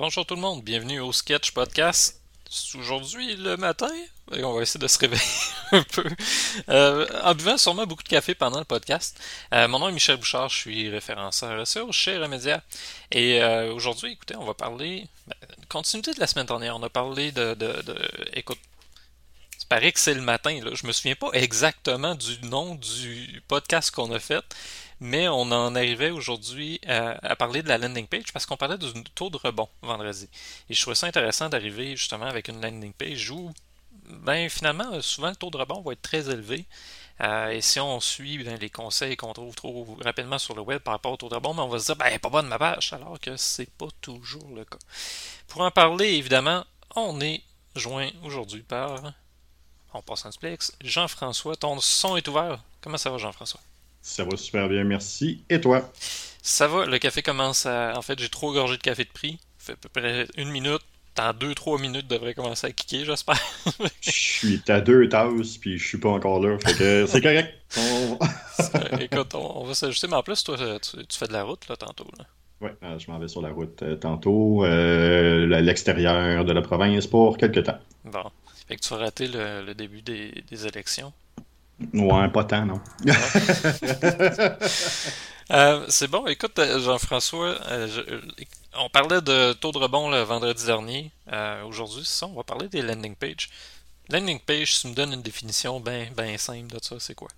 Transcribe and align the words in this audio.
Bonjour 0.00 0.24
tout 0.24 0.34
le 0.34 0.40
monde, 0.40 0.64
bienvenue 0.64 0.98
au 0.98 1.12
Sketch 1.12 1.50
Podcast. 1.50 2.22
C'est 2.48 2.78
aujourd'hui 2.78 3.36
le 3.36 3.58
matin 3.58 3.90
et 4.32 4.42
on 4.42 4.54
va 4.54 4.62
essayer 4.62 4.80
de 4.80 4.88
se 4.88 4.98
réveiller 4.98 5.22
un 5.72 5.82
peu. 5.82 6.04
Euh, 6.70 7.06
en 7.22 7.34
buvant 7.34 7.58
sûrement 7.58 7.86
beaucoup 7.86 8.02
de 8.02 8.08
café 8.08 8.34
pendant 8.34 8.60
le 8.60 8.64
podcast. 8.64 9.20
Euh, 9.52 9.68
mon 9.68 9.78
nom 9.78 9.90
est 9.90 9.92
Michel 9.92 10.16
Bouchard, 10.16 10.48
je 10.48 10.56
suis 10.56 10.88
référenceur 10.88 11.66
SEO 11.66 11.92
chez 11.92 12.16
Remedia. 12.16 12.62
Et 13.10 13.42
euh, 13.42 13.74
aujourd'hui, 13.74 14.12
écoutez, 14.12 14.36
on 14.36 14.46
va 14.46 14.54
parler. 14.54 15.06
Ben, 15.26 15.36
continuité 15.68 16.14
de 16.14 16.20
la 16.20 16.26
semaine 16.26 16.46
dernière, 16.46 16.74
on 16.78 16.82
a 16.82 16.88
parlé 16.88 17.30
de. 17.30 17.54
écoute, 18.32 18.58
il 19.60 19.66
paraît 19.66 19.92
que 19.92 20.00
c'est 20.00 20.14
le 20.14 20.22
matin. 20.22 20.58
Là. 20.64 20.70
Je 20.72 20.86
me 20.86 20.92
souviens 20.92 21.14
pas 21.14 21.28
exactement 21.34 22.14
du 22.14 22.40
nom 22.46 22.74
du 22.74 23.42
podcast 23.48 23.90
qu'on 23.90 24.10
a 24.12 24.18
fait, 24.18 24.42
mais 25.00 25.28
on 25.28 25.42
en 25.42 25.74
arrivait 25.74 26.10
aujourd'hui 26.10 26.80
à, 26.86 27.34
parler 27.36 27.62
de 27.62 27.68
la 27.68 27.78
landing 27.78 28.06
page 28.06 28.32
parce 28.32 28.46
qu'on 28.46 28.56
parlait 28.56 28.78
du 28.78 28.92
taux 29.14 29.30
de 29.30 29.36
rebond 29.36 29.68
vendredi. 29.82 30.28
Et 30.68 30.74
je 30.74 30.80
trouvais 30.80 30.94
ça 30.94 31.06
intéressant 31.06 31.48
d'arriver 31.48 31.96
justement 31.96 32.26
avec 32.26 32.48
une 32.48 32.60
landing 32.60 32.92
page 32.92 33.30
où, 33.30 33.50
ben 34.08 34.48
finalement, 34.48 35.00
souvent 35.00 35.30
le 35.30 35.36
taux 35.36 35.50
de 35.50 35.56
rebond 35.56 35.80
va 35.80 35.92
être 35.92 36.02
très 36.02 36.30
élevé. 36.30 36.66
Euh, 37.22 37.50
et 37.50 37.60
si 37.60 37.80
on 37.80 38.00
suit 38.00 38.42
ben, 38.42 38.58
les 38.58 38.70
conseils 38.70 39.16
qu'on 39.16 39.32
trouve 39.32 39.54
trop 39.54 39.98
rapidement 40.02 40.38
sur 40.38 40.54
le 40.54 40.62
web 40.62 40.80
par 40.80 40.94
rapport 40.94 41.12
au 41.12 41.16
taux 41.16 41.28
de 41.28 41.34
rebond, 41.34 41.54
ben, 41.54 41.62
on 41.62 41.68
va 41.68 41.78
se 41.78 41.86
dire, 41.86 41.96
ben, 41.96 42.18
pas 42.18 42.30
bonne 42.30 42.48
ma 42.48 42.58
page, 42.58 42.92
alors 42.92 43.18
que 43.20 43.36
c'est 43.36 43.70
pas 43.70 43.88
toujours 44.00 44.48
le 44.54 44.64
cas. 44.64 44.78
Pour 45.48 45.62
en 45.62 45.70
parler, 45.70 46.08
évidemment, 46.14 46.64
on 46.94 47.20
est 47.20 47.42
joint 47.74 48.10
aujourd'hui 48.22 48.62
par 48.62 49.12
on 49.92 50.02
passe 50.02 50.24
en. 50.24 50.30
Jean-François, 50.82 51.56
ton 51.56 51.80
son 51.80 52.16
est 52.16 52.28
ouvert. 52.28 52.60
Comment 52.80 52.96
ça 52.96 53.10
va, 53.10 53.18
Jean-François? 53.18 53.60
Ça 54.02 54.24
va 54.24 54.36
super 54.36 54.68
bien, 54.68 54.84
merci. 54.84 55.44
Et 55.48 55.60
toi? 55.60 55.90
Ça 56.42 56.66
va, 56.68 56.86
le 56.86 56.98
café 56.98 57.22
commence 57.22 57.66
à. 57.66 57.92
En 57.96 58.02
fait, 58.02 58.18
j'ai 58.18 58.28
trop 58.28 58.52
gorgé 58.52 58.76
de 58.76 58.82
café 58.82 59.04
de 59.04 59.10
prix. 59.10 59.38
Ça 59.58 59.66
fait 59.66 59.72
à 59.72 59.76
peu 59.76 59.88
près 59.88 60.26
une 60.36 60.50
minute. 60.50 60.82
Dans 61.16 61.34
deux, 61.34 61.54
trois 61.54 61.78
minutes, 61.78 62.06
devrait 62.06 62.34
commencer 62.34 62.68
à 62.68 62.70
kicker, 62.70 63.04
j'espère. 63.04 63.40
je 64.00 64.10
suis 64.10 64.62
à 64.68 64.80
deux 64.80 65.08
tasses, 65.08 65.58
puis 65.58 65.76
je 65.76 65.84
suis 65.84 65.98
pas 65.98 66.08
encore 66.08 66.40
là. 66.40 66.56
Fait 66.64 66.72
que 66.72 67.06
c'est 67.06 67.20
correct. 67.20 67.52
On... 67.76 68.18
Écoute, 69.00 69.34
on, 69.34 69.64
va 69.64 69.74
s'ajuster. 69.74 70.06
Mais 70.06 70.14
en 70.14 70.22
plus, 70.22 70.42
toi, 70.44 70.56
tu, 70.56 71.04
tu, 71.06 71.18
fais 71.18 71.26
de 71.26 71.32
la 71.32 71.42
route, 71.42 71.68
là, 71.68 71.76
tantôt. 71.76 72.06
Là. 72.16 72.24
Oui, 72.60 72.70
euh, 72.82 72.98
je 72.98 73.10
m'en 73.10 73.18
vais 73.18 73.28
sur 73.28 73.40
la 73.40 73.50
route 73.50 73.82
euh, 73.82 73.96
tantôt, 73.96 74.64
euh, 74.64 75.46
l'extérieur 75.62 76.44
de 76.44 76.52
la 76.52 76.60
province 76.60 77.06
pour 77.06 77.38
quelques 77.38 77.64
temps. 77.64 77.78
Bon. 78.04 78.24
Fait 78.68 78.76
que 78.76 78.82
tu 78.82 78.92
as 78.92 78.98
raté 78.98 79.28
le, 79.28 79.64
le 79.64 79.74
début 79.74 80.02
des, 80.02 80.44
des, 80.48 80.66
élections. 80.66 81.12
Ouais, 81.94 82.28
pas 82.28 82.44
tant, 82.44 82.66
non. 82.66 82.80
euh, 85.50 85.86
c'est 85.88 86.08
bon, 86.08 86.26
écoute, 86.26 86.60
Jean-François, 86.78 87.58
euh, 87.68 88.20
on 88.78 88.90
parlait 88.90 89.22
de 89.22 89.54
taux 89.54 89.72
de 89.72 89.78
rebond 89.78 90.10
le 90.10 90.20
vendredi 90.20 90.66
dernier. 90.66 91.10
Euh, 91.32 91.64
Aujourd'hui, 91.64 92.02
c'est 92.04 92.18
ça, 92.20 92.26
on 92.26 92.34
va 92.34 92.42
parler 92.44 92.68
des 92.68 92.82
landing 92.82 93.16
pages. 93.16 93.48
Landing 94.10 94.40
page, 94.40 94.74
si 94.74 94.82
tu 94.82 94.88
me 94.88 94.94
donnes 94.94 95.14
une 95.14 95.22
définition 95.22 95.80
bien 95.80 96.08
ben 96.14 96.36
simple 96.36 96.66
de 96.66 96.78
ça, 96.82 96.96
c'est 96.98 97.14
quoi? 97.14 97.28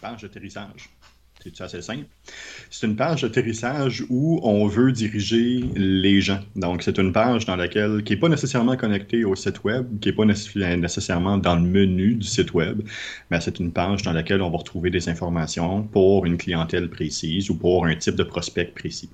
Page 0.00 0.22
d'atterrissage. 0.22 0.88
C'est 1.42 1.60
assez 1.60 1.80
simple? 1.80 2.06
C'est 2.70 2.86
une 2.86 2.96
page 2.96 3.22
d'atterrissage 3.22 4.04
où 4.08 4.40
on 4.42 4.66
veut 4.66 4.90
diriger 4.90 5.70
les 5.76 6.20
gens. 6.20 6.40
Donc, 6.56 6.82
c'est 6.82 6.98
une 6.98 7.12
page 7.12 7.46
dans 7.46 7.54
laquelle, 7.56 8.02
qui 8.02 8.14
n'est 8.14 8.18
pas 8.18 8.28
nécessairement 8.28 8.76
connectée 8.76 9.24
au 9.24 9.36
site 9.36 9.62
web, 9.62 9.86
qui 10.00 10.08
n'est 10.08 10.14
pas 10.14 10.24
nécessairement 10.24 11.38
dans 11.38 11.54
le 11.54 11.62
menu 11.62 12.14
du 12.16 12.26
site 12.26 12.52
web, 12.52 12.82
mais 13.30 13.40
c'est 13.40 13.60
une 13.60 13.72
page 13.72 14.02
dans 14.02 14.12
laquelle 14.12 14.42
on 14.42 14.50
va 14.50 14.58
retrouver 14.58 14.90
des 14.90 15.08
informations 15.08 15.84
pour 15.84 16.26
une 16.26 16.36
clientèle 16.36 16.90
précise 16.90 17.48
ou 17.50 17.56
pour 17.56 17.86
un 17.86 17.94
type 17.94 18.16
de 18.16 18.24
prospect 18.24 18.72
précis. 18.74 19.10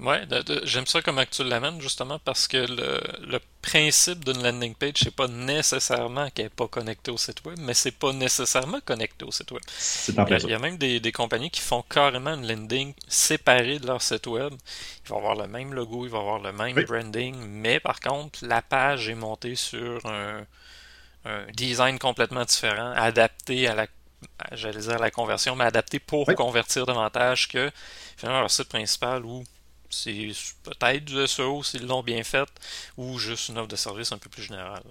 Ouais, 0.00 0.22
j'aime 0.64 0.86
ça 0.86 1.02
comment 1.02 1.22
tu 1.30 1.44
l'amènes 1.44 1.80
justement 1.80 2.18
parce 2.18 2.48
que 2.48 2.56
le, 2.56 3.00
le 3.26 3.38
principe 3.60 4.24
d'une 4.24 4.42
landing 4.42 4.74
page, 4.74 4.94
c'est 4.96 5.14
pas 5.14 5.28
nécessairement 5.28 6.30
qu'elle 6.30 6.46
n'est 6.46 6.50
pas 6.50 6.68
connectée 6.68 7.10
au 7.10 7.18
site 7.18 7.44
web, 7.44 7.58
mais 7.60 7.74
c'est 7.74 7.90
pas 7.92 8.12
nécessairement 8.12 8.80
connecté 8.84 9.24
au 9.26 9.30
site 9.30 9.50
web. 9.50 9.62
Il 10.08 10.14
y, 10.14 10.20
a, 10.20 10.38
il 10.38 10.48
y 10.48 10.54
a 10.54 10.58
même 10.58 10.78
des, 10.78 11.00
des, 11.00 11.12
compagnies 11.12 11.50
qui 11.50 11.60
font 11.60 11.82
carrément 11.82 12.34
une 12.34 12.48
landing 12.48 12.94
séparée 13.08 13.78
de 13.78 13.86
leur 13.86 14.00
site 14.00 14.26
web. 14.26 14.54
Ils 15.04 15.08
vont 15.08 15.18
avoir 15.18 15.34
le 15.34 15.46
même 15.46 15.74
logo, 15.74 16.06
ils 16.06 16.10
vont 16.10 16.20
avoir 16.20 16.38
le 16.38 16.52
même 16.52 16.76
oui. 16.76 16.84
branding, 16.84 17.36
mais 17.36 17.78
par 17.78 18.00
contre, 18.00 18.38
la 18.42 18.62
page 18.62 19.08
est 19.10 19.14
montée 19.14 19.54
sur 19.54 20.04
un, 20.06 20.46
un 21.26 21.44
design 21.52 21.98
complètement 21.98 22.44
différent, 22.44 22.92
adapté 22.92 23.68
à 23.68 23.74
la 23.74 23.86
j'allais 24.52 24.80
dire 24.80 24.92
à 24.92 24.98
la 24.98 25.10
conversion, 25.10 25.56
mais 25.56 25.64
adapté 25.64 25.98
pour 25.98 26.28
oui. 26.28 26.34
convertir 26.34 26.84
davantage 26.84 27.48
que 27.48 27.70
finalement 28.16 28.40
leur 28.40 28.50
site 28.50 28.68
principal 28.68 29.24
où 29.24 29.44
c'est 29.90 30.30
peut-être 30.62 31.04
du 31.04 31.26
SEO 31.26 31.62
s'ils 31.62 31.86
l'ont 31.86 32.02
bien 32.02 32.22
fait, 32.22 32.48
ou 32.96 33.18
juste 33.18 33.48
une 33.48 33.58
offre 33.58 33.68
de 33.68 33.76
service 33.76 34.12
un 34.12 34.18
peu 34.18 34.30
plus 34.30 34.42
générale. 34.44 34.82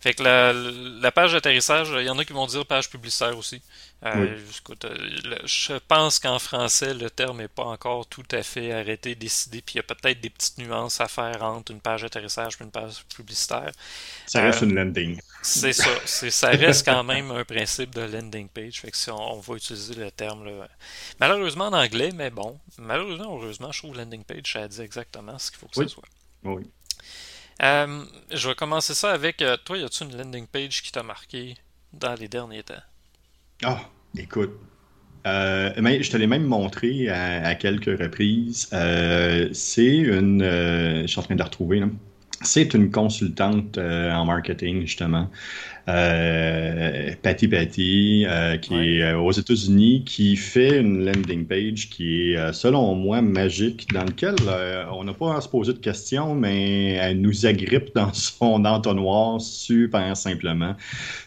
Fait 0.00 0.14
que 0.14 0.22
la, 0.22 0.52
la 0.52 1.12
page 1.12 1.32
d'atterrissage, 1.32 1.88
il 1.90 2.04
y 2.04 2.10
en 2.10 2.18
a 2.18 2.24
qui 2.24 2.32
vont 2.32 2.46
dire 2.46 2.64
page 2.66 2.90
publicitaire 2.90 3.36
aussi. 3.36 3.62
Euh, 4.04 4.36
oui. 4.68 4.76
le, 5.24 5.38
je 5.46 5.72
pense 5.88 6.18
qu'en 6.18 6.38
français, 6.38 6.92
le 6.92 7.08
terme 7.10 7.38
n'est 7.38 7.48
pas 7.48 7.64
encore 7.64 8.06
tout 8.06 8.24
à 8.32 8.42
fait 8.42 8.72
arrêté, 8.72 9.14
décidé, 9.14 9.62
puis 9.62 9.74
il 9.74 9.78
y 9.78 9.80
a 9.80 9.82
peut-être 9.82 10.20
des 10.20 10.28
petites 10.30 10.58
nuances 10.58 11.00
à 11.00 11.08
faire 11.08 11.42
entre 11.42 11.72
une 11.72 11.80
page 11.80 12.02
d'atterrissage 12.02 12.54
et 12.60 12.64
une 12.64 12.70
page 12.70 13.04
publicitaire. 13.16 13.72
Ça 14.26 14.42
reste 14.42 14.62
euh, 14.62 14.66
une 14.66 14.74
landing. 14.74 15.18
C'est 15.42 15.72
ça. 15.72 15.90
Ça 16.06 16.50
reste 16.50 16.84
quand 16.84 17.04
même 17.04 17.30
un 17.30 17.44
principe 17.44 17.94
de 17.94 18.02
landing 18.02 18.48
page. 18.48 18.80
Fait 18.80 18.90
que 18.90 18.96
si 18.96 19.10
on, 19.10 19.34
on 19.36 19.40
va 19.40 19.54
utiliser 19.54 19.94
le 19.94 20.10
terme, 20.10 20.44
là, 20.44 20.68
malheureusement 21.18 21.66
en 21.66 21.72
anglais, 21.72 22.10
mais 22.14 22.30
bon, 22.30 22.60
malheureusement, 22.78 23.36
heureusement, 23.36 23.72
je 23.72 23.78
trouve 23.78 23.96
landing 23.96 24.24
page, 24.24 24.52
ça 24.52 24.68
dit 24.68 24.82
exactement 24.82 25.38
ce 25.38 25.50
qu'il 25.50 25.60
faut 25.60 25.66
que 25.68 25.80
oui. 25.80 25.88
ça 25.88 25.94
soit. 25.94 26.08
Oui. 26.44 26.64
Euh, 27.62 28.04
je 28.30 28.48
vais 28.48 28.54
commencer 28.54 28.94
ça 28.94 29.12
avec 29.12 29.40
euh, 29.42 29.56
toi. 29.64 29.78
Y 29.78 29.84
a-tu 29.84 30.04
une 30.04 30.16
landing 30.16 30.46
page 30.46 30.82
qui 30.82 30.92
t'a 30.92 31.02
marqué 31.02 31.56
dans 31.92 32.14
les 32.14 32.28
derniers 32.28 32.62
temps? 32.62 32.74
Ah, 33.64 33.78
oh, 33.80 34.18
écoute. 34.18 34.52
Euh, 35.26 35.72
mais 35.80 36.02
je 36.02 36.10
te 36.10 36.16
l'ai 36.16 36.26
même 36.26 36.44
montré 36.44 37.08
à, 37.08 37.46
à 37.46 37.54
quelques 37.54 37.98
reprises. 37.98 38.68
Euh, 38.72 39.48
c'est 39.52 39.96
une. 39.96 40.42
Je 40.42 41.06
suis 41.06 41.18
en 41.18 41.22
train 41.22 41.34
de 41.34 41.40
la 41.40 41.46
retrouver. 41.46 41.80
Là. 41.80 41.88
C'est 42.42 42.74
une 42.74 42.90
consultante 42.90 43.78
en 43.78 44.24
marketing, 44.24 44.82
justement. 44.82 45.30
Patty 45.86 47.48
Patty, 47.48 48.26
qui 48.62 48.74
ouais. 48.74 48.96
est 48.96 49.12
aux 49.14 49.32
États-Unis, 49.32 50.04
qui 50.04 50.36
fait 50.36 50.80
une 50.80 51.04
landing 51.04 51.46
page 51.46 51.88
qui 51.88 52.32
est, 52.32 52.52
selon 52.52 52.94
moi, 52.94 53.22
magique, 53.22 53.88
dans 53.92 54.04
lequel 54.04 54.34
on 54.92 55.04
n'a 55.04 55.14
pas 55.14 55.36
à 55.36 55.40
se 55.40 55.48
poser 55.48 55.72
de 55.72 55.78
questions, 55.78 56.34
mais 56.34 56.92
elle 56.94 57.20
nous 57.20 57.46
agrippe 57.46 57.94
dans 57.94 58.12
son 58.12 58.64
entonnoir 58.64 59.40
super 59.40 60.16
simplement. 60.16 60.74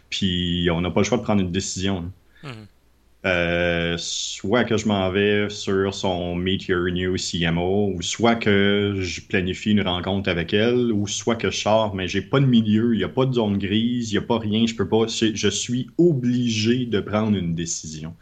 Puis 0.10 0.70
on 0.72 0.82
n'a 0.82 0.92
pas 0.92 1.02
le 1.02 1.06
choix 1.06 1.18
de 1.18 1.24
prendre 1.24 1.42
une 1.42 1.52
décision. 1.52 2.12
Mm 2.44 2.50
-hmm. 2.50 2.79
Euh, 3.26 3.96
soit 3.98 4.64
que 4.64 4.78
je 4.78 4.88
m'en 4.88 5.12
vais 5.12 5.50
sur 5.50 5.94
son 5.94 6.36
Meet 6.36 6.68
Your 6.68 6.90
New 6.90 7.16
CMO, 7.18 7.92
ou 7.94 8.02
soit 8.02 8.36
que 8.36 8.96
je 8.98 9.22
planifie 9.22 9.72
une 9.72 9.82
rencontre 9.82 10.30
avec 10.30 10.54
elle, 10.54 10.94
ou 10.94 11.06
soit 11.06 11.36
que 11.36 11.52
je 11.52 11.58
sors, 11.58 11.94
mais 11.94 12.08
j'ai 12.08 12.22
pas 12.22 12.40
de 12.40 12.46
milieu, 12.46 12.94
il 12.94 13.00
n'y 13.00 13.04
a 13.04 13.10
pas 13.10 13.26
de 13.26 13.34
zone 13.34 13.58
grise, 13.58 14.12
il 14.12 14.14
n'y 14.14 14.24
a 14.24 14.28
pas 14.28 14.40
rien, 14.40 14.66
je 14.66 14.76
peux 14.76 14.88
pas, 14.88 15.08
je 15.08 15.50
suis 15.50 15.90
obligé 15.98 16.86
de 16.86 17.02
prendre 17.02 17.38
une 17.38 17.56
décision. 17.56 18.14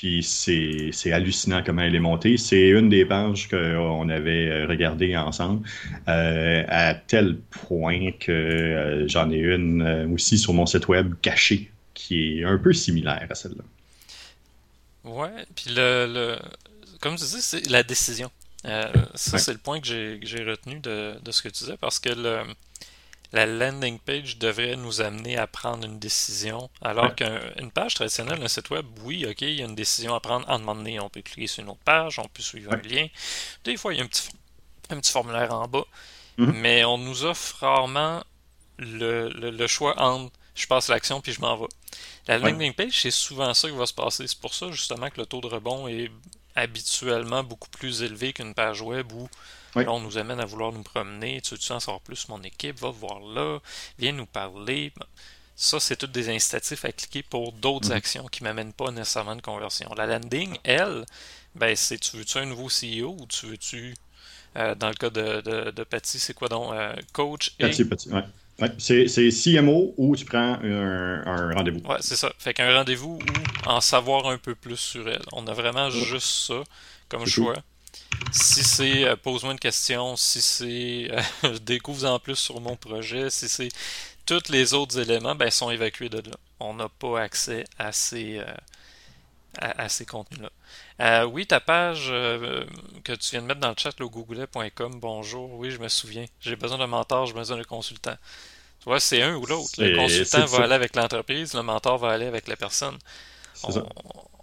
Puis 0.00 0.22
c'est 0.22 1.12
hallucinant 1.12 1.62
comment 1.64 1.82
elle 1.82 1.94
est 1.94 2.00
montée. 2.00 2.38
C'est 2.38 2.68
une 2.68 2.88
des 2.88 3.04
pages 3.04 3.48
qu'on 3.48 4.08
avait 4.08 4.64
regardées 4.64 5.16
ensemble, 5.16 5.66
euh, 6.08 6.64
à 6.68 6.94
tel 6.94 7.38
point 7.50 8.10
que 8.18 8.32
euh, 8.32 9.08
j'en 9.08 9.30
ai 9.30 9.38
une 9.38 9.82
euh, 9.82 10.08
aussi 10.08 10.38
sur 10.38 10.54
mon 10.54 10.64
site 10.66 10.88
web 10.88 11.14
cachée, 11.20 11.70
qui 11.94 12.40
est 12.40 12.44
un 12.44 12.58
peu 12.58 12.72
similaire 12.72 13.26
à 13.28 13.34
celle-là. 13.34 13.64
Ouais, 15.04 15.46
puis 15.56 15.70
le, 15.70 16.06
le, 16.06 16.38
comme 17.00 17.16
tu 17.16 17.24
dis, 17.24 17.42
c'est 17.42 17.66
la 17.68 17.82
décision. 17.82 18.30
Euh, 18.64 18.92
ça, 19.14 19.32
ouais. 19.32 19.38
c'est 19.38 19.52
le 19.52 19.58
point 19.58 19.80
que 19.80 19.86
j'ai 19.86 20.44
retenu 20.44 20.78
de, 20.78 21.18
de, 21.20 21.32
ce 21.32 21.42
que 21.42 21.48
tu 21.48 21.64
disais, 21.64 21.76
parce 21.76 21.98
que 21.98 22.10
le, 22.10 22.44
la 23.32 23.46
landing 23.46 23.98
page 23.98 24.38
devrait 24.38 24.76
nous 24.76 25.00
amener 25.00 25.36
à 25.36 25.48
prendre 25.48 25.84
une 25.84 25.98
décision, 25.98 26.70
alors 26.80 27.06
ouais. 27.06 27.14
qu'une 27.56 27.72
page 27.72 27.94
traditionnelle 27.94 28.38
d'un 28.38 28.48
site 28.48 28.70
web, 28.70 28.86
oui, 29.02 29.26
ok, 29.28 29.42
il 29.42 29.54
y 29.54 29.62
a 29.62 29.64
une 29.64 29.74
décision 29.74 30.14
à 30.14 30.20
prendre 30.20 30.48
en 30.48 30.58
moment 30.60 30.76
donné. 30.76 31.00
On 31.00 31.08
peut 31.08 31.22
cliquer 31.22 31.48
sur 31.48 31.64
une 31.64 31.70
autre 31.70 31.80
page, 31.84 32.20
on 32.20 32.28
peut 32.28 32.42
suivre 32.42 32.70
ouais. 32.70 32.78
un 32.78 32.88
lien. 32.88 33.06
Des 33.64 33.76
fois, 33.76 33.92
il 33.94 33.98
y 33.98 34.00
a 34.00 34.04
un 34.04 34.06
petit, 34.06 34.28
un 34.90 35.00
petit 35.00 35.10
formulaire 35.10 35.52
en 35.52 35.66
bas, 35.66 35.84
mm 36.36 36.44
-hmm. 36.44 36.52
mais 36.62 36.84
on 36.84 36.98
nous 36.98 37.24
offre 37.24 37.56
rarement 37.60 38.22
le, 38.78 39.28
le, 39.30 39.50
le 39.50 39.66
choix 39.66 39.94
entre 40.00 40.32
je 40.54 40.66
passe 40.66 40.88
l'action 40.88 41.20
puis 41.20 41.32
je 41.32 41.40
m'en 41.40 41.56
vais. 41.56 41.68
La 42.26 42.38
landing 42.38 42.72
page, 42.72 43.00
c'est 43.00 43.10
souvent 43.10 43.52
ça 43.54 43.68
qui 43.68 43.76
va 43.76 43.86
se 43.86 43.94
passer. 43.94 44.26
C'est 44.26 44.38
pour 44.38 44.54
ça 44.54 44.70
justement 44.70 45.10
que 45.10 45.20
le 45.20 45.26
taux 45.26 45.40
de 45.40 45.46
rebond 45.46 45.88
est 45.88 46.10
habituellement 46.54 47.42
beaucoup 47.42 47.70
plus 47.70 48.02
élevé 48.02 48.32
qu'une 48.32 48.54
page 48.54 48.82
web 48.82 49.10
où 49.12 49.28
oui. 49.74 49.84
là, 49.84 49.92
on 49.92 50.00
nous 50.00 50.18
amène 50.18 50.38
à 50.40 50.44
vouloir 50.44 50.72
nous 50.72 50.82
promener. 50.82 51.40
Tu 51.40 51.54
veux-tu 51.54 51.72
en 51.72 51.80
savoir 51.80 52.00
plus? 52.00 52.28
Mon 52.28 52.42
équipe? 52.42 52.78
Va 52.78 52.90
voir 52.90 53.20
là, 53.20 53.58
viens 53.98 54.12
nous 54.12 54.26
parler. 54.26 54.92
Ça, 55.56 55.80
c'est 55.80 55.96
toutes 55.96 56.12
des 56.12 56.28
incitatifs 56.28 56.84
à 56.84 56.92
cliquer 56.92 57.22
pour 57.22 57.52
d'autres 57.52 57.88
mm 57.88 57.92
-hmm. 57.92 57.96
actions 57.96 58.26
qui 58.28 58.42
ne 58.42 58.48
m'amènent 58.48 58.72
pas 58.72 58.90
nécessairement 58.90 59.36
de 59.36 59.42
conversion. 59.42 59.92
La 59.94 60.06
landing, 60.06 60.58
elle, 60.64 61.06
ben, 61.54 61.74
c'est 61.76 61.98
tu 61.98 62.16
veux-tu 62.16 62.38
un 62.38 62.46
nouveau 62.46 62.68
CEO 62.68 63.16
ou 63.20 63.26
tu 63.26 63.46
veux-tu 63.46 63.94
dans 64.54 64.88
le 64.88 64.94
cas 64.94 65.10
de, 65.10 65.40
de, 65.40 65.70
de 65.70 65.84
Patty, 65.84 66.18
c'est 66.18 66.34
quoi 66.34 66.48
donc 66.48 66.74
Coach 67.12 67.52
et. 67.58 67.68
Patty, 67.68 67.84
Patty, 67.86 68.08
ouais. 68.10 68.24
Ouais, 68.60 68.70
c'est 68.78 69.30
CMO 69.30 69.94
ou 69.96 70.14
tu 70.14 70.24
prends 70.24 70.58
un, 70.62 71.54
rendez-vous. 71.54 71.80
Ouais, 71.80 71.96
c'est 72.00 72.16
ça. 72.16 72.32
Fait 72.38 72.54
qu'un 72.54 72.72
rendez-vous 72.74 73.18
ou 73.18 73.68
en 73.68 73.80
savoir 73.80 74.26
un 74.26 74.38
peu 74.38 74.54
plus 74.54 74.76
sur 74.76 75.08
elle. 75.08 75.22
On 75.32 75.46
a 75.46 75.52
vraiment 75.54 75.90
juste 75.90 76.46
ça 76.46 76.62
comme 77.08 77.26
choix. 77.26 77.56
Si 78.30 78.62
c'est 78.62 79.04
euh, 79.04 79.16
pose-moi 79.16 79.52
une 79.52 79.58
question, 79.58 80.16
si 80.16 80.40
c'est 80.40 81.10
euh, 81.44 81.58
découvre 81.62 82.06
en 82.06 82.18
plus 82.18 82.36
sur 82.36 82.60
mon 82.60 82.76
projet, 82.76 83.30
si 83.30 83.48
c'est 83.48 83.68
tous 84.26 84.50
les 84.50 84.74
autres 84.74 84.98
éléments, 84.98 85.34
ben, 85.34 85.50
sont 85.50 85.70
évacués 85.70 86.08
de 86.08 86.18
là. 86.18 86.36
On 86.60 86.74
n'a 86.74 86.88
pas 86.88 87.20
accès 87.20 87.64
à 87.78 87.92
ces, 87.92 88.38
euh, 88.38 88.44
à, 89.58 89.88
ces 89.88 90.06
contenus-là. 90.06 91.26
oui, 91.26 91.46
ta 91.46 91.60
page 91.60 92.08
que 92.08 93.12
tu 93.12 93.30
viens 93.32 93.42
de 93.42 93.46
mettre 93.46 93.60
dans 93.60 93.70
le 93.70 93.74
chat, 93.76 93.92
le 93.98 94.08
googlet.com, 94.08 94.98
bonjour, 95.00 95.52
oui, 95.54 95.70
je 95.70 95.78
me 95.78 95.88
souviens. 95.88 96.24
J'ai 96.40 96.56
besoin 96.56 96.78
d'un 96.78 96.86
mentor, 96.86 97.26
j'ai 97.26 97.34
besoin 97.34 97.56
d'un 97.56 97.64
consultant. 97.64 98.16
Tu 98.82 98.84
vois, 98.86 98.98
c'est 98.98 99.22
un 99.22 99.36
ou 99.36 99.46
l'autre. 99.46 99.70
Le 99.78 99.96
consultant 99.96 100.44
va 100.46 100.64
aller 100.64 100.74
avec 100.74 100.96
l'entreprise, 100.96 101.54
le 101.54 101.62
mentor 101.62 101.98
va 101.98 102.10
aller 102.10 102.26
avec 102.26 102.48
la 102.48 102.56
personne. 102.56 102.96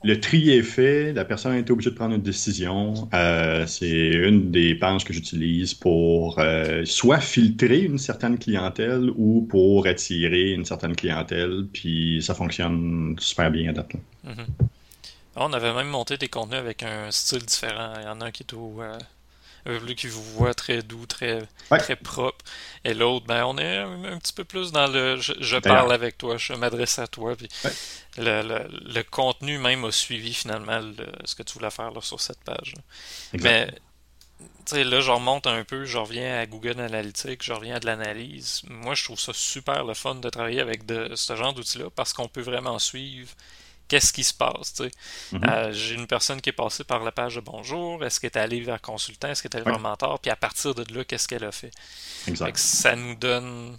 Le 0.02 0.18
tri 0.22 0.52
est 0.52 0.64
fait, 0.64 1.12
la 1.12 1.26
personne 1.26 1.52
a 1.52 1.58
été 1.58 1.74
obligée 1.74 1.90
de 1.90 1.96
prendre 1.96 2.16
une 2.16 2.22
décision. 2.22 3.10
Euh, 3.14 3.66
c'est 3.68 3.90
une 3.90 4.50
des 4.50 4.76
pages 4.76 5.04
que 5.04 5.12
j'utilise 5.12 5.74
pour 5.74 6.40
euh, 6.40 6.86
soit 6.86 7.20
filtrer 7.20 7.82
une 7.82 7.98
certaine 7.98 8.40
clientèle 8.40 9.10
ou 9.18 9.46
pour 9.50 9.88
attirer 9.88 10.52
une 10.52 10.64
certaine 10.64 10.96
clientèle, 10.96 11.66
puis 11.74 12.22
ça 12.22 12.34
fonctionne 12.34 13.18
super 13.20 13.52
bien 13.52 13.72
à 13.72 13.74
date. 13.74 13.92
On 15.36 15.54
avait 15.54 15.74
même 15.74 15.88
monté 15.88 16.18
des 16.18 16.28
contenus 16.28 16.60
avec 16.60 16.84
un 16.84 17.12
style 17.12 17.46
différent. 17.46 17.94
Il 17.98 18.04
y 18.04 18.08
en 18.08 18.22
a 18.22 18.26
un 18.26 18.32
qui 18.32 18.44
est 18.44 18.54
au, 18.54 18.82
euh, 18.82 19.80
lui 19.80 19.96
qui 19.96 20.08
vous 20.08 20.24
voit 20.24 20.54
très 20.54 20.82
doux, 20.82 21.06
très, 21.06 21.42
très 21.70 21.96
propre. 21.96 22.44
Et 22.84 22.94
l'autre, 22.94 23.26
ben, 23.26 23.46
on 23.46 23.58
est 23.58 23.78
un, 23.78 24.18
petit 24.18 24.34
peu 24.34 24.44
plus 24.44 24.72
dans 24.72 24.88
le 24.88 25.18
je, 25.18 25.58
parle 25.58 25.92
avec 25.92 26.18
toi, 26.18 26.38
je 26.38 26.54
m'adresse 26.54 27.00
à 27.00 27.08
toi. 27.08 27.36
Puis 27.36 27.50
le, 28.18 29.02
contenu 29.04 29.58
même 29.58 29.86
a 29.86 29.92
suivi 29.92 30.34
finalement 30.34 30.82
ce 31.26 31.36
que 31.36 31.44
tu 31.44 31.54
voulais 31.54 31.72
faire 31.72 31.92
sur 32.02 32.20
cette 32.20 32.44
page. 32.44 32.74
Mais 33.34 33.70
là, 34.72 35.02
je 35.02 35.12
remonte 35.12 35.48
un 35.48 35.64
peu, 35.64 35.86
je 35.86 35.98
reviens 35.98 36.40
à 36.40 36.46
Google 36.46 36.80
Analytics, 36.80 37.44
je 37.44 37.54
reviens 37.54 37.76
à 37.76 37.80
de 37.80 37.86
l'analyse. 37.86 38.62
Moi, 38.70 38.96
je 38.96 39.04
trouve 39.04 39.20
ça 39.20 39.34
super 39.34 39.84
le 39.84 39.94
fun 39.94 40.16
de 40.16 40.30
travailler 40.30 40.62
avec 40.62 40.86
de, 40.86 41.12
ce 41.16 41.36
genre 41.36 41.54
d'outils-là 41.54 41.90
parce 41.96 42.14
qu'on 42.14 42.28
peut 42.28 42.42
vraiment 42.42 42.80
suivre 42.80 43.32
qu'est-ce 43.90 44.14
qui 44.14 44.24
se 44.24 44.34
passe. 44.34 44.74
Tu 44.74 44.84
sais. 44.84 44.92
Mm-hmm. 45.34 45.50
Euh, 45.50 45.72
j'ai 45.74 45.96
une 45.96 46.08
personne 46.08 46.40
qui 46.40 46.50
est 46.50 46.54
passée 46.54 46.86
par 46.86 47.04
la 47.04 47.12
page 47.12 47.36
de 47.36 47.42
bonjour, 47.42 48.06
est-ce 48.06 48.22
qu'elle 48.22 48.32
est 48.34 48.38
allée 48.38 48.62
vers 48.62 48.82
consultant, 48.82 49.28
est-ce 49.28 49.44
qu'elle 49.44 49.52
est 49.52 49.56
allée 49.62 49.70
vers 49.70 49.80
mentor, 49.80 50.20
puis 50.20 50.32
à 50.32 50.38
partir 50.38 50.74
de 50.74 50.86
là, 50.94 51.04
qu'est-ce 51.04 51.28
qu'elle 51.28 51.44
a 51.44 51.52
fait? 51.52 51.72
Exact. 52.28 52.58
ça 52.58 52.96
nous 52.96 53.16
donne 53.16 53.78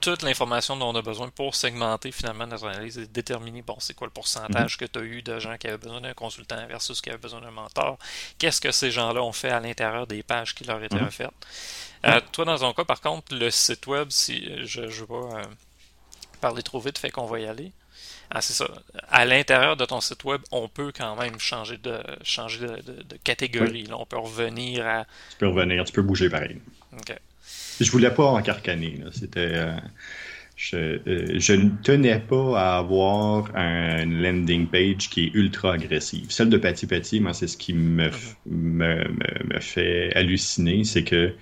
toute 0.00 0.22
l'information 0.22 0.76
dont 0.76 0.90
on 0.90 0.96
a 0.96 1.02
besoin 1.02 1.28
pour 1.28 1.54
segmenter 1.54 2.10
finalement 2.10 2.44
notre 2.44 2.66
analyse 2.66 2.98
et 2.98 3.06
déterminer 3.06 3.62
bon 3.62 3.76
c'est 3.78 3.94
quoi 3.94 4.08
le 4.08 4.12
pourcentage 4.12 4.74
mm-hmm. 4.74 4.78
que 4.78 4.84
tu 4.86 4.98
as 4.98 5.02
eu 5.02 5.22
de 5.22 5.38
gens 5.38 5.56
qui 5.56 5.68
avaient 5.68 5.78
besoin 5.78 6.00
d'un 6.00 6.12
consultant 6.12 6.66
versus 6.66 7.00
qui 7.00 7.10
avaient 7.10 7.18
besoin 7.18 7.40
d'un 7.40 7.52
mentor? 7.52 7.98
Qu'est-ce 8.38 8.60
que 8.60 8.72
ces 8.72 8.90
gens-là 8.90 9.22
ont 9.22 9.32
fait 9.32 9.50
à 9.50 9.60
l'intérieur 9.60 10.08
des 10.08 10.24
pages 10.24 10.56
qui 10.56 10.64
leur 10.64 10.82
étaient 10.82 10.96
mm 10.96 11.30
toi, 12.32 12.44
dans 12.44 12.58
ton 12.58 12.72
cas, 12.72 12.84
par 12.84 13.00
contre, 13.00 13.32
le 13.32 13.48
site 13.50 13.86
web, 13.86 14.08
si 14.10 14.66
je 14.66 14.80
ne 14.80 14.86
veux 14.88 15.06
pas 15.06 15.14
euh, 15.14 15.44
parler 16.40 16.64
trop 16.64 16.80
vite, 16.80 16.98
fait 16.98 17.10
qu'on 17.10 17.26
va 17.26 17.38
y 17.38 17.46
aller. 17.46 17.72
Ah, 18.34 18.40
c'est 18.40 18.54
ça. 18.54 18.66
À 19.10 19.26
l'intérieur 19.26 19.76
de 19.76 19.84
ton 19.84 20.00
site 20.00 20.24
web, 20.24 20.40
on 20.52 20.66
peut 20.66 20.90
quand 20.96 21.16
même 21.20 21.38
changer 21.38 21.76
de 21.76 21.98
changer 22.24 22.60
de, 22.60 23.16
catégorie. 23.22 23.84
Là, 23.84 23.96
on 23.98 24.06
peut 24.06 24.16
revenir 24.16 24.86
à. 24.86 25.04
Tu 25.32 25.36
peux 25.38 25.48
revenir, 25.48 25.84
tu 25.84 25.92
peux 25.92 26.00
bouger 26.00 26.30
pareil. 26.30 26.56
OK. 26.94 27.14
Je 27.78 27.90
voulais 27.90 28.10
pas 28.10 28.24
encarcaner. 28.24 29.00
C'était. 29.12 29.52
Euh, 29.54 29.76
euh, 30.72 31.38
je, 31.38 31.52
ne 31.52 31.70
tenais 31.82 32.20
pas 32.20 32.58
à 32.58 32.78
avoir 32.78 33.54
un 33.54 34.06
landing 34.06 34.66
page 34.66 35.10
qui 35.10 35.24
est 35.24 35.34
ultra 35.34 35.74
agressive. 35.74 36.30
Celle 36.30 36.48
de 36.48 36.56
Patty 36.56 36.86
Patty, 36.86 37.20
moi, 37.20 37.34
c'est 37.34 37.48
ce 37.48 37.58
qui 37.58 37.74
me, 37.74 38.08
mm-hmm. 38.08 38.44
me 38.46 39.60
fait 39.60 40.14
halluciner, 40.14 40.84
c'est 40.84 41.04
que 41.04 41.34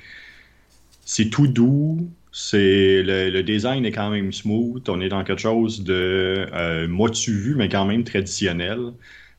c'est 1.05 1.29
tout 1.29 1.47
doux, 1.47 2.11
c'est 2.33 3.03
le, 3.03 3.43
design 3.43 3.85
est 3.85 3.93
quand 3.93 4.11
même 4.11 4.33
smooth. 4.33 4.89
On 4.89 5.01
est 5.01 5.09
dans 5.09 5.25
quelque 5.25 5.41
chose 5.41 5.83
de 5.85 6.47
euh, 6.53 6.89
motu 6.89 7.33
vu, 7.33 7.55
mais 7.55 7.69
quand 7.69 7.87
même 7.87 8.05
traditionnel. 8.05 8.93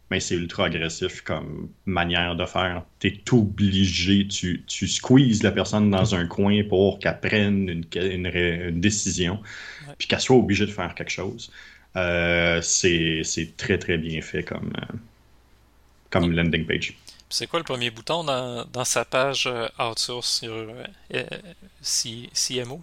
Mais 0.10 0.20
c'est 0.20 0.36
ultra 0.36 0.66
agressif 0.66 1.22
comme 1.22 1.70
manière 1.86 2.36
de 2.36 2.46
faire. 2.46 2.84
Tu 3.00 3.08
es 3.08 3.34
obligé, 3.34 4.28
tu, 4.28 4.64
tu 4.68 4.88
squeezes 4.88 5.42
la 5.42 5.52
personne 5.52 5.90
dans 5.90 6.16
un 6.16 6.28
coin 6.28 6.64
pour 6.68 7.00
qu'elle 7.00 7.20
prenne 7.22 7.70
une, 7.70 7.86
une, 7.96 8.80
décision, 8.82 9.40
puis 9.98 10.10
qu'elle 10.10 10.20
soit 10.20 10.36
obligée 10.36 10.66
de 10.66 10.72
faire 10.72 10.94
quelque 10.96 11.12
chose. 11.12 11.50
Euh, 11.96 12.62
c'est 12.62 13.24
très 13.58 13.78
très 13.78 13.98
bien 13.98 14.22
fait 14.22 14.44
comme, 14.44 14.74
euh, 14.78 14.96
comme 16.12 16.32
landing 16.32 16.66
page. 16.66 16.96
C'est 17.30 17.48
quoi 17.48 17.60
le 17.60 17.64
premier 17.64 17.90
bouton 17.90 18.24
dans, 18.24 18.66
dans 18.66 18.84
sa 18.84 19.06
page 19.06 19.48
euh, 19.48 19.68
Outsource 19.80 20.40
sur 20.40 20.54
euh, 20.54 21.24
CMO 22.34 22.82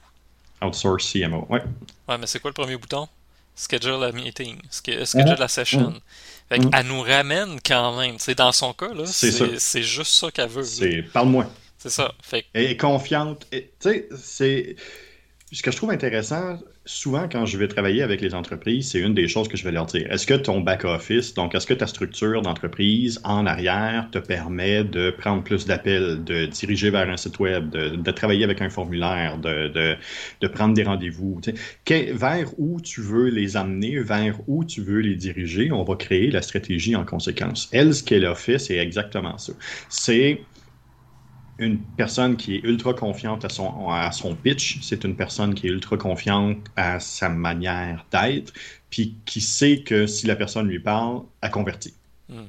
Outsource 0.62 1.12
CMO, 1.12 1.46
ouais. 1.50 1.62
Ouais, 2.08 2.18
mais 2.18 2.26
c'est 2.26 2.40
quoi 2.40 2.50
le 2.50 2.54
premier 2.54 2.76
bouton? 2.76 3.06
Schedule 3.54 4.04
a 4.04 4.12
meeting, 4.12 4.56
schedule 4.70 5.36
la 5.38 5.48
session. 5.48 5.90
Mm. 5.90 6.00
Fait 6.48 6.58
mm. 6.60 6.70
Elle 6.72 6.86
nous 6.86 7.02
ramène 7.02 7.58
quand 7.64 7.98
même. 7.98 8.16
C'est 8.18 8.36
dans 8.36 8.52
son 8.52 8.72
cas, 8.72 8.92
là, 8.94 9.04
c'est 9.06 9.82
juste 9.82 10.12
ça 10.12 10.30
qu'elle 10.30 10.48
veut. 10.48 10.64
C'est 10.64 11.02
parle-moi. 11.12 11.46
C'est 11.76 11.90
ça. 11.90 12.12
Fait 12.22 12.46
Elle 12.54 12.70
est 12.72 12.76
confiante. 12.76 13.46
Tu 13.50 13.64
sais, 13.80 14.08
c'est. 14.16 14.76
Ce 15.50 15.62
que 15.62 15.70
je 15.70 15.76
trouve 15.78 15.90
intéressant, 15.90 16.58
souvent, 16.84 17.26
quand 17.26 17.46
je 17.46 17.56
vais 17.56 17.68
travailler 17.68 18.02
avec 18.02 18.20
les 18.20 18.34
entreprises, 18.34 18.90
c'est 18.90 18.98
une 18.98 19.14
des 19.14 19.28
choses 19.28 19.48
que 19.48 19.56
je 19.56 19.64
vais 19.64 19.72
leur 19.72 19.86
dire. 19.86 20.06
Est-ce 20.12 20.26
que 20.26 20.34
ton 20.34 20.60
back-office, 20.60 21.32
donc 21.32 21.54
est-ce 21.54 21.66
que 21.66 21.72
ta 21.72 21.86
structure 21.86 22.42
d'entreprise 22.42 23.18
en 23.24 23.46
arrière 23.46 24.08
te 24.12 24.18
permet 24.18 24.84
de 24.84 25.10
prendre 25.10 25.42
plus 25.42 25.64
d'appels, 25.64 26.22
de 26.22 26.44
diriger 26.44 26.90
vers 26.90 27.08
un 27.08 27.16
site 27.16 27.38
web, 27.38 27.70
de, 27.70 28.10
travailler 28.10 28.44
avec 28.44 28.60
un 28.60 28.68
formulaire, 28.68 29.38
de, 29.38 29.96
de, 30.40 30.48
prendre 30.48 30.74
des 30.74 30.82
rendez-vous? 30.82 31.40
Vers 31.88 32.48
où 32.58 32.78
tu 32.82 33.00
veux 33.00 33.30
les 33.30 33.56
amener, 33.56 34.00
vers 34.00 34.38
où 34.48 34.64
tu 34.64 34.82
veux 34.82 35.00
les 35.00 35.14
diriger, 35.14 35.72
on 35.72 35.82
va 35.82 35.96
créer 35.96 36.30
la 36.30 36.42
stratégie 36.42 36.94
en 36.94 37.06
conséquence. 37.06 37.70
Elle, 37.72 37.94
ce 37.94 38.02
qu'elle 38.02 38.26
a 38.26 38.34
fait, 38.34 38.58
c'est 38.58 38.76
exactement 38.76 39.38
ça. 39.38 39.54
C'est 39.88 40.42
une 41.58 41.78
personne 41.96 42.36
qui 42.36 42.56
est 42.56 42.60
ultra 42.64 42.94
confiante 42.94 43.44
à 43.44 43.48
son, 43.48 43.88
à 43.90 44.12
son 44.12 44.34
pitch, 44.34 44.78
c'est 44.82 45.04
une 45.04 45.16
personne 45.16 45.54
qui 45.54 45.66
est 45.66 45.70
ultra 45.70 45.96
confiante 45.96 46.58
à 46.76 47.00
sa 47.00 47.28
manière 47.28 48.06
d'être, 48.12 48.52
puis 48.90 49.16
qui 49.24 49.40
sait 49.40 49.80
que 49.80 50.06
si 50.06 50.26
la 50.26 50.36
personne 50.36 50.68
lui 50.68 50.78
parle, 50.78 51.22
elle 51.40 51.50
convertit. 51.50 51.94
Hmm. 52.28 52.46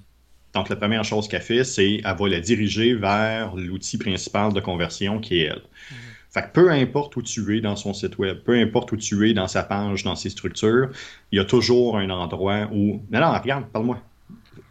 Donc, 0.53 0.69
la 0.69 0.75
première 0.75 1.03
chose 1.03 1.27
qu'elle 1.27 1.41
fait, 1.41 1.63
c'est 1.63 2.01
qu'elle 2.03 2.15
va 2.17 2.27
la 2.27 2.39
diriger 2.39 2.95
vers 2.95 3.55
l'outil 3.55 3.97
principal 3.97 4.53
de 4.53 4.59
conversion 4.59 5.19
qui 5.19 5.39
est 5.39 5.45
elle. 5.45 5.63
Hmm. 5.91 5.95
Fait 6.31 6.43
que 6.43 6.51
peu 6.53 6.69
importe 6.69 7.15
où 7.15 7.23
tu 7.23 7.57
es 7.57 7.61
dans 7.61 7.75
son 7.75 7.93
site 7.93 8.19
web, 8.19 8.37
peu 8.45 8.53
importe 8.53 8.91
où 8.91 8.97
tu 8.97 9.27
es 9.27 9.33
dans 9.33 9.47
sa 9.47 9.63
page, 9.63 10.03
dans 10.03 10.15
ses 10.15 10.29
structures, 10.29 10.91
il 11.31 11.37
y 11.37 11.39
a 11.39 11.45
toujours 11.45 11.97
un 11.97 12.11
endroit 12.11 12.69
où. 12.71 13.01
Non, 13.09 13.19
non, 13.19 13.33
regarde, 13.33 13.65
parle-moi. 13.71 13.99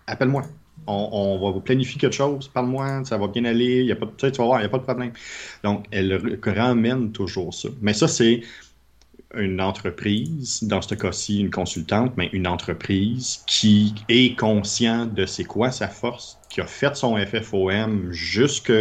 Appelle-moi 0.07 0.45
on, 0.89 1.39
va 1.39 1.51
vous 1.51 1.61
planifier 1.61 2.01
quelque 2.01 2.15
chose, 2.15 2.49
parle-moi, 2.49 3.05
ça 3.05 3.19
va 3.19 3.29
bien 3.29 3.45
aller, 3.45 3.85
y 3.85 3.93
a 3.93 3.97
pas, 3.97 4.07
tu, 4.17 4.27
vas 4.31 4.45
voir, 4.45 4.59
il 4.61 4.63
n'y 4.63 4.67
a 4.67 4.71
pas 4.71 4.79
de 4.79 4.85
problème. 4.85 5.13
Donc, 5.63 5.87
elle 5.91 6.39
ramène 6.45 7.13
toujours 7.13 7.53
ça. 7.53 7.69
Mais 7.81 7.93
ça, 7.93 8.09
c'est 8.09 8.43
une 9.35 9.61
entreprise, 9.61 10.63
dans 10.65 10.81
ce 10.81 10.95
cas-ci 10.95 11.41
une 11.41 11.51
consultante, 11.51 12.13
mais 12.17 12.31
une 12.33 12.47
entreprise 12.47 13.43
qui 13.47 13.95
est 14.09 14.39
consciente 14.39 15.15
de 15.15 15.27
c'est 15.27 15.45
quoi 15.45 15.71
sa 15.71 15.89
force, 15.89 16.39
qui 16.49 16.61
a 16.61 16.67
fait 16.67 16.97
son 16.97 17.17
FFOM 17.17 18.11
jusque 18.11 18.73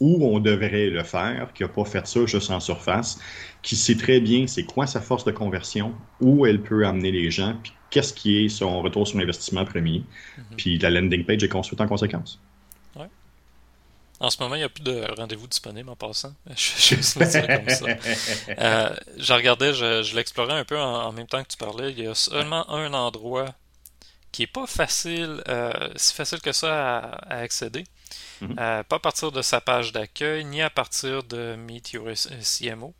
où 0.00 0.24
on 0.24 0.40
devrait 0.40 0.88
le 0.88 1.04
faire, 1.04 1.52
qui 1.54 1.62
n'a 1.62 1.68
pas 1.68 1.84
fait 1.84 2.06
ça 2.06 2.26
juste 2.26 2.50
en 2.50 2.58
surface, 2.58 3.20
qui 3.62 3.76
sait 3.76 3.96
très 3.96 4.18
bien 4.20 4.46
c'est 4.46 4.64
quoi 4.64 4.86
sa 4.86 5.00
force 5.00 5.24
de 5.24 5.30
conversion, 5.30 5.94
où 6.20 6.46
elle 6.46 6.62
peut 6.62 6.86
amener 6.86 7.12
les 7.12 7.30
gens, 7.30 7.54
puis 7.62 7.72
qu'est-ce 7.90 8.12
qui 8.12 8.44
est 8.44 8.48
son 8.48 8.82
retour 8.82 9.06
sur 9.06 9.18
investissement 9.18 9.64
premier. 9.64 10.04
Mhm. 10.38 10.44
Puis 10.56 10.78
la 10.78 10.90
landing 10.90 11.24
page 11.24 11.42
est 11.42 11.48
construite 11.48 11.80
en 11.80 11.88
conséquence. 11.88 12.38
Ouais. 12.96 13.08
En 14.20 14.30
ce 14.30 14.42
moment, 14.42 14.54
il 14.54 14.58
n'y 14.58 14.64
a 14.64 14.68
plus 14.68 14.82
de 14.82 15.04
rendez-vous 15.16 15.46
disponible 15.46 15.90
en 15.90 15.96
passant. 15.96 16.32
Je, 16.56 16.96
juste 16.96 17.18
comme 17.18 17.68
ça. 17.68 17.86
Euh, 18.58 18.96
je 19.16 19.32
regardais, 19.32 19.72
je, 19.74 20.14
l'explorais 20.14 20.54
un 20.54 20.64
peu 20.64 20.78
en, 20.78 21.12
même 21.12 21.26
temps 21.26 21.42
que 21.42 21.48
tu 21.48 21.56
parlais. 21.56 21.92
Il 21.92 22.00
y 22.00 22.06
a 22.06 22.14
seulement 22.14 22.68
un 22.70 22.92
endroit 22.92 23.54
qui 24.32 24.42
n'est 24.42 24.46
pas 24.46 24.66
facile, 24.66 25.42
euh, 25.48 25.90
si 25.96 26.14
facile 26.14 26.40
que 26.40 26.52
ça 26.52 26.98
à, 26.98 27.34
accéder. 27.40 27.84
Mhm. 28.40 28.56
Euh, 28.58 28.82
pas 28.84 28.96
à 28.96 28.98
partir 28.98 29.32
de 29.32 29.42
sa 29.42 29.60
page 29.60 29.92
d'accueil, 29.92 30.44
ni 30.44 30.62
à 30.62 30.70
partir 30.70 31.22
de 31.22 31.56
Meet 31.56 31.92
Your 31.92 32.08
CMO. 32.42 32.94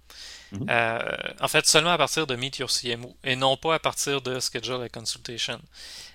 Euh, 0.69 0.99
en 1.41 1.49
fait, 1.49 1.67
seulement 1.67 1.91
à 1.91 1.99
partir 1.99 2.27
de 2.27 2.35
Meet 2.35 2.59
Your 2.59 2.71
CMO 2.71 3.17
et 3.23 3.37
non 3.37 3.57
pas 3.57 3.77
à 3.77 3.79
partir 3.79 4.21
de 4.21 4.41
Schedule 4.41 4.83
a 4.83 4.89
Consultation. 4.89 5.61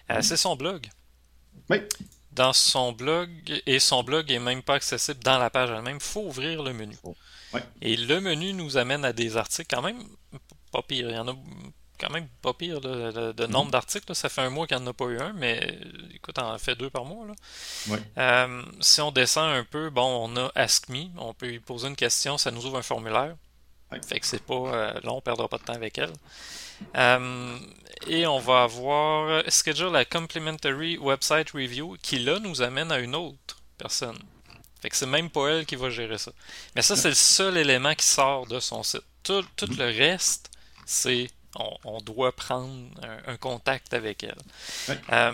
Euh, 0.10 0.16
mhm. 0.16 0.22
C'est 0.22 0.38
son 0.38 0.56
blog. 0.56 0.88
Oui. 1.70 1.82
dans 2.32 2.52
son 2.52 2.92
blog 2.92 3.30
et 3.66 3.80
son 3.80 4.04
blog 4.04 4.30
est 4.30 4.40
même 4.40 4.62
pas 4.62 4.76
accessible 4.76 5.24
dans 5.24 5.40
la 5.40 5.50
page 5.50 5.70
elle-même. 5.70 5.96
Il 5.96 6.04
faut 6.04 6.26
ouvrir 6.26 6.62
le 6.64 6.74
menu. 6.74 6.98
Et 7.82 7.96
le 7.96 8.20
menu 8.20 8.52
nous 8.54 8.78
amène 8.78 9.06
à 9.06 9.14
des 9.14 9.38
articles 9.38 9.74
quand 9.74 9.82
même 9.82 10.04
pas 10.72 10.82
pire. 10.82 11.10
Il 11.10 11.16
y 11.16 11.18
en 11.18 11.30
a 11.30 11.36
quand 12.00 12.10
même 12.10 12.28
pas 12.42 12.54
pire 12.54 12.82
de, 12.82 13.34
mhm. 13.44 13.52
nombre 13.52 13.72
d'articles. 13.72 14.14
Ça 14.16 14.30
fait 14.30 14.42
un 14.42 14.50
mois 14.50 14.68
qu'il 14.68 14.78
n'y 14.78 14.84
en 14.84 14.88
a 14.88 14.94
pas 14.94 15.06
eu 15.06 15.20
un, 15.20 15.34
mais 15.34 15.78
écoute, 16.14 16.38
on 16.40 16.46
en 16.46 16.58
fait 16.58 16.76
deux 16.76 16.90
par 16.90 17.06
mois. 17.06 17.26
Euh, 18.18 18.64
si 18.82 19.02
on 19.02 19.12
descend 19.12 19.50
un 19.50 19.64
peu, 19.64 19.90
bon, 19.90 20.30
on 20.30 20.38
a 20.38 20.52
Ask 20.56 20.90
Me, 20.90 21.06
on 21.18 21.34
peut 21.34 21.48
lui 21.48 21.60
poser 21.60 21.88
une 21.88 21.96
question, 21.96 22.38
ça 22.38 22.52
nous 22.52 22.66
ouvre 22.66 22.78
un 22.78 22.84
formulaire. 22.84 23.36
Fait 24.08 24.20
que 24.20 24.26
c'est 24.26 24.44
pas 24.44 24.54
euh, 24.54 25.00
long, 25.04 25.18
on 25.18 25.22
perdra 25.22 25.48
pas 25.48 25.58
de 25.58 25.64
temps 25.64 25.74
avec 25.74 25.98
elle. 25.98 26.12
Euh, 26.98 27.58
et 28.08 28.28
on 28.28 28.40
va 28.40 28.64
avoir 28.64 29.44
Schedule 29.50 29.96
a 29.96 30.04
Complimentary 30.04 30.98
Website 30.98 31.52
Review 31.52 31.96
qui 32.02 32.20
là 32.20 32.40
nous 32.40 32.62
amène 32.62 32.92
à 32.92 33.00
une 33.00 33.16
autre 33.16 33.58
personne. 33.78 34.18
Fait 34.82 34.90
que 34.90 34.98
c'est 34.98 35.06
même 35.06 35.30
pas 35.30 35.50
elle 35.50 35.66
qui 35.66 35.76
va 35.76 35.90
gérer 35.90 36.18
ça. 36.18 36.32
Mais 36.76 36.82
ça, 36.82 36.96
c'est 36.96 37.10
le 37.10 37.16
seul 37.16 37.58
élément 37.58 37.96
qui 37.96 38.06
sort 38.06 38.46
de 38.46 38.60
son 38.60 38.84
site. 38.84 39.02
Tout, 39.24 39.44
tout 39.56 39.70
le 39.78 39.86
reste, 39.86 40.52
c'est 40.86 41.28
on, 41.84 42.00
doit 42.00 42.36
prendre 42.36 42.90
un, 43.28 43.38
contact 43.38 43.94
avec 43.94 44.24
elle. 44.24 44.38
Euh, 45.12 45.34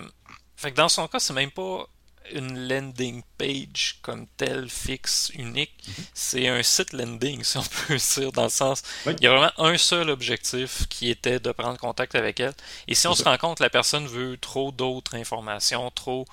fait 0.55 0.71
que 0.71 0.75
dans 0.75 0.89
son 0.89 1.07
cas, 1.07 1.19
c'est 1.19 1.33
même 1.33 1.51
pas 1.51 1.87
une 2.33 2.67
landing 2.67 3.23
page 3.37 3.99
comme 4.01 4.27
telle 4.37 4.69
fixe 4.69 5.31
unique, 5.33 5.73
c'est 6.13 6.47
un 6.47 6.61
site 6.63 6.93
landing, 6.93 7.43
si 7.43 7.57
on 7.57 7.63
peut 7.63 7.97
dire, 7.97 8.31
dans 8.31 8.43
le 8.43 8.49
sens, 8.49 8.83
il 9.05 9.21
y 9.21 9.27
a 9.27 9.31
vraiment 9.31 9.51
un 9.57 9.77
seul 9.77 10.09
objectif 10.09 10.87
qui 10.87 11.09
était 11.09 11.39
de 11.39 11.51
prendre 11.51 11.77
contact 11.77 12.15
avec 12.15 12.39
elle. 12.39 12.53
Et 12.87 12.95
si 12.95 13.07
on 13.07 13.15
se 13.15 13.23
rend 13.23 13.37
compte 13.37 13.57
que 13.57 13.63
la 13.63 13.69
personne 13.69 14.07
veut 14.07 14.37
trop 14.37 14.71
d'autres 14.71 15.15
informations, 15.15 15.89
trop, 15.91 16.25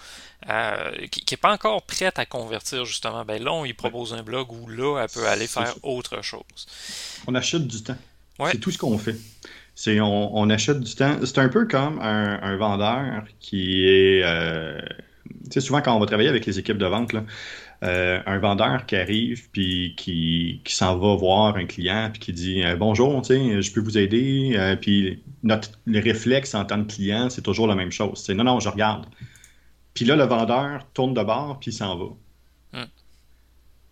euh, 0.49 1.07
qui 1.09 1.25
n'est 1.31 1.37
pas 1.37 1.53
encore 1.53 1.83
prête 1.83 2.19
à 2.19 2.27
convertir 2.27 2.85
justement, 2.85 3.25
ben 3.25 3.43
là 3.43 3.53
on 3.53 3.65
lui 3.65 3.75
propose 3.75 4.15
un 4.15 4.23
blog 4.23 4.53
où 4.53 4.69
là 4.69 5.01
elle 5.03 5.09
peut 5.09 5.27
aller 5.27 5.47
faire 5.47 5.75
autre 5.83 6.23
chose. 6.23 6.67
On 7.27 7.35
achète 7.35 7.67
du 7.67 7.83
temps. 7.83 7.99
C'est 8.51 8.61
tout 8.61 8.71
ce 8.71 8.79
qu'on 8.79 8.99
fait. 8.99 9.17
C'est 9.81 10.01
on, 10.01 10.51
achète 10.51 10.81
du 10.81 10.93
temps. 10.97 11.25
C'est 11.25 11.39
un 11.39 11.49
peu 11.49 11.65
comme 11.65 12.01
un, 12.01 12.57
vendeur 12.57 13.23
qui 13.39 13.87
est. 13.87 14.25
Euh, 14.25 14.81
tu 15.45 15.53
sais, 15.53 15.61
souvent 15.61 15.81
quand 15.81 15.95
on 15.95 16.01
va 16.01 16.07
travailler 16.07 16.29
avec 16.29 16.47
les 16.47 16.59
équipes 16.59 16.79
de 16.79 16.87
vente, 16.87 17.15
euh, 17.85 18.19
un 18.27 18.39
vendeur 18.41 18.87
qui 18.87 18.97
arrive 18.97 19.49
puis 19.53 19.95
qui, 19.97 20.61
s'en 20.67 20.99
va 20.99 21.15
voir 21.15 21.55
un 21.55 21.65
client 21.67 22.11
puis 22.13 22.19
qui 22.19 22.33
dit 22.33 22.65
euh, 22.65 22.75
bonjour, 22.75 23.23
tu 23.23 23.35
sais, 23.35 23.63
je 23.63 23.73
peux 23.73 23.81
vous 23.81 23.97
aider. 23.97 24.77
puis 24.81 25.23
notre 25.45 25.71
les 25.87 26.01
réflexes 26.01 26.57
en 26.57 26.65
tant 26.65 26.83
que 26.83 26.95
client, 26.95 27.31
c'est 27.31 27.43
toujours 27.43 27.69
la 27.69 27.77
même 27.77 27.93
chose. 27.93 28.21
C'est 28.27 28.35
non, 28.35 28.43
non, 28.43 28.59
je 28.59 28.71
regarde. 28.71 29.07
Puis 29.95 30.05
là, 30.05 30.17
le 30.17 30.25
vendeur 30.25 30.89
tourne 30.93 31.15
de 31.15 31.23
bord 31.23 31.61
puis 31.61 31.71
il 31.71 31.75
s'en 31.75 31.97
va. 31.97 32.07
Hmm. 32.73 32.89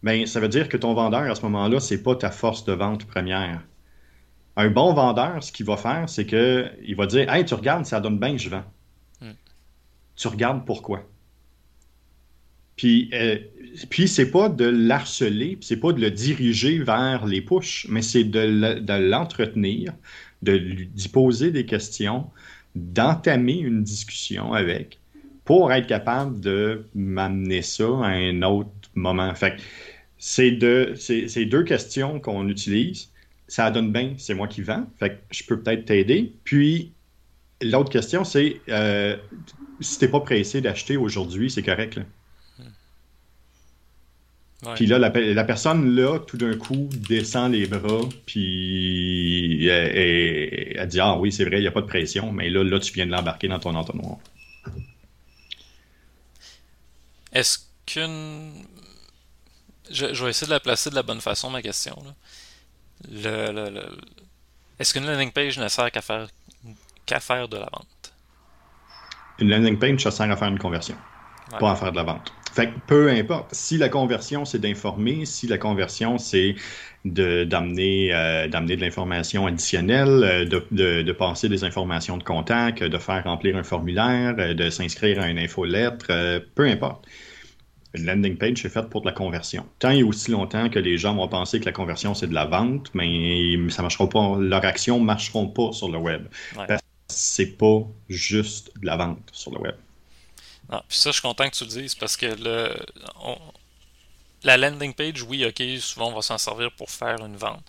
Ben, 0.03 0.27
ça 0.27 0.41
veut 0.41 0.49
dire 0.49 0.69
que 0.69 0.77
ton 0.77 0.95
vendeur, 0.95 1.31
à 1.31 1.35
ce 1.37 1.43
moment-là, 1.43 1.79
c'est 1.79 2.03
pas 2.03 2.17
ta 2.17 2.33
force 2.33 2.65
de 2.65 2.73
vente 2.73 3.05
première. 3.05 3.63
Un 4.57 4.71
bon 4.71 4.95
vendeur, 4.95 5.43
ce 5.43 5.53
qu'il 5.53 5.67
va 5.67 5.77
faire, 5.77 6.09
c'est 6.09 6.27
qu'il 6.27 6.97
va 6.97 7.07
dire 7.07 7.33
Hey, 7.33 7.45
tu 7.45 7.55
regardes, 7.55 7.85
ça 7.85 8.01
donne 8.01 8.19
bien 8.19 8.33
que 8.33 8.43
je 8.43 8.49
vends. 8.49 8.65
Hmm. 9.21 9.33
Tu 10.17 10.29
regardes 10.29 10.65
pourquoi. 10.65 11.07
Puis, 12.77 13.11
euh, 13.15 13.39
puis 13.89 14.07
c'est 14.07 14.31
pas 14.31 14.49
de 14.49 14.67
l'harceler, 14.67 15.59
c'est 15.61 15.79
pas 15.79 15.93
de 15.93 16.01
le 16.01 16.11
diriger 16.11 16.79
vers 16.79 17.27
les 17.27 17.41
push, 17.41 17.87
mais 17.89 18.03
c'est 18.03 18.25
de 18.25 19.09
l'entretenir, 19.09 19.95
de 20.43 20.53
lui 20.53 20.91
poser 21.11 21.51
des 21.51 21.65
questions, 21.65 22.27
d'entamer 22.75 23.59
une 23.59 23.83
discussion 23.83 24.53
avec 24.53 24.99
pour 25.45 25.73
être 25.73 25.87
capable 25.87 26.41
de 26.41 26.85
m'amener 26.95 27.63
ça 27.63 27.85
à 27.85 28.09
un 28.09 28.43
autre 28.43 28.71
moment. 28.95 29.35
Fait 29.35 29.57
c'est 30.19 30.51
deux 30.51 31.65
questions 31.65 32.21
qu'on 32.21 32.49
utilise 32.49 33.11
ça 33.49 33.71
donne 33.71 33.93
bien, 33.93 34.15
c'est 34.19 34.35
moi 34.35 34.49
qui 34.49 34.63
vends, 34.63 34.87
fait 34.99 35.11
que 35.11 35.17
je 35.31 35.45
peux 35.45 35.61
peut-être 35.61 35.85
t'aider. 35.85 36.33
Puis, 36.45 36.93
l'autre 37.63 37.91
question, 37.91 38.25
c'est 38.25 38.61
euh, 38.69 39.17
si 39.81 39.99
t'es 39.99 40.09
pas 40.09 40.21
pressé 40.21 40.61
d'acheter 40.61 40.97
aujourd'hui, 40.97 41.51
c'est 41.51 41.63
correct. 41.63 41.97
Là. 41.97 42.03
Puis 44.75 44.87
là, 44.87 44.99
la, 44.99 45.45
personne, 45.45 45.95
là, 45.95 46.19
tout 46.19 46.39
d'un 46.39 46.57
coup, 46.57 46.89
descend 47.09 47.53
les 47.53 47.67
bras, 47.67 48.09
puis 48.25 49.69
elle, 49.69 50.89
dit 50.89 50.99
Ah 50.99 51.17
oui, 51.19 51.31
c'est 51.31 51.45
vrai, 51.45 51.59
il 51.59 51.61
n'y 51.61 51.67
a 51.69 51.71
pas 51.71 51.83
de 51.83 51.87
pression, 51.87 52.33
mais 52.33 52.51
là, 52.51 52.65
là, 52.65 52.81
tu 52.81 52.93
viens 52.93 53.07
de 53.07 53.13
l'embarquer 53.13 53.49
dans 53.49 53.61
ton 53.61 53.75
entonnoir. 53.75 54.17
Est-ce 57.33 57.59
qu'une. 57.85 58.65
Je, 59.91 60.15
je, 60.15 60.25
vais 60.25 60.31
essayer 60.31 60.49
de 60.49 60.53
la 60.53 60.59
placer 60.59 60.91
de 60.91 60.97
la 60.97 61.05
bonne 61.05 61.21
façon, 61.21 61.49
ma 61.49 61.63
question. 61.63 61.97
Là 62.05 62.13
le, 63.11 63.81
est-ce 64.79 64.93
qu'une 64.93 65.07
landing 65.07 65.33
page 65.33 65.59
ne 65.59 65.69
sert 65.69 65.91
qu'à 65.91 66.03
faire, 66.03 66.29
qu'à 67.07 67.21
faire 67.21 67.49
de 67.49 67.57
la 67.57 67.69
vente? 67.73 68.13
Une 69.39 69.51
landing 69.51 69.79
page, 69.79 70.01
ça 70.01 70.11
sert 70.11 70.31
à 70.31 70.37
faire 70.37 70.49
une 70.49 70.59
conversion, 70.59 70.97
pas 71.59 71.73
à 71.73 71.77
faire 71.77 71.93
de 71.93 71.97
la 71.97 72.03
vente. 72.05 72.33
Fait 72.53 72.69
que 72.69 72.79
peu 72.87 73.11
importe. 73.11 73.53
Si 73.53 73.77
la 73.77 73.91
conversion, 73.91 74.47
c'est 74.47 74.59
d'informer, 74.59 75.27
si 75.27 75.47
la 75.47 75.59
conversion, 75.59 76.17
c'est 76.17 76.55
de, 77.05 77.45
d'amener, 77.45 78.15
euh, 78.15 78.49
d'amener 78.49 78.77
de 78.77 78.81
l'information 78.81 79.47
additionnelle, 79.47 80.25
euh, 80.25 80.45
de, 80.47 81.03
de, 81.03 81.13
passer 81.13 81.51
des 81.51 81.65
informations 81.65 82.17
de 82.17 82.23
contact, 82.23 82.83
de 82.83 82.99
faire 82.99 83.25
remplir 83.25 83.57
un 83.57 83.63
formulaire, 83.63 84.35
euh, 84.39 84.55
de 84.55 84.71
s'inscrire 84.71 85.21
à 85.21 85.29
une 85.29 85.39
infolettre, 85.39 86.07
peu 86.55 86.65
importe 86.65 87.07
une 87.97 88.07
landing 88.07 88.37
page, 88.37 88.63
c'est 88.63 88.69
faite 88.69 88.89
pour 88.89 89.01
de 89.01 89.07
la 89.07 89.13
conversion. 89.13 89.67
Tant 89.79 89.91
et 89.91 90.03
aussi 90.03 90.31
longtemps 90.31 90.69
que 90.69 90.79
les 90.79 90.99
gens 90.99 91.15
vont 91.15 91.29
penser 91.29 91.61
que 91.61 91.65
la 91.65 91.73
conversion, 91.73 92.15
c'est 92.15 92.27
de 92.27 92.35
la 92.35 92.47
vente, 92.47 92.91
mais 92.95 93.57
ça 93.71 93.83
marchera 93.83 94.09
pas. 94.09 94.37
Leurs 94.39 94.65
actions 94.65 94.99
ne 94.99 95.05
marcheront 95.05 95.49
pas 95.49 95.73
sur 95.73 95.89
le 95.89 95.99
web. 95.99 96.27
Parce 96.55 96.81
que 96.81 96.87
c'est 97.09 97.57
pas 97.57 97.83
juste 98.09 98.73
de 98.81 98.87
la 98.87 98.97
vente 98.97 99.29
sur 99.33 99.53
le 99.53 99.59
web. 99.59 99.75
Non, 100.71 100.83
puis 100.89 100.99
ça, 100.99 101.11
je 101.11 101.15
suis 101.15 101.23
content 101.23 101.49
que 101.49 101.55
tu 101.55 101.65
le 101.65 101.71
dises 101.71 101.95
parce 101.95 102.17
que 102.17 102.27
le, 102.27 102.75
la 104.43 104.57
landing 104.57 104.95
page, 104.95 105.23
oui, 105.23 105.45
ok, 105.45 105.63
souvent 105.81 106.09
on 106.11 106.15
va 106.15 106.23
s'en 106.23 106.39
servir 106.39 106.73
pour 106.73 106.91
faire 106.91 107.25
une 107.25 107.37
vente. 107.37 107.65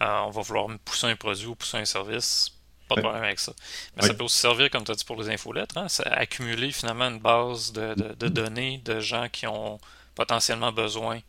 Euh, 0.00 0.18
on 0.26 0.30
va 0.30 0.42
vouloir 0.42 0.66
pousser 0.84 1.06
un 1.06 1.16
produit 1.16 1.46
ou 1.46 1.54
pousser 1.54 1.78
un 1.78 1.84
service 1.84 2.52
pas 2.94 3.00
de 3.00 3.06
problème 3.06 3.24
avec 3.24 3.40
ça. 3.40 3.52
Mais 3.96 4.06
ça 4.06 4.14
peut 4.14 4.24
aussi 4.24 4.38
servir, 4.38 4.70
comme 4.70 4.84
tu 4.84 4.90
as 4.90 4.94
dit, 4.94 5.04
pour 5.04 5.20
les 5.20 5.30
infolettres. 5.30 5.78
Hein, 5.78 5.86
accumuler 6.06 6.72
finalement 6.72 7.08
une 7.08 7.18
base 7.18 7.72
de, 7.72 8.28
données 8.28 8.80
de 8.84 9.00
gens 9.00 9.28
qui 9.30 9.46
ont 9.46 9.78
potentiellement 10.14 10.72
besoin 10.72 11.20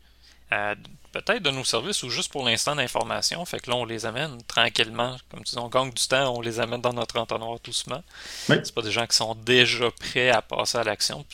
euh, 0.52 0.74
peut-être 1.12 1.42
de 1.42 1.50
nos 1.50 1.64
services 1.64 2.02
ou 2.02 2.10
juste 2.10 2.30
pour 2.30 2.44
l'instant 2.44 2.74
d'information. 2.74 3.44
Fait 3.44 3.60
que 3.60 3.70
là, 3.70 3.76
on 3.76 3.84
les 3.84 4.04
amène 4.04 4.42
tranquillement. 4.44 5.16
Comme 5.30 5.44
tu 5.44 5.52
dis, 5.52 5.58
on 5.58 5.68
gagne 5.68 5.90
du 5.90 6.06
temps, 6.06 6.36
on 6.36 6.40
les 6.40 6.60
amène 6.60 6.80
dans 6.80 6.92
notre 6.92 7.18
entonnoir 7.18 7.58
doucement. 7.62 8.02
Oui. 8.48 8.56
C'est 8.62 8.74
pas 8.74 8.82
des 8.82 8.90
gens 8.90 9.06
qui 9.06 9.16
sont 9.16 9.34
déjà 9.34 9.90
prêts 9.92 10.30
à 10.30 10.42
passer 10.42 10.78
à 10.78 10.84
l'action. 10.84 11.24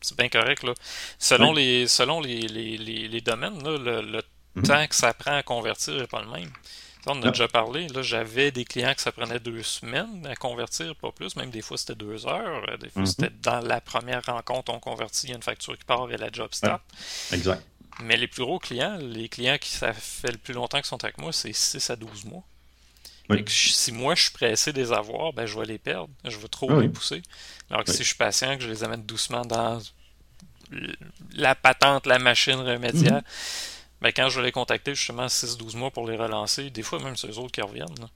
C'est 0.00 0.16
bien 0.16 0.28
correct. 0.28 0.62
Là. 0.62 0.74
Selon, 1.18 1.52
les, 1.52 1.86
selon 1.86 2.20
les, 2.20 2.40
les, 2.48 3.20
domaines, 3.20 3.62
le, 3.62 4.22
mhm. 4.54 4.62
temps 4.62 4.86
que 4.86 4.94
ça 4.94 5.12
prend 5.12 5.36
à 5.36 5.42
convertir 5.42 5.94
n'est 5.94 6.06
pas 6.06 6.22
le 6.22 6.28
même. 6.28 6.50
On 7.06 7.22
a 7.22 7.30
déjà 7.30 7.46
parlé. 7.46 7.86
Là, 7.88 8.02
j'avais 8.02 8.50
des 8.50 8.64
clients 8.64 8.94
que 8.94 9.00
ça 9.00 9.12
prenait 9.12 9.38
deux 9.38 9.62
semaines 9.62 10.26
à 10.26 10.34
convertir, 10.34 10.94
pas 10.96 11.12
plus. 11.12 11.36
Même 11.36 11.50
des 11.50 11.62
fois, 11.62 11.78
c'était 11.78 11.94
deux 11.94 12.26
heures. 12.26 12.66
Des 12.78 12.88
fois, 12.88 13.02
mhm. 13.02 13.06
c'était 13.06 13.30
dans 13.42 13.60
la 13.60 13.80
première 13.80 14.24
rencontre, 14.24 14.72
on 14.72 14.80
convertit, 14.80 15.26
il 15.26 15.30
y 15.30 15.32
a 15.32 15.36
une 15.36 15.42
facture 15.42 15.78
qui 15.78 15.84
part 15.84 16.10
et 16.10 16.16
la 16.16 16.30
job 16.32 16.48
stop. 16.52 16.80
Exact. 17.32 17.62
Mais 18.02 18.16
les 18.16 18.26
plus 18.26 18.42
gros 18.42 18.58
clients, 18.58 18.98
les 19.00 19.28
clients 19.28 19.56
qui 19.58 19.70
ça 19.70 19.92
fait 19.92 20.32
le 20.32 20.38
plus 20.38 20.52
longtemps 20.52 20.78
qu'ils 20.78 20.86
sont 20.86 21.02
avec 21.02 21.18
moi, 21.18 21.32
c'est 21.32 21.52
6 21.52 21.90
à 21.90 21.96
12 21.96 22.26
mois. 22.26 22.42
si 23.46 23.92
moi 23.92 24.14
je 24.14 24.22
suis 24.22 24.32
pressé 24.32 24.72
de 24.72 24.80
les 24.80 24.92
avoir, 24.92 25.32
ben, 25.32 25.46
je 25.46 25.58
vais 25.58 25.64
les 25.64 25.78
perdre. 25.78 26.10
Je 26.24 26.36
vais 26.36 26.48
trop 26.48 26.70
ah 26.70 26.80
les 26.80 26.88
pousser. 26.88 27.22
Alors 27.70 27.84
que 27.84 27.92
si 27.92 27.98
je 27.98 28.08
suis 28.08 28.16
patient, 28.16 28.56
que 28.56 28.64
je 28.64 28.68
les 28.68 28.84
amène 28.84 29.02
doucement 29.02 29.46
dans 29.46 29.80
la 31.32 31.54
patente, 31.54 32.06
la 32.06 32.18
machine 32.18 32.56
remédiaire, 32.56 33.22
mhm 33.22 33.75
ben, 34.06 34.12
quand 34.14 34.28
je 34.28 34.38
vais 34.38 34.46
les 34.46 34.52
contacter 34.52 34.94
justement 34.94 35.26
6-12 35.26 35.76
mois 35.76 35.90
pour 35.90 36.06
les 36.08 36.16
relancer, 36.16 36.70
des 36.70 36.84
fois 36.84 37.00
même 37.00 37.16
c'est 37.16 37.28
eux 37.28 37.38
autres 37.38 37.50
qui 37.50 37.60
reviennent. 37.60 38.08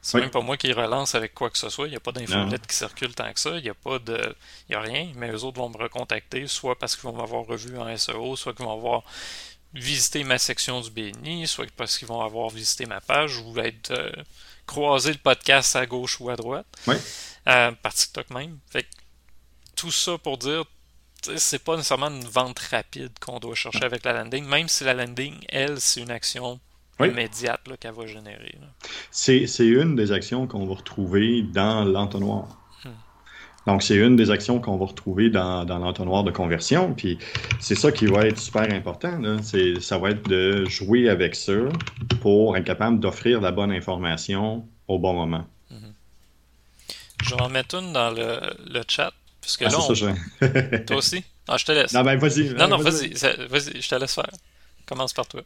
C'est 0.00 0.18
même 0.18 0.30
pas 0.30 0.40
moi 0.40 0.56
qui 0.56 0.72
relance 0.72 1.14
avec 1.14 1.34
quoi 1.34 1.50
que 1.50 1.58
ce 1.58 1.68
soit. 1.68 1.88
Il 1.88 1.90
n'y 1.90 1.96
a 1.96 2.00
pas 2.00 2.12
d'infolette 2.12 2.66
qui 2.66 2.76
circule 2.76 3.14
tant 3.14 3.30
que 3.32 3.40
ça. 3.40 3.50
Il 3.56 3.62
n'y 3.62 3.68
a 3.68 3.74
pas 3.74 3.98
de. 3.98 4.34
Il 4.68 4.72
y 4.72 4.74
a 4.76 4.80
rien. 4.80 5.10
Mais 5.16 5.30
eux 5.30 5.42
autres 5.42 5.58
vont 5.58 5.68
me 5.68 5.76
recontacter, 5.76 6.46
soit 6.46 6.78
parce 6.78 6.94
qu'ils 6.94 7.02
vont 7.02 7.16
m'avoir 7.16 7.44
revu 7.44 7.76
en 7.76 7.94
SEO, 7.96 8.36
soit 8.36 8.54
qu'ils 8.54 8.64
vont 8.64 8.72
avoir 8.72 9.02
visité 9.74 10.22
ma 10.22 10.38
section 10.38 10.80
du 10.80 10.90
BNI, 10.90 11.48
soit 11.48 11.66
parce 11.76 11.98
qu'ils 11.98 12.06
vont 12.06 12.22
avoir 12.22 12.48
visité 12.50 12.86
ma 12.86 13.00
page 13.00 13.38
ou 13.38 13.58
être 13.58 13.90
euh, 13.90 14.12
croisé 14.64 15.12
le 15.12 15.18
podcast 15.18 15.74
à 15.74 15.84
gauche 15.86 16.20
ou 16.20 16.30
à 16.30 16.36
droite. 16.36 16.66
Oui. 16.86 16.96
Euh, 17.48 17.72
par 17.72 17.92
TikTok 17.92 18.30
même. 18.30 18.58
Fait 18.70 18.86
tout 19.74 19.90
ça 19.90 20.16
pour 20.18 20.38
dire 20.38 20.64
c'est 21.36 21.62
pas 21.62 21.76
nécessairement 21.76 22.10
une 22.10 22.24
vente 22.24 22.58
rapide 22.58 23.12
qu'on 23.20 23.38
doit 23.38 23.54
chercher 23.54 23.84
avec 23.84 24.04
la 24.04 24.12
landing, 24.12 24.46
même 24.46 24.68
si 24.68 24.84
la 24.84 24.94
landing, 24.94 25.34
elle, 25.48 25.80
c'est 25.80 26.00
une 26.00 26.10
action 26.10 26.60
immédiate 27.00 27.60
qu'elle 27.78 27.92
va 27.92 28.06
générer. 28.06 28.58
C'est 29.10 29.46
une 29.58 29.96
des 29.96 30.12
actions 30.12 30.46
qu'on 30.46 30.66
va 30.66 30.74
retrouver 30.74 31.42
dans 31.42 31.84
l'entonnoir. 31.84 32.58
Hmm. 32.84 32.90
Donc, 33.66 33.82
c'est 33.82 33.96
une 33.96 34.16
des 34.16 34.30
actions 34.30 34.60
qu'on 34.60 34.76
va 34.76 34.86
retrouver 34.86 35.28
dans, 35.28 35.64
dans 35.64 35.78
l'entonnoir 35.78 36.24
de 36.24 36.30
conversion. 36.30 36.94
Puis, 36.94 37.18
c'est 37.60 37.74
ça 37.74 37.92
qui 37.92 38.06
va 38.06 38.26
être 38.26 38.38
super 38.38 38.72
important. 38.72 39.18
Là. 39.18 39.36
Ça 39.80 39.98
va 39.98 40.10
être 40.10 40.26
de 40.28 40.64
jouer 40.66 41.08
avec 41.08 41.34
ça 41.34 41.52
pour 42.20 42.56
être 42.56 42.64
capable 42.64 43.00
d'offrir 43.00 43.40
la 43.40 43.52
bonne 43.52 43.72
information 43.72 44.66
au 44.88 44.98
bon 44.98 45.12
moment. 45.12 45.46
Je 47.24 47.34
vais 47.34 47.42
en 47.42 47.48
mettre 47.48 47.74
une 47.76 47.92
dans 47.92 48.10
le, 48.10 48.38
le 48.66 48.82
chat. 48.86 49.12
Parce 49.46 49.56
que 49.58 49.64
Ah, 49.64 49.68
là, 49.68 49.76
c'est 49.78 49.90
on- 49.92 49.94
ça, 49.94 50.16
je- 50.40 50.76
toi 50.86 50.96
aussi? 50.96 51.22
Ah, 51.46 51.56
je 51.56 51.64
te 51.64 51.70
laisse. 51.70 51.92
Non, 51.92 52.02
ben, 52.02 52.18
vas-y. 52.18 52.48
non, 52.54 52.66
non, 52.66 52.78
vas-y, 52.78 53.10
vas-y, 53.48 53.80
je 53.80 53.88
te 53.88 53.94
laisse 53.94 54.12
faire. 54.14 54.28
Commence 54.86 55.12
par 55.12 55.28
toi. 55.28 55.42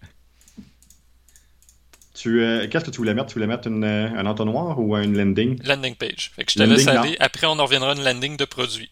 Tu, 2.15 2.43
euh, 2.43 2.67
qu'est-ce 2.69 2.87
que 2.87 2.91
tu 2.91 2.97
voulais 2.97 3.13
mettre? 3.15 3.27
Tu 3.29 3.35
voulais 3.35 3.47
mettre 3.47 3.69
une, 3.69 3.85
euh, 3.85 4.09
un 4.11 4.25
entonnoir 4.25 4.79
ou 4.79 4.97
une 4.97 5.17
landing? 5.17 5.63
Landing 5.65 5.95
page. 5.97 6.33
Fait 6.35 6.45
que 6.45 6.51
je 6.53 6.57
te 6.57 6.63
Landing, 6.63 6.77
laisse 6.79 6.87
non. 6.87 7.03
aller. 7.03 7.17
Après, 7.21 7.47
on 7.47 7.59
en 7.59 7.65
reviendra 7.65 7.93
à 7.93 7.95
une 7.95 8.03
landing 8.03 8.37
de 8.39 8.45
produit. 8.47 8.91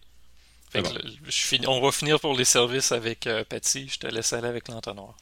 Fait 0.70 0.82
que 0.82 0.88
C'est 0.88 0.94
bon. 0.94 1.00
le- 1.04 1.10
je 1.24 1.30
finis- 1.36 1.66
on 1.66 1.80
va 1.80 1.90
finir 1.90 2.20
pour 2.20 2.36
les 2.36 2.44
services 2.44 2.92
avec 2.92 3.26
euh, 3.26 3.44
Patty. 3.48 3.88
Je 3.88 3.98
te 3.98 4.06
laisse 4.06 4.32
aller 4.34 4.46
avec 4.48 4.68
l'entonnoir. 4.68 5.16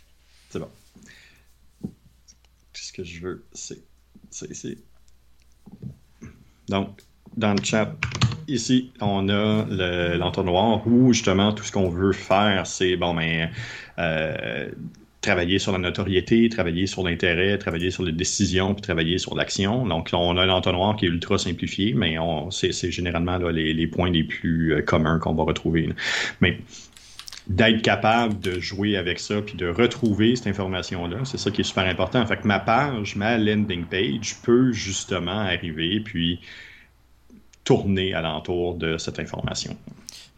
C'est 0.51 0.59
bon. 0.59 0.71
Ce 2.75 2.93
que 2.93 3.05
je 3.05 3.21
veux, 3.21 3.47
c'est 3.53 3.79
c'est 4.31 4.51
ici. 4.51 4.79
Donc, 6.69 7.01
dans 7.37 7.55
le 7.55 7.63
chat, 7.63 7.93
ici, 8.49 8.93
on 9.01 9.29
a 9.29 9.65
le- 9.69 10.17
l'entonnoir 10.19 10.87
où 10.87 11.13
justement 11.13 11.53
tout 11.53 11.65
ce 11.65 11.73
qu'on 11.73 11.89
veut 11.89 12.13
faire, 12.13 12.67
c'est 12.67 12.97
bon, 12.97 13.15
mais 13.15 13.51
euh, 13.99 14.71
travailler 15.21 15.59
sur 15.59 15.73
la 15.73 15.79
notoriété, 15.79 16.49
travailler 16.49 16.87
sur 16.87 17.03
l'intérêt, 17.03 17.59
travailler 17.59 17.91
sur 17.91 18.05
les 18.05 18.13
décisions, 18.13 18.75
puis 18.75 18.83
travailler 18.83 19.19
sur 19.19 19.35
l'action. 19.35 19.87
Donc, 19.87 20.11
on 20.13 20.37
a 20.37 20.43
un 20.45 20.49
entonnoir 20.51 20.97
qui 20.97 21.07
est 21.07 21.09
ultra 21.09 21.39
simplifié, 21.39 21.95
mais 21.95 22.19
on- 22.19 22.51
c'est 22.51 22.73
généralement 22.93 23.39
les, 23.39 23.87
points 23.89 24.11
les 24.11 24.25
plus 24.25 24.75
euh, 24.75 24.83
communs 24.83 25.19
qu'on 25.19 25.35
va 25.35 25.43
retrouver. 25.45 25.89
Mais 26.41 26.59
d'être 27.47 27.83
capable 27.83 28.41
de 28.41 28.59
jouer 28.59 28.97
avec 28.97 29.21
ça 29.21 29.41
puis 29.41 29.55
de 29.57 29.69
retrouver 29.69 30.35
cette 30.35 30.49
information-là, 30.49 31.19
c'est 31.25 31.39
ça 31.39 31.51
qui 31.51 31.61
est 31.61 31.65
super 31.65 31.85
important. 31.85 32.25
Fait 32.27 32.37
que 32.39 32.47
ma 32.47 32.59
page, 32.59 33.15
ma 33.17 33.39
landing 33.39 33.85
page 33.87 34.37
peut 34.43 34.73
justement 34.73 35.41
arriver 35.41 36.01
puis 36.01 36.41
tourner 37.67 38.15
alentour 38.15 38.75
de 38.77 38.97
cette 38.97 39.19
information. 39.19 39.77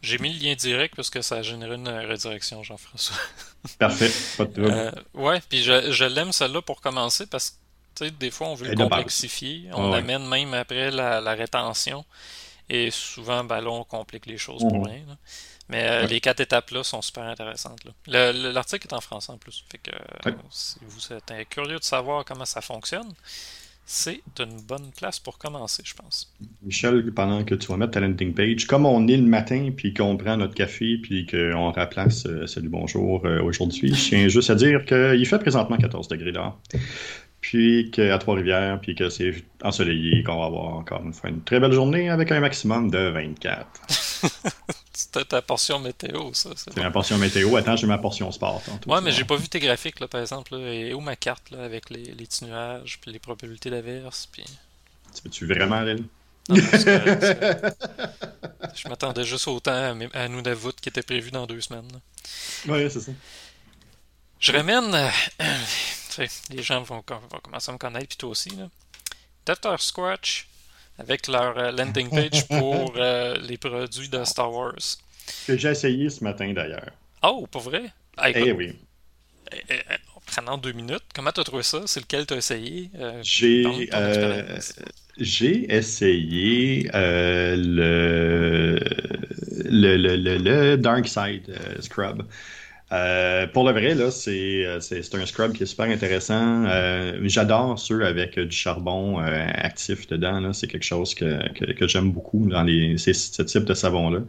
J'ai 0.02 0.18
mis 0.18 0.32
le 0.32 0.44
lien 0.44 0.54
direct 0.54 0.96
parce 0.96 1.10
que 1.10 1.22
ça 1.22 1.36
a 1.36 1.42
généré 1.42 1.74
une 1.76 1.88
redirection, 1.88 2.62
Jean-François. 2.64 3.16
Parfait, 3.78 4.10
pas 4.36 4.44
de 4.46 4.52
trouble. 4.52 4.70
Euh, 4.72 4.90
ouais, 5.14 5.40
puis 5.48 5.62
je, 5.62 5.92
je 5.92 6.04
l'aime 6.04 6.32
celle-là 6.32 6.62
pour 6.62 6.80
commencer 6.80 7.26
parce 7.26 7.58
que 7.96 8.08
des 8.08 8.30
fois 8.30 8.48
on 8.48 8.54
veut 8.54 8.66
le 8.66 8.72
Elle 8.72 8.78
complexifier, 8.78 9.68
on 9.74 9.88
Ah 9.88 9.90
ouais. 9.90 9.98
amène 9.98 10.26
même 10.26 10.54
après 10.54 10.90
la, 10.90 11.20
la 11.20 11.34
rétention 11.34 12.04
et 12.70 12.90
souvent 12.92 13.42
ben 13.44 13.60
là 13.60 13.70
on 13.70 13.82
complique 13.84 14.26
les 14.26 14.38
choses 14.38 14.62
pour 14.62 14.78
Mhm. 14.78 14.86
rien. 14.86 15.02
là. 15.08 15.16
Mais 15.68 15.82
euh, 15.84 16.00
Ouais. 16.02 16.06
les 16.06 16.20
quatre 16.20 16.40
étapes-là 16.40 16.82
sont 16.84 17.02
super 17.02 17.24
intéressantes. 17.24 17.80
L'article 18.06 18.86
est 18.88 18.94
en 18.94 19.00
français 19.02 19.32
en 19.32 19.36
plus. 19.38 19.64
Fait 19.70 19.78
que 19.78 19.90
Ouais. 20.26 20.34
si 20.50 20.76
vous 20.82 21.12
êtes 21.12 21.30
euh, 21.32 21.44
curieux 21.50 21.78
de 21.78 21.84
savoir 21.84 22.24
comment 22.24 22.46
ça 22.46 22.60
fonctionne, 22.62 23.12
c'est 23.90 24.20
une 24.38 24.60
bonne 24.68 24.90
place 24.94 25.18
pour 25.18 25.38
commencer, 25.38 25.82
je 25.82 25.94
pense. 25.94 26.30
Michel, 26.62 27.10
pendant 27.10 27.42
que 27.42 27.54
tu 27.54 27.68
vas 27.68 27.78
mettre 27.78 27.92
ta 27.92 28.00
landing 28.00 28.34
page, 28.34 28.66
comme 28.66 28.84
on 28.84 29.08
est 29.08 29.16
le 29.16 29.22
matin 29.22 29.70
puis 29.74 29.94
qu'on 29.94 30.18
prend 30.18 30.36
notre 30.36 30.54
café 30.54 30.98
puis 31.02 31.24
qu'on 31.24 31.72
remplace 31.72 32.26
euh, 32.26 32.46
Salut 32.46 32.68
Bonjour 32.68 33.24
euh, 33.24 33.40
aujourd'hui, 33.40 33.94
je 33.94 34.10
tiens 34.10 34.28
juste 34.28 34.50
à 34.50 34.56
dire 34.56 34.84
qu'il 34.84 35.26
fait 35.26 35.38
présentement 35.38 35.78
14 35.78 36.06
degrés 36.08 36.32
dehors. 36.32 36.60
Puis 37.40 37.90
qu'à 37.90 38.18
Trois-Rivières, 38.18 38.78
puis 38.82 38.94
que 38.94 39.08
c'est 39.08 39.32
ensoleillé, 39.62 40.22
qu'on 40.22 40.38
va 40.38 40.46
avoir 40.46 40.74
encore 40.74 41.02
une 41.02 41.14
fois 41.14 41.30
une 41.30 41.42
très 41.42 41.58
belle 41.58 41.72
journée 41.72 42.10
avec 42.10 42.30
un 42.30 42.40
maximum 42.40 42.90
de 42.90 43.08
24. 43.08 43.66
C'était 45.10 45.24
ta 45.24 45.40
portion 45.40 45.78
météo, 45.78 46.34
ça. 46.34 46.50
c'est 46.54 46.74
bon. 46.74 46.82
ma 46.82 46.90
portion 46.90 47.16
météo. 47.16 47.56
Attends, 47.56 47.76
j'ai 47.76 47.86
ma 47.86 47.96
portion 47.96 48.30
sport. 48.30 48.60
tantôt, 48.62 48.90
Ouais, 48.90 49.00
mais 49.00 49.10
j'ai 49.10 49.24
pas 49.24 49.36
vu 49.36 49.48
tes 49.48 49.58
graphiques, 49.58 50.00
là, 50.00 50.06
par 50.08 50.20
exemple. 50.20 50.54
Là, 50.54 50.70
et 50.70 50.92
où 50.92 51.00
ma 51.00 51.16
carte, 51.16 51.50
là, 51.50 51.64
avec 51.64 51.88
les, 51.88 52.04
les 52.04 52.26
petits 52.26 52.44
nuages, 52.44 52.98
puis 53.00 53.10
les 53.10 53.18
probabilités 53.18 53.70
d'averse, 53.70 54.28
puis... 54.30 54.44
Tu 55.14 55.22
veux-tu 55.24 55.46
vraiment, 55.46 55.80
Lynn? 55.80 56.06
Non, 56.50 56.56
non, 56.56 56.62
c'est 56.72 56.84
correct, 56.84 57.22
c'est 57.22 57.40
correct. 57.40 57.88
Je 58.74 58.88
m'attendais 58.88 59.24
juste 59.24 59.48
au 59.48 59.58
temps 59.60 59.72
à, 59.72 59.94
à 60.18 60.28
Nunavut 60.28 60.72
qui 60.80 60.90
était 60.90 61.02
prévu 61.02 61.30
dans 61.30 61.46
deux 61.46 61.60
semaines. 61.62 61.88
là. 61.90 61.98
Oui, 62.68 62.90
c'est 62.90 63.00
ça. 63.00 63.12
Je 64.40 64.52
ramène... 64.52 64.94
euh, 64.94 65.08
les 66.50 66.62
gens 66.62 66.82
vont, 66.82 67.02
vont 67.08 67.40
commencer 67.42 67.70
à 67.70 67.72
me 67.72 67.78
connaître, 67.78 68.08
puis 68.08 68.16
toi 68.18 68.28
aussi. 68.30 68.50
Là. 68.50 68.68
Dr. 69.46 69.80
Squatch, 69.80 70.46
avec 70.98 71.26
leur 71.28 71.56
euh, 71.58 71.70
landing 71.72 72.10
page 72.10 72.46
pour 72.48 72.92
euh, 72.96 73.36
les 73.40 73.56
produits 73.56 74.08
de 74.08 74.22
Star 74.24 74.52
Wars. 74.52 74.74
Que 75.46 75.56
j'ai 75.56 75.70
essayé 75.70 76.10
ce 76.10 76.22
matin, 76.22 76.52
d'ailleurs. 76.52 76.92
Oh, 77.22 77.46
pour 77.50 77.62
vrai? 77.62 77.92
Ah, 78.16 78.30
écoute, 78.30 78.48
Eh 78.48 78.52
oui. 78.52 78.72
eh, 79.52 79.62
eh, 79.70 79.74
eh, 79.90 79.96
prenant 80.26 80.58
deux 80.58 80.72
minutes, 80.72 81.04
comment 81.14 81.32
t'as 81.32 81.44
trouvé 81.44 81.62
ça? 81.62 81.82
C'est 81.86 82.00
lequel 82.00 82.26
t'as 82.26 82.36
essayé? 82.36 82.90
Euh, 82.96 83.22
J'ai 83.22 83.90
euh, 83.94 84.58
j'ai 85.18 85.72
essayé 85.74 86.88
euh, 86.94 87.56
le, 87.56 88.78
le, 89.70 89.96
le, 89.96 90.16
le, 90.16 90.38
le 90.38 90.76
Dark 90.76 91.08
Side 91.08 91.52
Scrub. 91.80 92.22
Euh, 92.92 93.46
pour 93.48 93.64
le 93.66 93.72
vrai, 93.72 93.94
là, 93.94 94.10
c'est 94.10 94.66
un 94.66 95.26
scrub 95.26 95.52
qui 95.54 95.64
est 95.64 95.66
super 95.66 95.86
intéressant. 95.86 96.64
Euh, 96.66 97.20
J'adore 97.24 97.78
ceux 97.78 98.04
avec 98.06 98.38
du 98.38 98.56
charbon 98.56 99.20
euh, 99.20 99.46
actif 99.54 100.06
dedans. 100.08 100.52
C'est 100.54 100.68
quelque 100.68 100.84
chose 100.84 101.14
que, 101.14 101.52
que, 101.54 101.72
que 101.72 101.88
j'aime 101.88 102.12
beaucoup 102.12 102.48
dans 102.48 102.62
les, 102.64 102.98
ces, 102.98 103.14
ce 103.14 103.42
type 103.42 103.64
de 103.64 103.74
savon-là. 103.74 104.20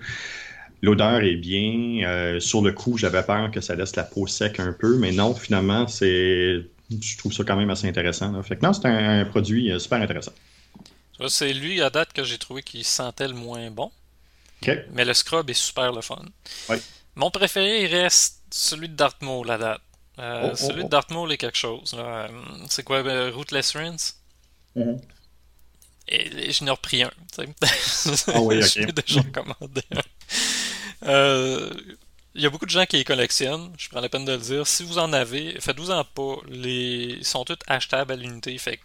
L'odeur 0.81 1.21
est 1.23 1.35
bien. 1.35 2.07
Euh, 2.07 2.39
sur 2.39 2.61
le 2.61 2.71
coup, 2.71 2.97
j'avais 2.97 3.23
peur 3.23 3.51
que 3.51 3.61
ça 3.61 3.75
laisse 3.75 3.95
la 3.95 4.03
peau 4.03 4.27
sec 4.27 4.59
un 4.59 4.73
peu, 4.73 4.97
mais 4.97 5.11
non, 5.11 5.33
finalement, 5.35 5.87
c'est. 5.87 6.61
Je 6.89 7.17
trouve 7.17 7.33
ça 7.33 7.43
quand 7.43 7.55
même 7.55 7.69
assez 7.69 7.87
intéressant. 7.87 8.31
là. 8.31 8.41
Fait 8.43 8.55
que 8.55 8.65
non, 8.65 8.73
c'est 8.73 8.85
un, 8.87 9.19
un 9.21 9.25
produit 9.25 9.71
euh, 9.71 9.79
super 9.79 10.01
intéressant. 10.01 10.31
C'est 11.27 11.53
lui 11.53 11.81
à 11.81 11.89
date 11.89 12.13
que 12.13 12.23
j'ai 12.23 12.37
trouvé 12.37 12.63
qui 12.63 12.83
sentait 12.83 13.27
le 13.27 13.33
moins 13.33 13.69
bon, 13.71 13.91
OK. 14.61 14.71
mais 14.93 15.03
le 15.03 15.13
scrub 15.13 15.49
est 15.49 15.53
super 15.53 15.91
le 15.91 16.01
fun. 16.01 16.23
Oui. 16.69 16.77
Mon 17.15 17.29
préféré 17.29 17.83
il 17.83 17.87
reste 17.87 18.41
celui 18.51 18.87
de 18.87 18.95
Darth 18.95 19.21
Maul 19.21 19.49
à 19.51 19.57
date. 19.57 19.81
Euh, 20.19 20.41
Oh, 20.45 20.49
oh, 20.51 20.55
celui 20.55 20.81
oh. 20.81 20.83
de 20.85 20.89
Darth 20.89 21.11
Maul 21.11 21.31
est 21.31 21.37
quelque 21.37 21.57
chose. 21.57 21.93
Euh, 21.97 22.27
C'est 22.69 22.83
quoi, 22.83 22.97
euh, 23.05 23.31
Rootless 23.35 23.75
Rinse? 23.75 24.17
Et, 26.07 26.49
et 26.49 26.51
je 26.51 26.63
n'ai 26.63 26.71
repris 26.71 27.03
un. 27.03 27.11
Ah 27.37 28.41
oui, 28.41 28.57
ok. 28.63 28.65
je 28.65 28.79
l'ai 28.85 28.91
déjà 28.93 29.21
commandé 29.23 29.81
un. 29.95 30.01
Euh, 31.05 31.69
Il 32.35 32.43
y 32.43 32.45
a 32.45 32.49
beaucoup 32.49 32.65
de 32.67 32.71
gens 32.71 32.85
qui 32.85 32.97
les 32.97 33.03
collectionnent. 33.03 33.73
Je 33.77 33.89
prends 33.89 33.99
la 34.01 34.07
peine 34.09 34.23
de 34.23 34.31
le 34.33 34.37
dire. 34.37 34.65
Si 34.67 34.83
vous 34.83 34.97
en 34.99 35.11
avez, 35.13 35.59
faites-vous 35.59 35.89
en 35.91 36.03
pas. 36.05 36.35
Les... 36.47 37.15
Ils 37.19 37.25
sont 37.25 37.43
tous 37.43 37.57
achetables 37.67 38.11
à 38.13 38.15
l'unité. 38.15 38.55
Fait 38.59 38.77
que 38.77 38.83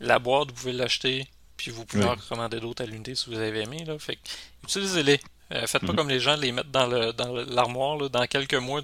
la 0.00 0.18
boîte, 0.18 0.48
vous 0.48 0.54
pouvez 0.54 0.72
l'acheter. 0.72 1.26
Puis 1.56 1.70
vous 1.70 1.84
pouvez 1.86 2.02
Oui. 2.04 2.10
en 2.10 2.14
recommander 2.16 2.60
d'autres 2.60 2.82
à 2.82 2.86
l'unité 2.86 3.14
si 3.14 3.30
vous 3.30 3.38
avez 3.38 3.60
aimé. 3.62 3.84
Là. 3.86 3.98
Fait 3.98 4.16
que 4.16 4.20
utilisez-les. 4.64 5.20
Euh, 5.52 5.64
faites 5.68 5.82
pas 5.82 5.92
Mhm. 5.92 5.96
comme 5.96 6.08
les 6.08 6.18
gens, 6.18 6.34
les 6.36 6.50
mettre 6.50 6.70
dans 6.70 6.86
le 6.88 7.12
dans 7.12 7.32
l'armoire. 7.32 7.96
là. 7.96 8.08
Dans 8.08 8.26
quelques 8.26 8.54
mois, 8.54 8.82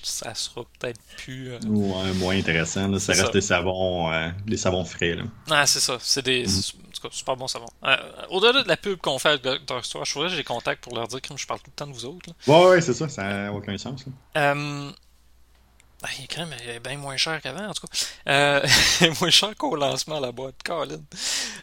ça 0.00 0.32
sera 0.34 0.62
peut-être 0.78 1.00
plus. 1.16 1.50
euh, 1.52 1.58
Ouais, 1.66 2.12
moins 2.14 2.36
intéressant. 2.36 2.86
là. 2.86 3.00
Ça 3.00 3.12
reste 3.14 3.26
ça. 3.26 3.32
des 3.32 3.40
savons, 3.40 4.12
euh, 4.12 4.30
des 4.46 4.56
savons 4.56 4.84
frais. 4.84 5.16
Là. 5.16 5.24
Ah, 5.50 5.66
c'est 5.66 5.80
ça. 5.80 5.98
C'est 6.00 6.24
des. 6.24 6.44
Mhm. 6.46 6.62
Tout 7.04 7.08
cas, 7.08 7.16
super 7.16 7.36
bon 7.36 7.48
savon. 7.48 7.66
Euh, 7.84 7.96
Au-delà 8.30 8.62
de 8.62 8.68
la 8.68 8.76
pub 8.76 8.98
qu'on 8.98 9.18
fait 9.18 9.30
avec 9.30 9.42
Dr. 9.42 9.84
Store, 9.84 10.04
je 10.04 10.14
voudrais 10.14 10.30
que 10.30 10.36
j'ai 10.36 10.44
contact 10.44 10.82
pour 10.82 10.94
leur 10.94 11.08
dire 11.08 11.20
que 11.20 11.36
je 11.36 11.46
parle 11.46 11.60
tout 11.60 11.70
le 11.70 11.76
temps 11.76 11.86
de 11.86 11.92
vous 11.92 12.04
autres. 12.06 12.28
là. 12.28 12.34
Ouais, 12.52 12.66
ouais, 12.70 12.80
c'est 12.80 12.94
ça. 12.94 13.08
Ça 13.08 13.22
n'a 13.22 13.52
aucun 13.52 13.76
sens. 13.78 14.04
Euh... 14.36 14.90
ben, 16.02 16.08
il 16.18 16.24
est 16.24 16.34
quand 16.34 16.46
même 16.46 16.58
euh, 16.66 16.78
bien 16.80 16.96
moins 16.98 17.16
cher 17.16 17.40
qu'avant, 17.42 17.68
en 17.68 17.74
tout 17.74 17.86
cas. 17.86 17.96
Euh, 18.28 18.66
il 19.00 19.06
est 19.08 19.20
moins 19.20 19.30
cher 19.30 19.54
qu'au 19.56 19.76
lancement 19.76 20.16
à 20.18 20.20
la 20.20 20.32
boîte, 20.32 20.56
Colin. 20.64 21.00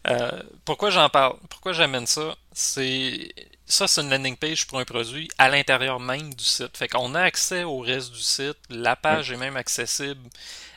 Euh, 0.08 0.44
pourquoi 0.66 0.90
j'en 0.90 1.10
parle? 1.10 1.38
Pourquoi 1.50 1.74
j'amène 1.74 2.08
ça? 2.08 2.36
C'est... 2.54 3.34
Ça, 3.66 3.88
c'est 3.88 4.02
une 4.02 4.10
landing 4.10 4.36
page 4.36 4.68
pour 4.68 4.80
un 4.80 4.84
produit 4.86 5.30
à 5.38 5.48
l'intérieur 5.48 5.98
même 6.00 6.34
du 6.34 6.44
site. 6.44 6.76
Fait 6.78 6.90
qu'on 6.90 7.16
a 7.16 7.22
accès 7.22 7.64
au 7.64 7.80
reste 7.80 8.12
du 8.12 8.20
site. 8.20 8.58
La 8.70 8.98
page 8.98 9.32
est 9.32 9.38
même 9.38 9.56
accessible 9.56 10.28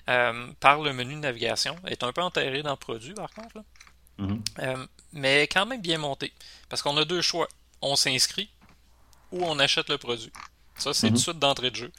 euh, 0.09 0.47
par 0.61 0.81
le 0.81 0.93
menu 0.93 1.15
de 1.15 1.21
navigation. 1.21 1.75
Elle 1.85 1.93
est 1.93 2.05
un 2.05 2.13
peu 2.13 2.23
enterrée 2.23 2.63
dans 2.63 2.71
le 2.71 2.77
produit, 2.77 3.15
par 3.15 3.33
contre. 3.33 3.57
Là. 3.57 3.63
Mhm. 4.19 4.43
Euh, 4.61 4.87
mais 5.13 5.43
quand 5.49 5.67
même 5.67 5.81
bien 5.81 5.99
monté. 5.99 6.33
Parce 6.69 6.83
qu'on 6.83 6.97
a 6.97 7.05
deux 7.05 7.21
choix. 7.23 7.49
On 7.83 7.97
s'inscrit 7.97 8.49
ou 9.33 9.45
on 9.45 9.59
achète 9.59 9.89
le 9.89 9.99
produit. 9.99 10.33
Ça, 10.77 10.93
c'est 10.95 11.07
Mhm. 11.09 11.13
tout 11.13 11.19
de 11.19 11.23
suite 11.23 11.39
d'entrée 11.39 11.71
de 11.71 11.77
jeu. 11.77 11.93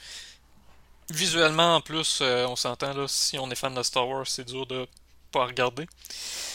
Visuellement, 1.11 1.75
en 1.75 1.81
plus, 1.81 2.19
euh, 2.21 2.47
on 2.47 2.55
s'entend 2.55 2.93
là, 2.93 3.05
si 3.07 3.37
on 3.37 3.49
est 3.51 3.55
fan 3.55 3.73
de 3.75 3.83
Star 3.83 4.07
Wars, 4.07 4.25
c'est 4.25 4.45
dur 4.45 4.65
de 4.65 4.87
pas 5.31 5.45
regarder. 5.45 5.85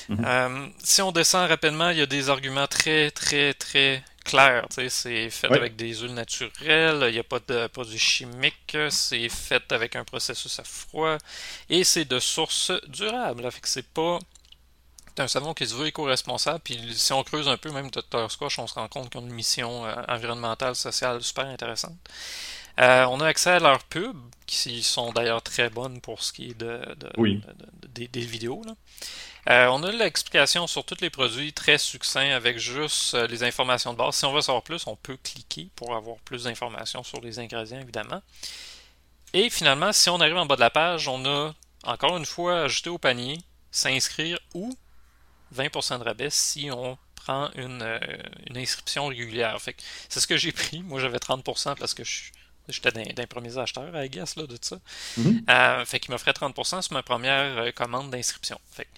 Mhm. 0.09 0.25
Euh, 0.27 0.69
si 0.83 1.03
on 1.03 1.13
descend 1.13 1.49
rapidement, 1.49 1.91
il 1.91 1.99
y 1.99 2.03
a 2.03 2.07
des 2.07 2.29
arguments 2.31 2.67
très, 2.67 3.11
très, 3.13 3.55
très 3.55 4.03
clairs. 4.25 4.67
C'est 4.71 5.31
fait 5.31 5.49
Ouais. 5.49 5.57
avec 5.57 5.77
des 5.77 5.95
huiles 5.95 6.15
naturelles, 6.15 7.05
il 7.09 7.13
n'y 7.13 7.19
a 7.19 7.25
pas 7.25 7.39
de 7.47 7.69
produits 7.69 7.99
chimiques, 7.99 8.77
c'est 8.91 9.29
fait 9.29 9.71
avec 9.71 9.95
un 9.97 10.05
processus 10.05 10.59
à 10.59 10.65
froid 10.65 11.17
et 11.69 11.85
c'est 11.85 12.05
de 12.05 12.19
source 12.19 12.73
durable. 12.89 13.43
Là, 13.43 13.51
fait 13.53 13.61
que 13.61 13.69
c'est 13.69 13.87
pas 13.87 14.19
un 15.19 15.29
savon 15.29 15.55
qui 15.55 15.67
se 15.67 15.75
veut 15.75 15.87
éco-responsable, 15.87 16.61
puis 16.61 16.79
si 16.95 17.13
on 17.13 17.23
creuse 17.23 17.49
un 17.49 17.57
peu, 17.57 17.71
même 17.71 17.91
Dr. 17.91 18.31
Squash, 18.31 18.59
on 18.59 18.67
se 18.67 18.75
rend 18.75 18.89
compte 18.89 19.11
qu'ils 19.11 19.21
ont 19.21 19.25
une 19.25 19.33
mission 19.33 19.85
euh, 19.87 19.95
environnementale, 20.09 20.75
sociale 20.77 21.23
super 21.23 21.47
intéressante. 21.47 21.97
Euh, 22.81 23.05
on 23.07 23.21
a 23.21 23.27
accès 23.27 23.51
à 23.51 23.59
leurs 23.59 23.85
pubs, 23.85 24.17
qui 24.47 24.83
sont 24.83 25.13
d'ailleurs 25.13 25.43
très 25.43 25.71
bonnes 25.71 26.01
pour 26.01 26.23
ce 26.23 26.33
qui 26.33 26.51
est 26.51 26.59
de, 26.59 26.81
des, 27.89 28.21
vidéos. 28.21 28.63
Euh, 29.49 29.67
on 29.67 29.83
a 29.83 29.93
l'explication 29.93 30.67
sur 30.67 30.85
tous 30.85 31.01
les 31.01 31.11
produits 31.11 31.53
très 31.53 31.79
succinct 31.79 32.31
avec 32.31 32.59
juste 32.59 33.15
les 33.15 33.43
informations 33.43 33.93
de 33.93 33.99
base. 33.99 34.15
Si 34.17 34.25
on 34.25 34.33
veut 34.33 34.41
savoir 34.41 34.63
plus, 34.63 34.87
on 34.87 34.97
peut 34.97 35.19
cliquer 35.23 35.69
pour 35.77 35.95
avoir 35.95 36.17
plus 36.19 36.45
d'informations 36.45 37.03
sur 37.03 37.21
les 37.21 37.39
ingrédients, 37.39 37.81
évidemment. 37.81 38.23
Et 39.33 39.51
finalement, 39.51 39.93
si 39.93 40.09
on 40.09 40.21
arrive 40.21 40.37
en 40.37 40.47
bas 40.47 40.57
de 40.57 40.61
la 40.61 40.71
page, 40.71 41.07
on 41.07 41.25
a 41.27 41.55
encore 41.85 42.17
une 42.17 42.27
fois 42.27 42.63
ajouté 42.63 42.91
au 42.91 42.99
panier, 42.99 43.39
s'inscrire 43.71 44.39
ou 44.55 44.77
20% 45.55 45.99
de 45.99 46.05
rabais 46.05 46.31
si 46.31 46.71
on 46.71 46.99
prend 47.15 47.51
une, 47.55 47.83
euh, 47.83 47.99
inscription 48.55 49.07
régulière. 49.07 49.59
c'est 50.09 50.21
ce 50.21 50.27
que 50.27 50.37
j'ai 50.37 50.53
pris. 50.53 50.83
Moi, 50.83 51.01
j'avais 51.01 51.19
30% 51.19 51.77
parce 51.77 51.95
que 51.95 52.03
j'étais 52.69 52.91
d'un 52.91 53.27
premier 53.27 53.57
acheteur, 53.59 53.95
I 53.95 54.09
guess, 54.09 54.37
là, 54.37 54.47
de 54.47 54.59
ça. 54.61 54.79
Mm-hmm. 55.19 55.51
Euh, 55.51 55.85
fait 55.85 56.01
qu'il 56.01 56.11
m'offrait 56.13 56.33
30% 56.33 56.83
sur 56.83 56.93
ma 56.93 57.03
première 57.03 57.59
euh, 57.59 57.73
commande 57.73 58.11
d'inscription. 58.11 58.59
Fait 58.73 58.89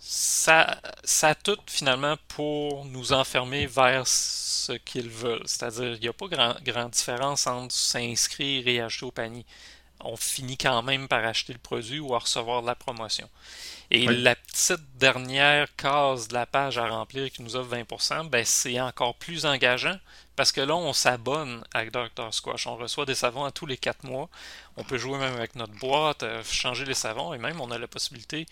ça, 0.00 0.80
ça 1.04 1.28
a 1.30 1.34
tout 1.34 1.58
finalement 1.66 2.16
pour 2.28 2.84
nous 2.84 3.12
enfermer 3.12 3.66
vers 3.66 4.06
ce 4.06 4.72
qu'ils 4.72 5.10
veulent. 5.10 5.42
C'est-à-dire, 5.44 5.94
il 5.94 6.00
n'y 6.00 6.08
a 6.08 6.12
pas 6.12 6.28
grande 6.28 6.60
grand 6.62 6.88
différence 6.88 7.46
entre 7.46 7.74
s'inscrire 7.74 8.66
et 8.68 8.80
acheter 8.80 9.04
au 9.04 9.10
panier. 9.10 9.44
On 10.00 10.16
finit 10.16 10.56
quand 10.56 10.82
même 10.82 11.08
par 11.08 11.24
acheter 11.24 11.52
le 11.52 11.58
produit 11.58 11.98
ou 11.98 12.14
à 12.14 12.18
recevoir 12.18 12.62
de 12.62 12.66
la 12.66 12.74
promotion. 12.74 13.28
Et 13.90 14.06
la 14.06 14.36
petite 14.36 14.98
dernière 14.98 15.74
case 15.76 16.28
de 16.28 16.34
la 16.34 16.46
page 16.46 16.78
à 16.78 16.88
remplir 16.88 17.30
qui 17.32 17.42
nous 17.42 17.56
offre 17.56 17.74
20%, 17.74 18.28
ben 18.28 18.44
c'est 18.44 18.80
encore 18.80 19.14
plus 19.14 19.46
engageant 19.46 19.98
parce 20.36 20.52
que 20.52 20.60
là, 20.60 20.76
on 20.76 20.92
s'abonne 20.92 21.64
avec 21.74 21.90
Dr. 21.90 22.32
Squash. 22.32 22.66
On 22.66 22.76
reçoit 22.76 23.06
des 23.06 23.14
savons 23.14 23.44
à 23.44 23.50
tous 23.50 23.66
les 23.66 23.76
4 23.76 24.04
mois. 24.04 24.28
On 24.76 24.84
peut 24.84 24.98
jouer 24.98 25.18
même 25.18 25.34
avec 25.34 25.56
notre 25.56 25.74
boîte, 25.74 26.22
euh, 26.22 26.44
changer 26.44 26.84
les 26.84 26.94
savons 26.94 27.34
et 27.34 27.38
même 27.38 27.60
on 27.60 27.70
a 27.70 27.78
la 27.78 27.88
possibilité 27.88 28.46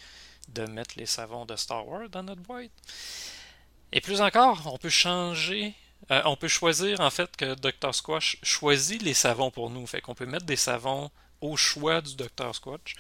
de 0.49 0.65
mettre 0.67 0.95
les 0.97 1.07
savons 1.07 1.45
de 1.45 1.55
Star 1.55 1.87
Wars 1.87 2.09
dans 2.09 2.23
notre 2.23 2.43
boîte. 2.43 2.71
Et 3.93 4.01
plus 4.01 4.21
encore, 4.21 4.63
on 4.73 4.79
peut 4.79 4.89
changer 4.89 5.75
euh, 6.11 6.23
on 6.25 6.37
peut 6.37 6.49
choisir 6.49 7.01
en 7.01 7.11
fait 7.11 7.37
que 7.37 7.55
Dr. 7.55 7.95
Squash 7.95 8.39
choisit 8.43 9.03
les 9.03 9.15
savons 9.15 9.51
pour 9.51 9.71
nous. 9.71 9.87
Fait 9.87 10.01
qu'on 10.01 10.15
peut 10.15 10.27
mettre 10.27 10.47
des 10.47 10.57
savons 10.57 11.11
au 11.41 11.57
choix 11.57 12.01
du 12.01 12.15
Dr. 12.17 12.55
Squatch. 12.55 12.95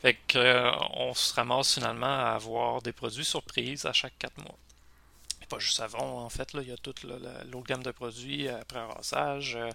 Fait 0.00 0.16
que, 0.26 0.38
euh, 0.38 0.70
on 0.94 1.14
se 1.14 1.34
ramasse 1.34 1.74
finalement 1.74 2.06
à 2.06 2.30
avoir 2.30 2.82
des 2.82 2.92
produits 2.92 3.24
surprises 3.24 3.86
à 3.86 3.92
chaque 3.92 4.18
4 4.18 4.38
mois. 4.38 4.56
Pas 5.48 5.60
juste 5.60 5.76
savon, 5.76 6.18
en 6.18 6.28
fait, 6.28 6.52
là, 6.54 6.62
il 6.62 6.68
y 6.68 6.72
a 6.72 6.76
toute 6.76 7.04
l'autre 7.04 7.66
gamme 7.68 7.84
de 7.84 7.92
produits 7.92 8.48
euh, 8.48 8.60
après 8.60 8.84
rassage, 8.84 9.54
euh, 9.54 9.70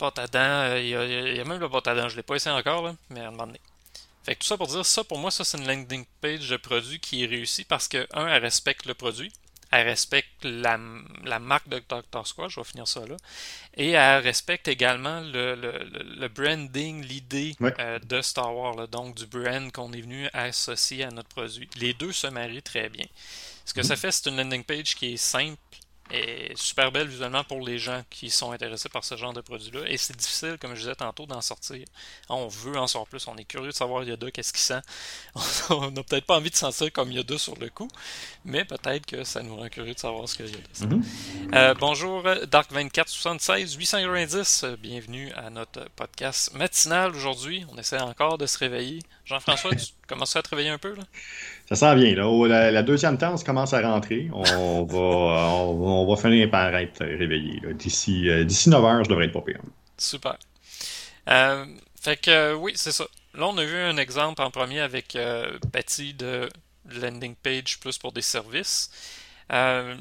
à 0.00 0.26
dents, 0.28 0.76
il 0.76 0.88
y, 0.88 0.94
a, 0.94 1.44
même 1.44 1.58
le 1.58 1.68
pâte 1.68 1.88
à 1.88 1.94
dents, 1.94 2.08
je 2.08 2.14
ne 2.14 2.18
l'ai 2.18 2.22
pas 2.22 2.36
essayé 2.36 2.54
encore, 2.54 2.82
là, 2.82 2.94
mais 3.10 3.20
à 3.20 3.28
un 3.28 3.30
moment 3.30 3.46
donné. 3.46 3.60
Fait 4.22 4.34
que 4.34 4.40
tout 4.40 4.46
ça 4.46 4.56
pour 4.56 4.66
dire, 4.66 4.84
ça 4.86 5.02
pour 5.02 5.18
moi, 5.18 5.30
ça 5.30 5.44
c'est 5.44 5.58
une 5.58 5.66
landing 5.66 6.04
page 6.20 6.48
de 6.48 6.56
produit 6.56 7.00
qui 7.00 7.24
est 7.24 7.26
réussie 7.26 7.64
parce 7.64 7.88
que, 7.88 8.06
un, 8.12 8.26
elle 8.26 8.42
respecte 8.42 8.86
le 8.86 8.94
produit 8.94 9.32
elle 9.74 9.88
respecte 9.88 10.44
la, 10.44 10.78
marque 10.78 11.68
de 11.68 11.82
Dr. 11.88 12.26
Squash, 12.26 12.54
je 12.54 12.60
vais 12.60 12.64
finir 12.64 12.86
ça 12.86 13.04
là, 13.06 13.16
et 13.76 13.90
elle 13.90 14.22
respecte 14.22 14.68
également 14.68 15.20
le, 15.20 16.28
branding, 16.28 17.04
l'idée 17.04 17.56
euh, 17.60 17.98
de 17.98 18.22
Star 18.22 18.54
Wars, 18.54 18.86
donc 18.88 19.16
du 19.16 19.26
brand 19.26 19.72
qu'on 19.72 19.92
est 19.92 20.00
venu 20.00 20.28
associer 20.32 21.04
à 21.04 21.10
notre 21.10 21.28
produit. 21.28 21.68
Les 21.76 21.92
deux 21.92 22.12
se 22.12 22.28
marient 22.28 22.62
très 22.62 22.88
bien. 22.88 23.06
Ce 23.64 23.74
que 23.74 23.82
ça 23.82 23.94
mm-hmm. 23.94 23.98
fait, 23.98 24.12
c'est 24.12 24.30
une 24.30 24.36
landing 24.36 24.62
page 24.62 24.94
qui 24.94 25.14
est 25.14 25.16
simple, 25.16 25.58
est 26.14 26.56
super 26.56 26.92
belle 26.92 27.08
visuellement 27.08 27.44
pour 27.44 27.60
les 27.60 27.78
gens 27.78 28.02
qui 28.10 28.30
sont 28.30 28.52
intéressés 28.52 28.88
par 28.88 29.04
ce 29.04 29.16
genre 29.16 29.32
de 29.32 29.40
produit-là. 29.40 29.80
Et 29.86 29.96
c'est 29.96 30.16
difficile, 30.16 30.56
comme 30.60 30.74
je 30.74 30.80
disais 30.80 30.94
tantôt, 30.94 31.26
d'en 31.26 31.40
sortir. 31.40 31.84
On 32.28 32.48
veut 32.48 32.76
en 32.76 32.86
sortir 32.86 33.08
plus. 33.08 33.28
On 33.28 33.36
est 33.36 33.44
curieux 33.44 33.70
de 33.70 33.74
savoir 33.74 34.04
Yoda 34.04 34.30
qu'est-ce 34.30 34.52
qu'il 34.52 34.62
sent. 34.62 34.80
On 35.70 35.90
n'a 35.90 36.02
peut-être 36.02 36.26
pas 36.26 36.36
envie 36.36 36.50
de 36.50 36.56
sentir 36.56 36.92
comme 36.92 37.10
Yoda 37.12 37.38
sur 37.38 37.56
le 37.56 37.68
coup, 37.68 37.88
mais 38.44 38.64
peut-être 38.64 39.06
que 39.06 39.24
ça 39.24 39.42
nous 39.42 39.56
rend 39.56 39.68
curieux 39.68 39.94
de 39.94 39.98
savoir 39.98 40.28
ce 40.28 40.36
que 40.36 40.44
Yoda 40.44 40.58
sent. 40.72 40.86
Mm-hmm. 40.86 41.54
Euh, 41.54 41.74
bonjour 41.74 42.22
Dark2476 42.22 43.76
890. 43.76 44.64
Bienvenue 44.80 45.32
à 45.32 45.50
notre 45.50 45.88
podcast 45.96 46.54
matinal 46.54 47.14
aujourd'hui. 47.14 47.64
On 47.72 47.78
essaie 47.78 48.00
encore 48.00 48.38
de 48.38 48.46
se 48.46 48.58
réveiller. 48.58 49.00
Jean-François, 49.24 49.70
tu 49.74 49.86
commences 50.06 50.36
à 50.36 50.42
te 50.42 50.50
réveiller 50.50 50.70
un 50.70 50.78
peu 50.78 50.94
là? 50.94 51.02
Ça 51.66 51.76
s'en 51.76 51.94
vient. 51.94 52.14
Là. 52.14 52.70
La, 52.70 52.82
deuxième 52.82 53.16
temps, 53.16 53.34
commence 53.44 53.72
à 53.72 53.80
rentrer. 53.80 54.28
On 54.32 54.84
va, 54.84 54.98
on, 54.98 56.06
va 56.06 56.16
finir 56.20 56.50
par 56.50 56.74
être 56.74 57.04
réveillé. 57.04 57.60
D'ici, 57.74 58.28
euh, 58.28 58.44
d'ici 58.44 58.68
9 58.68 58.84
heures, 58.84 59.04
je 59.04 59.08
devrais 59.08 59.26
être 59.26 59.32
pas 59.32 59.40
pire. 59.40 59.60
Super. 59.96 60.36
Euh, 61.28 61.64
fait 62.00 62.16
que 62.18 62.30
euh, 62.30 62.54
oui, 62.54 62.72
c'est 62.74 62.92
ça. 62.92 63.06
Là, 63.34 63.46
on 63.46 63.56
a 63.56 63.64
vu 63.64 63.76
un 63.76 63.96
exemple 63.96 64.42
en 64.42 64.50
premier 64.50 64.80
avec 64.80 65.18
Betty 65.72 66.14
de 66.14 66.48
landing 67.00 67.34
page 67.34 67.80
plus 67.80 67.98
pour 67.98 68.12
des 68.12 68.22
services. 68.22 68.90
là, 69.50 69.96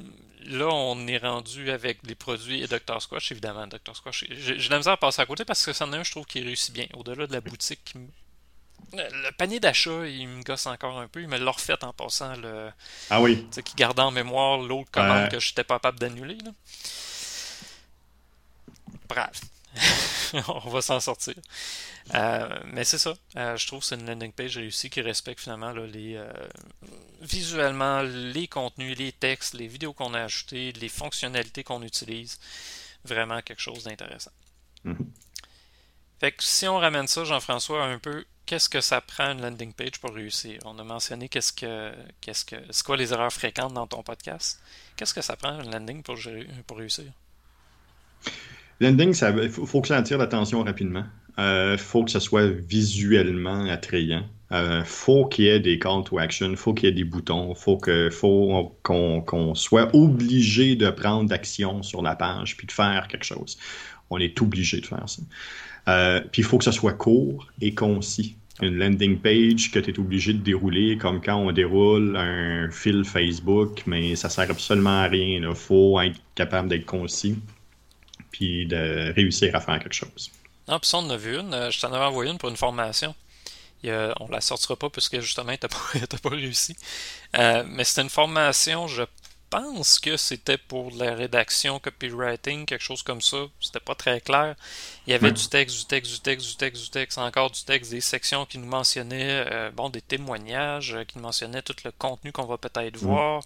on 0.69 1.07
est 1.07 1.17
rendu 1.17 1.71
avec 1.71 2.05
des 2.05 2.13
produits 2.13 2.61
et 2.61 2.67
Dr. 2.67 3.01
Squash, 3.01 3.31
évidemment. 3.31 3.65
Dr. 3.65 3.95
Squash, 3.95 4.25
j'ai 4.29 4.55
de 4.55 4.69
la 4.69 4.77
misère 4.77 4.93
à 4.93 4.97
passer 4.97 5.21
à 5.21 5.25
côté 5.25 5.45
parce 5.45 5.65
que 5.65 5.73
c'en 5.73 5.91
est 5.93 5.97
un, 5.97 6.03
je 6.03 6.11
trouve, 6.11 6.25
qui 6.25 6.41
réussit 6.41 6.73
bien. 6.73 6.85
Au-delà 6.93 7.25
de 7.25 7.33
la 7.33 7.41
boutique 7.41 7.95
le 8.93 9.31
panier 9.31 9.59
d'achat, 9.59 10.05
il 10.05 10.27
me 10.27 10.43
gosse 10.43 10.65
encore 10.67 10.99
un 10.99 11.07
peu. 11.07 11.21
Il 11.21 11.27
me 11.27 11.37
l'a 11.37 11.51
refait 11.51 11.83
en 11.83 11.93
passant. 11.93 12.35
Le, 12.35 12.71
ah 13.09 13.21
oui. 13.21 13.47
Qui 13.63 13.75
gardait 13.75 14.01
en 14.01 14.11
mémoire 14.11 14.57
l'autre 14.59 14.91
commande 14.91 15.29
que 15.29 15.39
je 15.39 15.51
n'étais 15.51 15.63
pas 15.63 15.75
capable 15.75 15.99
d'annuler. 15.99 16.37
Bref. 19.07 19.41
On 20.47 20.69
va 20.69 20.81
s'en 20.81 20.99
sortir. 20.99 21.35
Euh, 22.13 22.59
mais 22.65 22.83
c'est 22.83 22.97
ça. 22.97 23.13
Euh, 23.37 23.55
je 23.57 23.67
trouve 23.67 23.79
que 23.79 23.85
c'est 23.85 23.95
une 23.95 24.07
landing 24.07 24.31
page 24.31 24.57
réussie 24.57 24.89
qui 24.89 25.01
respecte 25.01 25.41
finalement 25.41 25.71
les, 25.71 26.15
euh, 26.15 26.31
visuellement 27.21 28.01
les 28.01 28.47
contenus, 28.47 28.97
les 28.97 29.11
textes, 29.11 29.53
les 29.53 29.67
vidéos 29.67 29.93
qu'on 29.93 30.13
a 30.13 30.21
ajoutées, 30.21 30.71
les 30.73 30.89
fonctionnalités 30.89 31.63
qu'on 31.63 31.81
utilise. 31.81 32.39
Vraiment 33.05 33.41
quelque 33.41 33.61
chose 33.61 33.83
d'intéressant. 33.83 34.31
Mm-hmm. 34.85 35.05
Si 36.39 36.67
on 36.67 36.77
ramène 36.77 37.07
ça, 37.07 37.23
Jean-François, 37.23 37.83
un 37.83 37.99
peu 37.99 38.23
qu'est-ce 38.45 38.69
que 38.69 38.81
ça 38.81 39.01
prend 39.01 39.31
une 39.31 39.41
landing 39.41 39.73
page 39.73 39.99
pour 39.99 40.13
réussir? 40.13 40.59
On 40.65 40.77
a 40.79 40.83
mentionné 40.83 41.29
qu'est-ce 41.29 41.53
que 41.53 41.91
qu'est-ce 42.21 42.45
que 42.45 42.55
c'est 42.69 42.85
quoi 42.85 42.97
les 42.97 43.13
erreurs 43.13 43.33
fréquentes 43.33 43.73
dans 43.73 43.87
ton 43.87 44.03
podcast? 44.03 44.61
Qu'est-ce 44.95 45.13
que 45.13 45.21
ça 45.21 45.35
prend 45.35 45.61
une 45.61 45.71
landing 45.71 46.01
pour, 46.01 46.15
pour 46.67 46.77
réussir? 46.77 47.05
Landing, 48.79 49.15
il 49.43 49.49
faut, 49.49 49.81
que 49.81 49.87
ça 49.87 49.97
attire 49.97 50.17
l'attention 50.17 50.63
rapidement. 50.63 51.05
Il 51.37 51.43
euh, 51.43 51.77
faut 51.77 52.03
que 52.03 52.11
ça 52.11 52.19
soit 52.19 52.47
visuellement 52.47 53.65
attrayant. 53.65 54.25
Euh, 54.51 54.83
faut 54.83 55.25
qu'il 55.25 55.45
y 55.45 55.47
ait 55.47 55.59
des 55.59 55.79
call 55.79 56.03
to 56.03 56.19
action, 56.19 56.55
faut 56.55 56.73
qu'il 56.73 56.89
y 56.89 56.91
ait 56.91 56.95
des 56.95 57.03
boutons, 57.03 57.55
faut 57.55 57.79
faut 58.11 58.77
qu'on 58.83 59.55
soit 59.55 59.89
obligé 59.95 60.75
de 60.75 60.89
prendre 60.89 61.29
d'action 61.29 61.81
sur 61.81 62.01
la 62.01 62.15
page 62.15 62.55
puis 62.55 62.67
de 62.67 62.71
faire 62.71 63.07
quelque 63.07 63.25
chose. 63.25 63.57
On 64.09 64.19
est 64.19 64.39
obligé 64.41 64.79
de 64.79 64.85
faire 64.85 65.07
ça. 65.07 65.23
Euh, 65.87 66.21
puis 66.31 66.41
il 66.41 66.45
faut 66.45 66.57
que 66.57 66.63
ça 66.63 66.71
soit 66.71 66.93
court 66.93 67.47
et 67.61 67.73
concis. 67.73 68.35
Une 68.61 68.77
landing 68.77 69.17
page 69.17 69.71
que 69.71 69.79
tu 69.79 69.91
es 69.91 69.99
obligé 69.99 70.31
de 70.33 70.39
dérouler 70.39 70.97
comme 70.97 71.21
quand 71.21 71.35
on 71.35 71.51
déroule 71.51 72.15
un 72.15 72.69
fil 72.71 73.03
Facebook, 73.03 73.83
mais 73.87 74.15
ça 74.15 74.29
sert 74.29 74.49
absolument 74.49 75.01
à 75.01 75.07
rien. 75.07 75.41
Il 75.49 75.55
faut 75.55 75.99
être 75.99 76.19
capable 76.35 76.69
d'être 76.69 76.85
concis 76.85 77.37
puis 78.31 78.65
de 78.65 79.13
réussir 79.13 79.55
à 79.55 79.59
faire 79.59 79.79
quelque 79.79 79.93
chose. 79.93 80.31
Non, 80.67 80.79
puis 80.79 80.89
ça, 80.89 80.97
on 80.97 81.01
en 81.01 81.09
a 81.09 81.17
vu 81.17 81.37
une. 81.37 81.53
Euh, 81.53 81.71
je 81.71 81.79
t'en 81.79 81.91
avais 81.91 82.05
envoyé 82.05 82.31
une 82.31 82.37
pour 82.37 82.49
une 82.49 82.57
formation. 82.57 83.15
On 83.85 84.13
on 84.21 84.27
la 84.29 84.39
sortira 84.39 84.75
pas 84.75 84.89
puisque 84.89 85.19
justement, 85.19 85.53
tu 85.57 85.67
n'as 85.99 86.19
pas, 86.19 86.29
réussi. 86.29 86.75
Euh, 87.37 87.63
mais 87.67 87.83
c'était 87.83 88.01
une 88.01 88.09
formation, 88.09 88.87
je 88.87 89.03
pense 89.53 89.99
que 89.99 90.17
c'était 90.17 90.57
pour 90.57 90.91
la 90.97 91.13
rédaction, 91.13 91.79
copywriting, 91.79 92.65
quelque 92.65 92.83
chose 92.83 93.03
comme 93.03 93.21
ça. 93.21 93.37
C'était 93.59 93.79
pas 93.79 93.93
très 93.93 94.19
clair. 94.19 94.55
Il 95.05 95.11
y 95.11 95.13
avait 95.13 95.31
du 95.31 95.47
texte, 95.47 95.77
du 95.77 95.85
texte, 95.85 96.11
du 96.11 96.19
texte, 96.19 96.47
du 96.47 96.57
texte, 96.57 96.83
du 96.83 96.89
texte, 96.89 97.17
encore 97.19 97.51
du 97.51 97.63
texte, 97.63 97.91
des 97.91 98.01
sections 98.01 98.45
qui 98.45 98.57
nous 98.57 98.65
mentionnaient, 98.65 99.45
euh, 99.51 99.69
bon, 99.71 99.89
des 99.89 100.01
témoignages, 100.01 100.95
euh, 100.95 101.03
qui 101.03 101.17
nous 101.17 101.23
mentionnaient 101.23 101.61
tout 101.61 101.75
le 101.85 101.91
contenu 101.91 102.31
qu'on 102.31 102.45
va 102.45 102.57
peut-être 102.57 102.97
voir. 102.97 103.43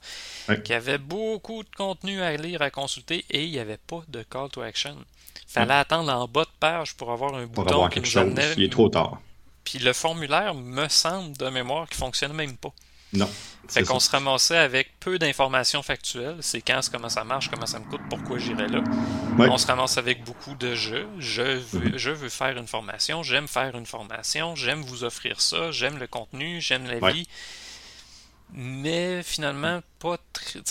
qu'il 0.48 0.70
y 0.70 0.74
avait 0.74 0.98
beaucoup 0.98 1.63
de 1.63 1.70
contenu 1.76 2.22
à 2.22 2.38
lire, 2.38 2.62
à 2.62 2.72
consulter, 2.72 3.26
et 3.30 3.43
il 3.43 3.52
n'y 3.52 3.60
avait 3.60 3.78
pas 3.78 4.02
de 4.08 4.24
call 4.24 4.50
to 4.50 4.62
action. 4.62 4.96
Fallait 5.46 5.74
attendre 5.74 6.12
en 6.12 6.28
bas 6.28 6.46
de 6.46 6.60
page 6.60 6.96
pour 6.96 7.12
avoir 7.12 7.36
un 7.36 7.46
bouton 7.48 7.88
qui 7.89 8.00
nous 8.00 8.17
amenait. 8.17 8.54
Il 8.56 8.63
est 8.63 8.72
trop 8.72 8.89
tard. 8.89 9.20
Puis 9.65 9.80
le 9.80 9.91
formulaire 9.91 10.54
me 10.54 10.88
semble 10.88 11.36
de 11.36 11.50
mémoire 11.50 11.89
qui 11.89 11.98
fonctionne 11.98 12.32
même 12.32 12.56
pas. 12.56 12.72
Non. 13.13 13.30
Fait 13.70 13.84
qu'on 13.84 14.00
se 14.00 14.10
ramassait 14.10 14.58
avec 14.58 14.98
peu 15.00 15.20
d'informations 15.20 15.84
factuelles, 15.84 16.41
séquences, 16.41 16.88
comment 16.89 17.10
ça 17.10 17.24
marche, 17.24 17.50
comment 17.50 17.65
ça 17.65 17.80
me 17.80 17.86
coûte, 17.86 18.02
pourquoi 18.10 18.38
j'irai 18.38 18.67
là. 18.67 18.82
On 19.38 19.58
se 19.58 19.67
ramasse 19.67 19.98
avec 19.98 20.24
beaucoup 20.24 20.56
de 20.56 20.74
jeux. 20.74 21.08
Je 21.20 21.41
veux, 21.41 21.89
mhm. 21.89 21.98
je 21.98 22.12
veux 22.12 22.30
faire 22.30 22.58
une 22.58 22.67
formation, 22.67 23.24
j'aime 23.24 23.48
faire 23.48 23.76
une 23.76 23.86
formation, 23.86 24.56
j'aime 24.56 24.82
vous 24.82 25.04
offrir 25.04 25.41
ça, 25.41 25.72
j'aime 25.72 25.98
le 25.98 26.08
contenu, 26.08 26.62
j'aime 26.62 26.86
la 26.86 27.12
vie. 27.12 27.28
mais 28.54 29.22
finalement, 29.24 29.82
pas 30.00 30.17
très. 30.32 30.62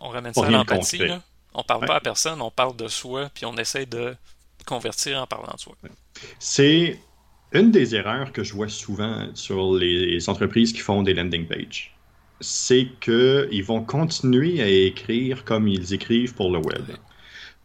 On 0.00 0.08
ramène 0.08 0.32
ça 0.32 0.46
à 0.46 0.50
l'empathie. 0.50 1.02
On 1.54 1.62
parle 1.62 1.86
pas 1.86 1.96
à 1.96 2.00
personne, 2.00 2.40
on 2.40 2.50
parle 2.50 2.76
de 2.76 2.88
soi, 2.88 3.30
puis 3.34 3.44
on 3.44 3.56
essaie 3.56 3.86
de 3.86 4.16
convertir 4.64 5.20
en 5.20 5.26
parlant 5.26 5.52
de 5.54 5.60
soi. 5.60 5.74
C'est 6.38 6.98
une 7.52 7.70
des 7.70 7.94
erreurs 7.94 8.32
que 8.32 8.44
je 8.44 8.54
vois 8.54 8.68
souvent 8.68 9.28
sur 9.34 9.74
les 9.74 10.28
entreprises 10.28 10.72
qui 10.72 10.80
font 10.80 11.02
des 11.02 11.14
landing 11.14 11.46
pages. 11.46 11.94
C'est 12.40 12.88
qu'ils 13.00 13.64
vont 13.64 13.82
continuer 13.82 14.60
à 14.62 14.68
écrire 14.68 15.44
comme 15.44 15.66
ils 15.66 15.94
écrivent 15.94 16.34
pour 16.34 16.50
le 16.50 16.58
web. 16.58 16.84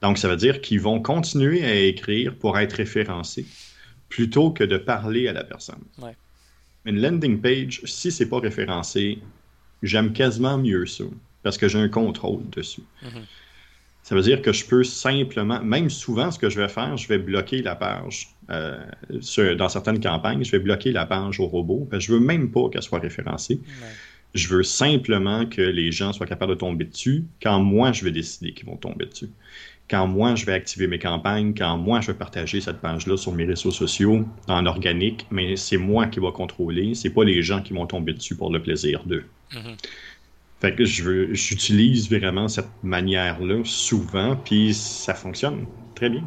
Donc, 0.02 0.18
ça 0.18 0.28
veut 0.28 0.36
dire 0.36 0.62
qu'ils 0.62 0.82
vont 0.82 1.02
continuer 1.02 1.64
à 1.64 1.76
écrire 1.76 2.36
pour 2.36 2.58
être 2.58 2.74
référencés 2.74 3.46
plutôt 4.10 4.52
que 4.52 4.64
de 4.64 4.78
parler 4.78 5.28
à 5.28 5.34
la 5.34 5.44
personne. 5.44 5.84
Une 6.86 7.02
landing 7.02 7.40
page, 7.40 7.82
si 7.86 8.12
c'est 8.12 8.28
pas 8.28 8.40
référencé, 8.40 9.20
j'aime 9.82 10.14
quasiment 10.14 10.58
mieux 10.58 10.86
ça 10.86 11.06
parce 11.42 11.58
que 11.58 11.68
j'ai 11.68 11.80
un 11.80 11.90
contrôle 11.90 12.50
dessus. 12.52 12.84
Mm-hmm. 13.04 13.26
Ça 14.04 14.16
veut 14.16 14.22
dire 14.22 14.42
que 14.42 14.52
je 14.52 14.66
peux 14.66 14.84
simplement, 14.84 15.64
même 15.64 15.90
souvent, 15.90 16.30
ce 16.30 16.38
que 16.38 16.50
je 16.50 16.60
vais 16.60 16.68
faire, 16.68 16.98
je 16.98 17.08
vais 17.08 17.18
bloquer 17.18 17.62
la 17.62 17.76
page. 17.76 18.28
Euh, 18.50 18.78
dans 19.58 19.70
certaines 19.70 20.02
campagnes, 20.02 20.44
je 20.44 20.52
vais 20.52 20.60
bloquer 20.60 20.92
la 20.92 21.06
page 21.06 21.40
au 21.40 21.48
robot. 21.48 21.88
Parce 21.90 22.06
que 22.06 22.12
je 22.12 22.18
veux 22.18 22.24
même 22.24 22.52
pas 22.52 22.70
qu'elle 22.70 22.82
soit 22.84 23.00
référencée. 23.00 23.62
Je 24.34 24.48
veux 24.50 24.64
simplement 24.64 25.46
que 25.46 25.62
les 25.62 25.92
gens 25.92 26.12
soient 26.12 26.26
capables 26.26 26.54
de 26.54 26.58
tomber 26.58 26.86
dessus 26.86 27.24
quand 27.42 27.60
moi, 27.60 27.94
je 27.94 28.04
vais 28.04 28.12
décider 28.12 28.52
qu'ils 28.52 28.66
vont 28.66 28.76
tomber 28.76 29.06
dessus. 29.06 29.30
Quand 29.90 30.08
moi, 30.08 30.36
je 30.36 30.46
vais 30.46 30.54
activer 30.54 30.88
mes 30.88 31.00
campagnes, 31.00 31.54
quand 31.54 31.78
moi, 31.78 32.02
je 32.02 32.08
vais 32.08 32.18
partager 32.18 32.60
cette 32.60 32.80
page-là 32.80 33.16
sur 33.16 33.32
mes 33.32 33.46
réseaux 33.46 33.72
sociaux 33.72 34.26
en 34.48 34.66
organique, 34.66 35.28
mais 35.30 35.56
c'est 35.56 35.78
moi 35.78 36.08
qui 36.08 36.20
va 36.20 36.32
contrôler, 36.32 36.96
c'est 36.96 37.12
pas 37.12 37.24
les 37.24 37.42
gens 37.44 37.62
qui 37.62 37.74
vont 37.74 37.86
tomber 37.86 38.14
dessus 38.14 38.36
pour 38.36 38.52
le 38.52 38.62
plaisir 38.62 39.04
d'eux. 39.06 39.26
Mm-hmm. 39.52 39.78
Fait 40.64 40.74
que 40.74 40.86
je 40.86 41.34
j'utilise 41.34 42.10
vraiment 42.10 42.48
cette 42.48 42.70
manière-là 42.84 43.66
souvent, 43.66 44.38
puis 44.38 44.74
ça 44.74 45.14
fonctionne 45.14 45.66
très 45.94 46.10
bien. 46.10 46.24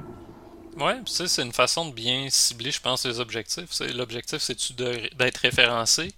Ouais, 0.78 0.96
c'est 1.06 1.42
une 1.42 1.54
façon 1.54 1.88
de 1.88 1.94
bien 1.94 2.26
cibler, 2.28 2.70
je 2.70 2.82
pense, 2.82 3.06
les 3.06 3.18
objectifs. 3.18 3.80
L'objectif, 3.94 4.42
c'est-tu 4.42 4.74
d'être 4.74 5.38
référencé 5.38 6.12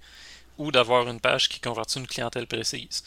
ou 0.58 0.72
d'avoir 0.72 1.08
une 1.08 1.20
page 1.20 1.48
qui 1.48 1.60
convertit 1.60 2.00
une 2.00 2.08
clientèle 2.08 2.48
précise? 2.48 3.04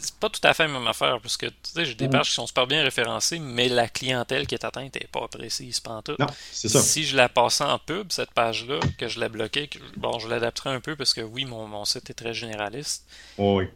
C'est 0.00 0.14
pas 0.16 0.28
tout 0.28 0.40
à 0.42 0.52
fait 0.52 0.66
la 0.66 0.72
même 0.72 0.88
affaire, 0.88 1.20
parce 1.22 1.36
que 1.36 1.46
j'ai 1.76 1.94
des 1.94 2.08
pages 2.08 2.30
qui 2.30 2.34
sont 2.34 2.46
super 2.48 2.66
bien 2.66 2.82
référencées, 2.82 3.38
mais 3.38 3.68
la 3.68 3.86
clientèle 3.86 4.48
qui 4.48 4.56
est 4.56 4.64
atteinte 4.64 4.96
n'est 4.96 5.06
pas 5.12 5.28
précise 5.28 5.80
tout. 6.04 6.16
Non, 6.18 6.26
c'est 6.50 6.68
ça. 6.68 6.80
Si 6.80 7.04
je 7.04 7.16
la 7.16 7.28
passais 7.28 7.62
en 7.62 7.78
pub, 7.78 8.10
cette 8.10 8.32
page-là, 8.32 8.80
que 8.98 9.06
je 9.06 9.20
la 9.20 9.28
bloquais, 9.28 9.70
bon, 9.96 10.18
je 10.18 10.26
l'adapterais 10.26 10.70
un 10.70 10.80
peu 10.80 10.96
parce 10.96 11.14
que 11.14 11.20
oui, 11.20 11.44
mon, 11.44 11.68
mon 11.68 11.84
site 11.84 12.10
est 12.10 12.14
très 12.14 12.34
généraliste. 12.34 13.04
oui 13.38 13.68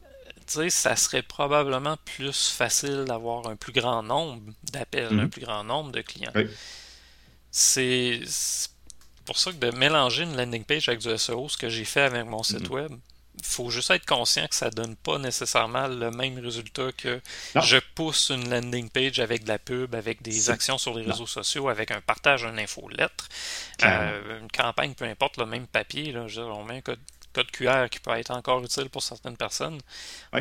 ça 0.46 0.96
serait 0.96 1.22
probablement 1.22 1.96
plus 2.05 2.50
facile 2.50 3.05
d'avoir 3.07 3.46
un 3.46 3.57
plus 3.57 3.72
grand 3.72 4.02
nombre 4.02 4.42
d'appels, 4.72 5.09
un 5.12 5.24
mhm. 5.24 5.31
plus 5.31 5.42
grand 5.42 5.64
nombre 5.64 5.92
de 5.92 6.00
clients. 6.00 6.33
C'est 7.50 8.20
pour 9.24 9.38
ça 9.38 9.52
que 9.52 9.57
de 9.57 9.70
mélanger 9.70 10.24
une 10.24 10.37
landing 10.37 10.64
page 10.64 10.88
avec 10.88 11.00
du 11.00 11.16
SEO, 11.16 11.48
ce 11.48 11.57
que 11.57 11.68
j'ai 11.68 11.85
fait 11.85 12.00
avec 12.00 12.26
mon 12.26 12.42
site 12.42 12.68
mhm. 12.68 12.74
web, 12.74 12.92
il 13.38 13.44
faut 13.44 13.70
juste 13.70 13.90
être 13.90 14.05
conscient 14.05 14.46
que 14.46 14.55
ça 14.55 14.70
donne 14.70 14.94
pas 14.94 15.18
nécessairement 15.18 15.87
le 15.88 16.11
même 16.11 16.38
résultat 16.38 16.92
que 16.92 17.20
je 17.55 17.78
pousse 17.94 18.31
une 18.31 18.50
landing 18.50 18.90
page 18.90 19.20
avec 19.20 19.44
de 19.44 19.48
la 19.48 19.59
pub, 19.59 19.94
avec 19.94 20.22
des 20.22 20.50
actions 20.50 20.76
sur 20.78 20.96
les 20.96 21.05
réseaux 21.05 21.26
sociaux, 21.26 21.68
avec 21.68 21.90
un 21.90 22.00
partage 22.00 22.42
d'une 22.42 22.59
infolettre, 22.59 23.28
euh, 23.85 24.40
une 24.40 24.50
campagne, 24.50 24.94
peu 24.94 25.07
importe, 25.07 25.38
le 25.38 25.46
même 25.46 25.66
papier. 25.66 26.12
Là, 26.12 26.28
je 26.28 26.40
on 26.40 26.64
met 26.64 26.76
un 26.76 26.81
code 26.83 27.00
code 27.32 27.50
QR 27.50 27.88
qui 27.90 27.98
peut 27.98 28.10
être 28.12 28.30
encore 28.30 28.62
utile 28.64 28.88
pour 28.88 29.02
certaines 29.02 29.36
personnes. 29.36 29.80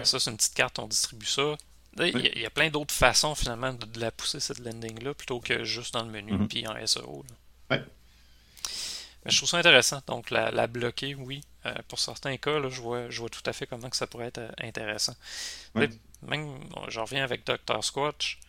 Ça, 0.03 0.19
c'est 0.19 0.29
une 0.29 0.37
petite 0.37 0.53
carte, 0.53 0.79
on 0.79 0.87
distribue 0.87 1.25
ça. 1.25 1.55
Il 1.97 2.39
y, 2.39 2.45
a 2.45 2.49
plein 2.49 2.69
d'autres 2.69 2.93
façons 2.93 3.35
finalement 3.35 3.73
de, 3.73 3.99
la 3.99 4.11
pousser 4.11 4.39
cette 4.39 4.59
landing-là 4.59 5.13
plutôt 5.13 5.41
que 5.41 5.65
juste 5.65 5.93
dans 5.93 6.03
le 6.03 6.09
menu 6.09 6.33
mm-hmm. 6.33 6.47
puis 6.47 6.65
en 6.65 6.87
SEO. 6.87 7.25
Mais 7.69 9.31
je 9.31 9.37
trouve 9.37 9.49
ça 9.49 9.57
intéressant. 9.57 10.01
Donc 10.07 10.29
la, 10.29 10.67
bloquer, 10.67 11.15
oui. 11.15 11.41
Euh, 11.65 11.75
pour 11.87 11.99
certains 11.99 12.37
cas, 12.37 12.59
là, 12.59 12.69
je, 12.69 12.81
vois, 12.81 13.09
je 13.09 13.19
vois 13.19 13.29
tout 13.29 13.43
à 13.45 13.53
fait 13.53 13.67
comment 13.67 13.89
que 13.89 13.95
ça 13.95 14.07
pourrait 14.07 14.27
être 14.27 14.39
euh, 14.39 14.49
intéressant. 14.59 15.13
Même, 15.75 16.59
je 16.87 16.99
reviens 16.99 17.23
avec 17.23 17.45
Dr. 17.45 17.83
Squatch, 17.83 18.39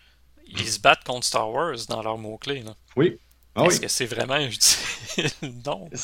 ils 0.46 0.68
se 0.68 0.80
battent 0.80 1.04
contre 1.04 1.26
Star 1.26 1.50
Wars 1.50 1.76
dans 1.88 2.02
leurs 2.02 2.16
mots-clés. 2.16 2.64
Oui. 2.96 3.18
Ah 3.54 3.64
Est-ce 3.66 3.80
que 3.80 3.88
c'est 3.88 4.06
vraiment 4.06 4.38
utile? 4.38 5.28
non. 5.66 5.86
tu 5.90 5.98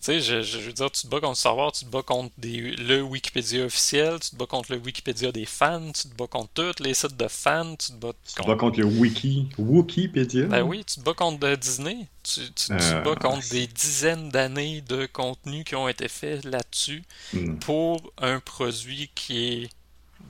sais, 0.00 0.20
je, 0.20 0.40
je, 0.40 0.58
veux 0.58 0.72
dire, 0.72 0.90
tu 0.90 1.02
te 1.02 1.06
bats 1.06 1.20
contre 1.20 1.36
Star 1.36 1.54
Wars, 1.54 1.72
tu 1.72 1.84
te 1.84 1.90
bats 1.90 2.02
contre 2.02 2.32
des, 2.38 2.60
le 2.76 3.02
Wikipédia 3.02 3.66
officiel, 3.66 4.18
tu 4.20 4.30
te 4.30 4.36
bats 4.36 4.46
contre 4.46 4.72
le 4.72 4.78
Wikipédia 4.78 5.32
des 5.32 5.44
fans, 5.44 5.92
tu 5.92 6.08
te 6.08 6.14
bats 6.14 6.26
contre 6.26 6.52
tous 6.54 6.82
les 6.82 6.94
sites 6.94 7.16
de 7.16 7.28
fans, 7.28 7.76
tu 7.76 7.88
te 7.88 7.96
bats, 7.98 8.12
tu 8.26 8.34
te 8.34 8.46
bats 8.46 8.56
contre 8.56 8.80
le 8.80 8.86
Wiki, 8.86 9.48
Wikipédia? 9.58 10.46
Ben 10.46 10.62
oui, 10.62 10.82
tu 10.86 10.94
te 10.94 11.00
bats 11.00 11.12
contre 11.12 11.54
Disney, 11.56 12.06
tu, 12.22 12.40
tu, 12.54 12.68
te 12.68 12.72
euh, 12.72 13.02
bats 13.02 13.16
contre 13.16 13.46
des 13.50 13.66
dizaines 13.66 14.30
d'années 14.30 14.80
de 14.80 15.04
contenu 15.04 15.64
qui 15.64 15.74
ont 15.76 15.88
été 15.88 16.08
faits 16.08 16.42
là-dessus 16.46 17.02
hmm. 17.34 17.56
pour 17.56 18.12
un 18.16 18.40
produit 18.40 19.10
qui 19.14 19.44
est 19.44 19.70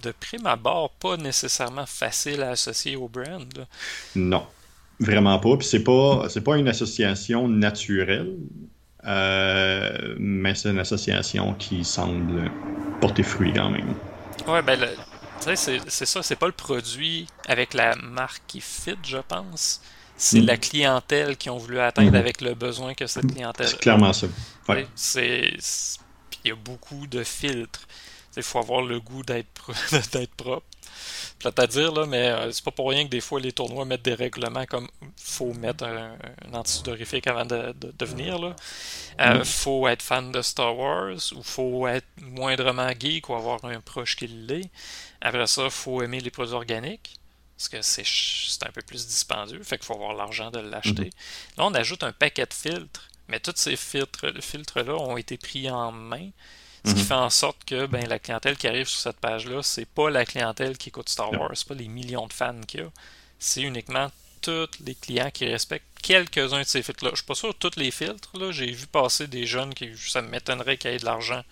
de 0.03 0.11
prime 0.11 0.47
abord 0.47 0.91
pas 0.91 1.17
nécessairement 1.17 1.87
facile 1.87 2.43
à 2.43 2.51
associer 2.51 2.97
au 2.97 3.07
brand. 3.09 3.69
Non. 4.17 4.45
Vraiment 5.03 5.39
pas. 5.39 5.57
Puis 5.57 5.67
c'est 5.67 5.85
pas, 5.85 6.27
c'est 6.29 6.43
pas 6.43 6.57
une 6.57 6.69
association 6.69 7.49
naturelle, 7.49 8.37
euh, 9.05 10.15
mais 10.19 10.55
c'est 10.55 10.71
une 10.71 10.79
association 10.79 11.55
qui 11.55 11.85
semble 11.85 12.51
porter 13.01 13.23
fruit 13.23 13.53
quand 13.53 13.71
même. 13.71 13.95
Ouais, 14.47 14.63
ben, 14.63 14.79
c'est, 15.41 15.81
c'est 15.89 16.07
ça, 16.07 16.23
c'est 16.23 16.37
pas 16.37 16.47
le 16.47 16.53
produit 16.53 17.27
avec 17.49 17.75
la 17.75 17.97
marque 17.97 18.43
qui 18.47 18.61
fit, 18.61 18.97
je 19.03 19.19
pense. 19.19 19.81
C'est 20.17 20.43
mm. 20.43 20.47
la 20.47 20.57
clientèle 20.57 21.37
qui 21.37 21.51
ont 21.51 21.59
voulu 21.59 21.81
atteindre 21.81 22.13
mm. 22.13 22.17
avec 22.17 22.41
le 22.41 22.55
besoin 22.55 22.95
que 22.95 23.07
cette 23.07 23.33
clientèle. 23.33 23.67
C'est 23.67 23.81
clairement 23.81 24.13
ça. 24.13 24.29
Ouais. 24.69 24.87
C'est, 24.95 25.57
il 26.45 26.49
y 26.49 26.53
a 26.53 26.55
beaucoup 26.55 27.07
de 27.09 27.25
filtres. 27.25 27.87
Il 28.37 28.43
faut 28.43 28.59
avoir 28.59 28.83
le 28.83 29.01
goût 29.01 29.23
d'être, 29.23 29.71
d'être 30.13 30.35
propre 30.35 30.67
plate 31.43 31.59
à 31.59 31.67
dire, 31.67 31.93
là, 31.93 32.07
mais 32.07 32.29
euh, 32.29 32.53
c'est 32.53 32.65
pas 32.65 32.71
pour 32.71 32.91
rien 32.91 33.05
que 33.05 33.11
des 33.11 33.21
fois 33.21 33.41
les 33.41 33.53
tournois 33.53 33.85
mettent 33.85 34.03
des 34.03 34.15
règlements 34.15 34.65
comme 34.67 34.89
faut 35.17 35.53
mettre 35.55 35.85
un, 35.85 36.17
un 36.47 36.55
antisudorifique 36.55 37.27
avant 37.27 37.45
de, 37.45 37.75
de, 37.77 38.05
venir. 38.07 38.39
Là. 38.39 38.55
Euh, 39.21 39.41
mm. 39.41 39.45
Faut 39.45 39.89
être 39.89 40.03
fan 40.03 40.33
de 40.33 40.41
Star 40.41 40.77
Wars 40.77 41.19
ou 41.35 41.43
faut 41.43 41.87
être 41.87 42.07
moindrement 42.21 42.91
geek 42.99 43.29
ou 43.29 43.35
avoir 43.35 43.65
un 43.65 43.81
proche 43.81 44.17
qui 44.17 44.29
l'est. 44.29 44.71
Après 45.21 45.47
ça, 45.47 45.69
faut 45.71 46.03
aimer 46.03 46.21
les 46.21 46.31
produits 46.31 46.55
organiques. 46.55 47.17
Parce 47.57 47.69
que 47.69 47.83
c'est 47.83 48.67
un 48.67 48.73
peu 48.73 48.83
plus 48.83 49.07
dispendieux, 49.07 49.63
fait 49.63 49.79
qu'il 49.79 49.87
faut 49.87 49.95
avoir 49.95 50.15
l'argent 50.15 50.51
de 50.51 50.59
l'acheter. 50.59 51.11
Mm-hmm. 51.11 51.59
Là, 51.59 51.67
on 51.67 51.75
ajoute 51.75 52.03
un 52.03 52.11
paquet 52.11 52.47
de 52.47 52.55
filtres, 52.55 53.09
mais 53.29 53.39
tous 53.39 53.53
ces 53.55 53.77
filtres-là 53.77 54.33
filtres 54.41 54.79
ont 54.89 55.17
été 55.17 55.37
pris 55.37 55.71
en 55.71 55.93
main 55.93 56.31
ce 56.85 56.95
qui 56.95 57.01
mhm. 57.01 57.07
fait 57.07 57.15
en 57.15 57.31
sorte 57.31 57.65
que 57.65 57.87
ben, 57.87 58.07
la 58.09 58.19
clientèle 58.19 58.57
qui 58.57 58.67
arrive 58.67 58.89
sur 58.89 59.01
cette 59.01 59.21
page-là, 59.21 59.63
c'est 59.63 59.87
pas 59.87 60.11
la 60.11 60.25
clientèle 60.25 60.77
qui 60.77 60.89
écoute 60.89 61.09
Star 61.09 61.33
Wars, 61.33 61.51
c'est 61.55 61.69
pas 61.69 61.75
les 61.75 61.89
millions 61.89 62.27
de 62.27 62.33
fans 62.33 62.61
qu'il 62.67 62.81
y 62.81 62.83
a. 62.83 62.91
C'est 63.39 63.63
uniquement 63.63 64.11
tous 64.41 64.69
les 64.85 64.97
clients 64.97 65.31
qui 65.31 65.47
respectent 65.47 65.87
quelques-uns 66.03 66.61
de 66.61 66.67
ces 66.67 66.83
filtres-là. 66.83 67.11
Je 67.13 67.17
suis 67.19 67.25
pas 67.25 67.37
sûr 67.37 67.51
de 67.51 67.59
tous 67.59 67.79
les 67.79 67.93
filtres. 67.93 68.37
Là. 68.37 68.51
J'ai 68.51 68.73
vu 68.73 68.89
passer 68.89 69.29
des 69.29 69.47
jeunes 69.47 69.73
qui 69.73 69.91
ça 69.97 70.21
m'étonnerait 70.23 70.77
qu'ils 70.77 70.91
aient 70.91 70.99
de 70.99 71.05
l'argent 71.05 71.43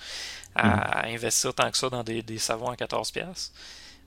à, 0.56 1.06
mhm. 1.06 1.14
investir 1.14 1.54
tant 1.54 1.70
que 1.70 1.78
ça 1.78 1.88
dans 1.88 2.02
des, 2.02 2.38
savons 2.38 2.68
à 2.68 2.74
14$. 2.74 3.50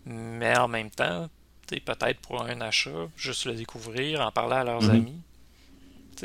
Mais 0.05 0.57
en 0.57 0.67
même 0.67 0.91
temps, 0.91 1.29
peut-être 1.67 2.19
pour 2.19 2.43
un 2.43 2.59
achat, 2.59 3.07
juste 3.15 3.45
le 3.45 3.53
découvrir, 3.53 4.19
en 4.19 4.31
parler 4.31 4.55
à 4.55 4.63
leurs 4.65 4.83
mhm. 4.83 4.89
amis. 4.89 5.21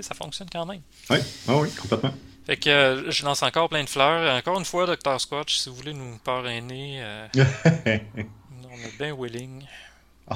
Ça 0.01 0.15
fonctionne 0.15 0.49
quand 0.51 0.67
même. 0.67 0.83
Oui, 1.11 1.19
ah 1.49 1.57
oui, 1.57 1.71
complètement. 1.73 2.15
Fait 2.49 2.57
que 2.57 2.71
euh, 2.71 3.11
je 3.11 3.27
lance 3.27 3.43
encore 3.43 3.69
plein 3.69 3.85
de 3.85 3.89
fleurs. 3.91 4.35
Encore 4.35 4.59
une 4.59 4.65
fois, 4.65 4.87
Dr. 4.87 5.21
Squatch, 5.21 5.59
si 5.59 5.69
vous 5.69 5.75
voulez 5.75 5.93
nous 5.93 6.17
parrainer, 6.25 7.01
euh, 7.03 7.27
on 7.37 8.87
est 8.87 8.99
bien 8.99 9.15
willing. 9.15 9.65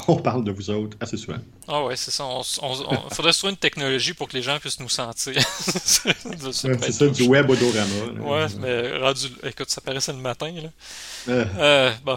On 0.09 0.17
parle 0.17 0.45
de 0.45 0.53
vous 0.53 0.69
autres 0.69 0.95
assez 1.01 1.17
souvent. 1.17 1.39
Ah 1.67 1.85
ouais, 1.85 1.97
c'est 1.97 2.11
ça. 2.11 2.27
On, 2.27 2.43
faudrait 3.11 3.33
trouver 3.33 3.53
une 3.53 3.59
technologie 3.59 4.13
pour 4.13 4.29
que 4.29 4.37
les 4.37 4.43
gens 4.43 4.59
puissent 4.59 4.81
nous 4.81 4.91
sentir. 4.91 5.41
c'est 5.57 6.93
ça, 6.93 7.09
du 7.09 7.23
web 7.23 7.49
odorama. 7.49 8.21
Ouais, 8.21 8.47
mais 8.61 8.99
rendu... 8.99 9.29
Écoute, 9.45 9.71
ça 9.71 9.81
paraissait 9.81 10.13
le 10.13 10.19
matin. 10.19 10.53
Là. 10.53 10.69
Euh. 11.29 11.45
euh 11.57 11.93
bon. 12.05 12.17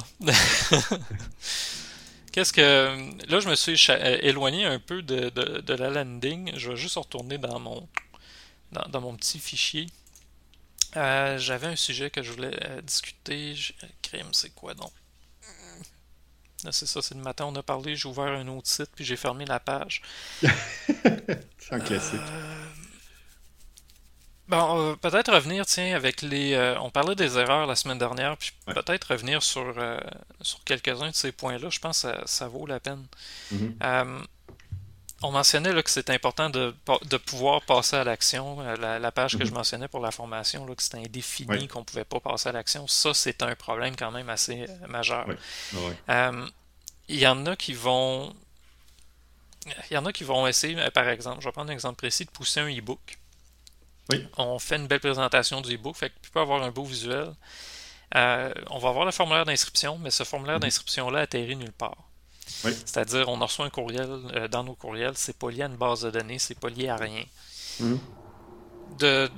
Qu'est-ce 2.34 2.52
que... 2.52 3.32
Là, 3.32 3.40
je 3.40 3.48
me 3.48 3.56
suis 3.56 3.82
éloigné 4.24 4.66
un 4.66 4.80
peu 4.80 5.02
de, 5.02 5.30
de, 5.30 5.62
de 5.62 5.74
la 5.74 5.90
landing. 5.90 6.52
Je 6.58 6.72
vais 6.72 6.76
juste 6.76 6.98
retourner 6.98 7.38
dans 7.38 7.60
mon 7.60 7.88
dans, 8.90 9.02
mon 9.02 9.16
petit 9.16 9.40
fichier. 9.40 9.88
Euh, 10.96 11.38
j'avais 11.38 11.68
un 11.68 11.76
sujet 11.76 12.10
que 12.10 12.24
je 12.24 12.32
voulais 12.32 12.58
euh, 12.66 12.82
discuter. 12.82 13.56
Crime, 14.02 14.34
c'est 14.34 14.54
quoi 14.54 14.74
donc? 14.74 14.92
c'est 16.72 16.88
ça, 16.88 17.00
c'est 17.02 17.14
le 17.14 17.22
matin, 17.22 17.46
on 17.46 17.56
a 17.56 17.62
parlé, 17.62 17.96
j'ai 17.96 18.08
ouvert 18.08 18.26
un 18.26 18.48
autre 18.48 18.68
site, 18.68 18.90
puis 18.96 19.06
j'ai 19.06 19.18
fermé 19.18 19.46
la 19.46 19.60
page. 19.60 20.02
c'est 20.42 21.72
un 21.72 21.80
classique. 21.80 22.20
Euh, 22.22 22.66
Bon, 24.48 24.92
euh, 24.92 24.96
peut-être 24.96 25.34
revenir, 25.34 25.66
tiens, 25.66 25.96
avec 25.96 26.22
les. 26.22 26.54
euh, 26.54 26.80
on 26.80 26.92
parlait 26.92 27.16
des 27.16 27.38
erreurs 27.40 27.66
la 27.66 27.76
semaine 27.76 27.98
dernière, 27.98 28.38
puis 28.38 28.52
Ouais. 28.68 28.76
peut-être 28.76 29.06
revenir 29.06 29.42
sur, 29.42 29.74
euh, 29.78 30.00
sur 30.42 30.64
quelques-uns 30.64 31.10
de 31.10 31.16
ces 31.16 31.32
points-là. 31.32 31.70
Je 31.72 31.80
pense 31.80 32.04
que 32.04 32.08
ça, 32.10 32.22
ça 32.28 32.48
vaut 32.48 32.68
la 32.68 32.80
peine. 32.80 33.06
Mhm. 33.52 33.76
Euh, 33.84 34.20
on 35.22 35.32
mentionnait 35.32 35.72
là, 35.74 35.82
que 35.82 35.90
c'est 35.90 36.10
important 36.10 36.50
de, 36.50 36.74
pouvoir 37.26 37.62
passer 37.62 37.96
à 37.96 38.04
l'action. 38.04 38.60
Euh, 38.62 38.76
La, 38.76 39.00
la 39.00 39.12
page 39.12 39.38
que 39.38 39.46
je 39.46 39.50
Mhm. 39.52 39.58
mentionnais 39.58 39.88
pour 39.88 40.02
la 40.02 40.12
formation, 40.12 40.66
là, 40.66 40.76
que 40.76 40.84
c'était 40.84 40.98
indéfini, 41.00 41.68
qu'on 41.68 41.84
pouvait 41.84 42.04
pas 42.06 42.20
passer 42.20 42.50
à 42.50 42.52
l'action, 42.52 42.88
ça, 42.88 43.14
c'est 43.14 43.42
un 43.42 43.56
problème 43.56 43.96
quand 43.96 44.12
même 44.12 44.30
assez 44.30 44.66
euh, 44.70 44.88
majeur. 44.88 45.28
Ouais. 45.28 45.38
Euh, 46.10 46.46
Il 47.08 47.20
y 47.20 47.28
en 47.28 47.46
a 47.46 47.56
qui 47.56 47.74
vont. 47.74 48.36
Il 49.90 49.94
y 49.96 49.98
en 49.98 50.06
a 50.06 50.12
qui 50.14 50.24
vont 50.24 50.46
essayer, 50.48 50.76
par 50.92 51.08
exemple, 51.10 51.42
je 51.42 51.48
vais 51.48 51.52
prendre 51.52 51.70
un 51.72 51.74
exemple 51.74 51.98
précis, 51.98 52.26
de 52.26 52.30
pousser 52.32 52.60
un 52.60 52.68
e-book. 52.70 53.18
Oui. 54.12 54.28
On 54.38 54.60
fait 54.60 54.76
une 54.76 54.86
belle 54.88 55.00
présentation 55.00 55.62
du 55.62 55.74
e-book, 55.76 55.96
fait 55.96 56.10
que 56.12 56.16
tu 56.22 56.30
peux 56.30 56.40
avoir 56.40 56.62
un 56.62 56.70
beau 56.72 56.84
visuel. 56.84 57.34
Euh, 58.16 58.54
on 58.70 58.78
va 58.78 58.90
avoir 58.90 59.06
le 59.06 59.12
formulaire 59.12 59.46
d'inscription, 59.46 59.98
mais 59.98 60.12
ce 60.12 60.24
formulaire 60.24 60.56
Mhm. 60.58 60.62
d'inscription-là 60.62 61.22
atterrit 61.22 61.56
nulle 61.56 61.72
part. 61.72 61.98
Oui. 62.64 62.72
C'est-à-dire, 62.86 63.30
on 63.30 63.38
reçoit 63.38 63.66
un 63.66 63.70
courriel 63.70 64.10
euh, 64.10 64.48
dans 64.48 64.64
nos 64.64 64.76
courriels, 64.76 65.14
c'est 65.16 65.38
pas 65.38 65.50
lié 65.50 65.64
à 65.64 65.68
une 65.68 65.78
base 65.78 66.02
de 66.02 66.12
données, 66.12 66.40
c'est 66.40 66.60
pas 66.60 66.70
lié 66.70 66.90
à 66.90 66.96
rien. 66.96 67.24
Mhm. 67.80 68.00
De, 69.00 69.30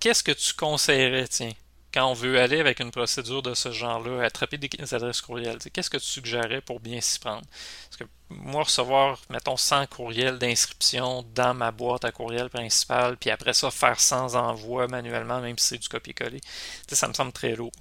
qu'est-ce 0.00 0.22
que 0.22 0.32
tu 0.32 0.54
conseillerais, 0.54 1.28
tiens, 1.28 1.52
quand 1.92 2.06
on 2.10 2.14
veut 2.14 2.38
aller 2.38 2.60
avec 2.60 2.80
une 2.80 2.90
procédure 2.90 3.42
de 3.42 3.54
ce 3.54 3.72
genre-là, 3.72 4.22
attraper 4.22 4.58
des 4.58 4.94
adresses 4.94 5.20
courriels, 5.22 5.58
qu'est-ce 5.72 5.90
que 5.90 5.96
tu 5.96 6.04
suggérerais 6.04 6.60
pour 6.60 6.78
bien 6.78 7.00
s'y 7.00 7.18
prendre? 7.18 7.42
Parce 7.88 7.96
que 7.96 8.04
moi, 8.28 8.64
recevoir, 8.64 9.20
mettons, 9.30 9.56
100 9.56 9.86
courriels 9.86 10.38
d'inscription 10.38 11.24
dans 11.34 11.54
ma 11.54 11.70
boîte 11.70 12.04
à 12.04 12.12
courriel 12.12 12.50
principale, 12.50 13.16
puis 13.16 13.30
après 13.30 13.54
ça, 13.54 13.70
faire 13.70 13.98
100 13.98 14.34
envois 14.34 14.88
manuellement, 14.88 15.40
même 15.40 15.58
si 15.58 15.68
c'est 15.68 15.78
du 15.78 15.88
copier-coller, 15.88 16.40
ça 16.88 17.08
me 17.08 17.14
semble 17.14 17.32
très 17.32 17.56
lourd. 17.56 17.72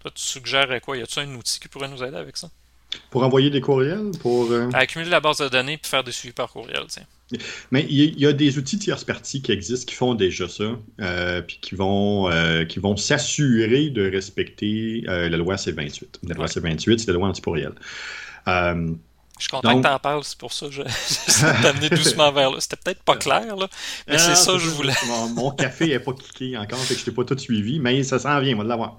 Toi, 0.00 0.10
tu 0.12 0.22
suggérerais 0.22 0.80
quoi? 0.80 0.96
Y 0.96 1.02
a-tu 1.02 1.18
un 1.18 1.34
outil 1.34 1.60
qui 1.60 1.68
pourrait 1.68 1.88
nous 1.88 2.02
aider 2.02 2.16
avec 2.16 2.36
ça? 2.36 2.48
Pour 3.10 3.22
envoyer 3.22 3.50
des 3.50 3.60
courriels, 3.60 4.10
pour... 4.20 4.50
euh, 4.50 4.68
accumuler 4.72 5.10
la 5.10 5.20
base 5.20 5.38
de 5.38 5.48
données 5.48 5.76
puis 5.78 5.88
faire 5.88 6.02
des 6.04 6.12
suivis 6.12 6.32
par 6.34 6.50
courriel, 6.52 6.84
tiens. 6.88 7.04
Mais 7.70 7.86
il 7.88 8.18
y, 8.20 8.26
a- 8.26 8.32
des 8.32 8.58
outils 8.58 8.78
tierces 8.78 9.04
parties 9.04 9.40
qui 9.42 9.52
existent, 9.52 9.88
qui 9.88 9.94
font 9.94 10.14
déjà 10.14 10.48
ça, 10.48 10.76
euh, 11.00 11.42
puis 11.42 11.58
qui 11.60 11.76
vont, 11.76 12.28
euh, 12.30 12.64
qui 12.64 12.80
vont 12.80 12.96
s'assurer 12.96 13.90
de 13.90 14.10
respecter 14.10 15.02
la 15.06 15.28
loi 15.28 15.54
C28. 15.54 16.02
La 16.26 16.34
loi 16.34 16.46
Ouais. 16.46 16.50
C28, 16.50 16.98
c'est 16.98 17.06
la 17.06 17.12
loi 17.14 17.28
anti-pourriel. 17.28 17.72
Je 18.46 19.44
suis 19.44 19.50
content 19.52 19.72
Donc- 19.72 19.84
que 19.84 19.88
t'en 19.88 19.98
parles, 19.98 20.24
c'est 20.24 20.36
pour 20.38 20.52
ça 20.52 20.66
que 20.66 20.72
je- 20.72 20.82
de 20.82 21.62
t'amener 21.62 21.88
doucement 21.88 22.30
vers 22.32 22.50
là. 22.50 22.56
C'était 22.60 22.76
peut-être 22.76 23.02
pas 23.02 23.16
clair, 23.16 23.56
là, 23.56 23.68
mais 24.08 24.18
c'est 24.18 24.34
ça 24.34 24.52
que 24.52 24.58
je 24.58 24.68
voulais. 24.68 24.92
Mon, 25.06 25.28
mon 25.28 25.50
café 25.52 25.86
n'est 25.86 25.98
pas 26.00 26.12
cliqué 26.12 26.58
encore, 26.58 26.78
fait 26.80 26.94
que 26.94 27.00
je 27.00 27.04
t'ai 27.06 27.12
pas 27.12 27.24
tout 27.24 27.38
suivi, 27.38 27.78
mais 27.80 28.02
ça 28.02 28.18
s'en 28.18 28.38
vient, 28.40 28.54
on 28.54 28.58
va 28.58 28.64
l'avoir. 28.64 28.98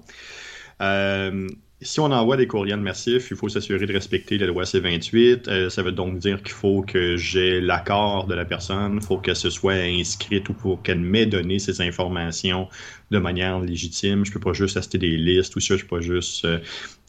Euh, 0.80 1.48
si 1.82 2.00
on 2.00 2.10
envoie 2.10 2.36
des 2.36 2.46
courriels 2.46 2.80
massifs, 2.80 3.30
il 3.30 3.36
faut 3.36 3.48
s'assurer 3.48 3.86
de 3.86 3.92
respecter 3.92 4.38
la 4.38 4.46
loi 4.46 4.64
C28. 4.64 5.48
Euh, 5.48 5.70
ça 5.70 5.82
veut 5.82 5.92
donc 5.92 6.18
dire 6.18 6.42
qu'il 6.42 6.52
faut 6.52 6.82
que 6.82 7.16
j'ai 7.16 7.60
l'accord 7.60 8.26
de 8.26 8.34
la 8.34 8.44
personne, 8.44 8.98
il 9.00 9.06
faut 9.06 9.18
que 9.18 9.34
ce 9.34 9.50
soit 9.50 9.74
inscrite 9.74 10.48
ou 10.48 10.54
pour 10.54 10.82
qu'elle 10.82 11.00
m'ait 11.00 11.26
donné 11.26 11.58
ces 11.58 11.80
informations 11.80 12.68
de 13.10 13.18
manière 13.18 13.60
légitime. 13.60 14.24
Je 14.24 14.32
peux 14.32 14.40
pas 14.40 14.52
juste 14.52 14.76
acheter 14.76 14.98
des 14.98 15.16
listes 15.16 15.54
ou 15.56 15.60
ça, 15.60 15.76
je 15.76 15.82
peux 15.82 15.96
pas 15.96 16.00
juste 16.00 16.44
euh, 16.44 16.58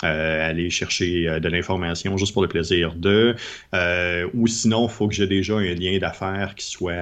euh, 0.04 0.50
aller 0.50 0.70
chercher 0.70 1.30
euh, 1.30 1.40
de 1.40 1.48
l'information 1.48 2.18
juste 2.18 2.34
pour 2.34 2.42
le 2.42 2.50
plaisir 2.50 2.94
de. 2.94 3.36
Euh, 3.74 4.28
ou 4.34 4.48
sinon, 4.48 4.88
il 4.88 4.92
faut 4.92 5.08
que 5.08 5.14
j'ai 5.14 5.28
déjà 5.28 5.56
un 5.56 5.74
lien 5.74 5.98
d'affaires 5.98 6.56
qui 6.56 6.66
soit 6.66 6.94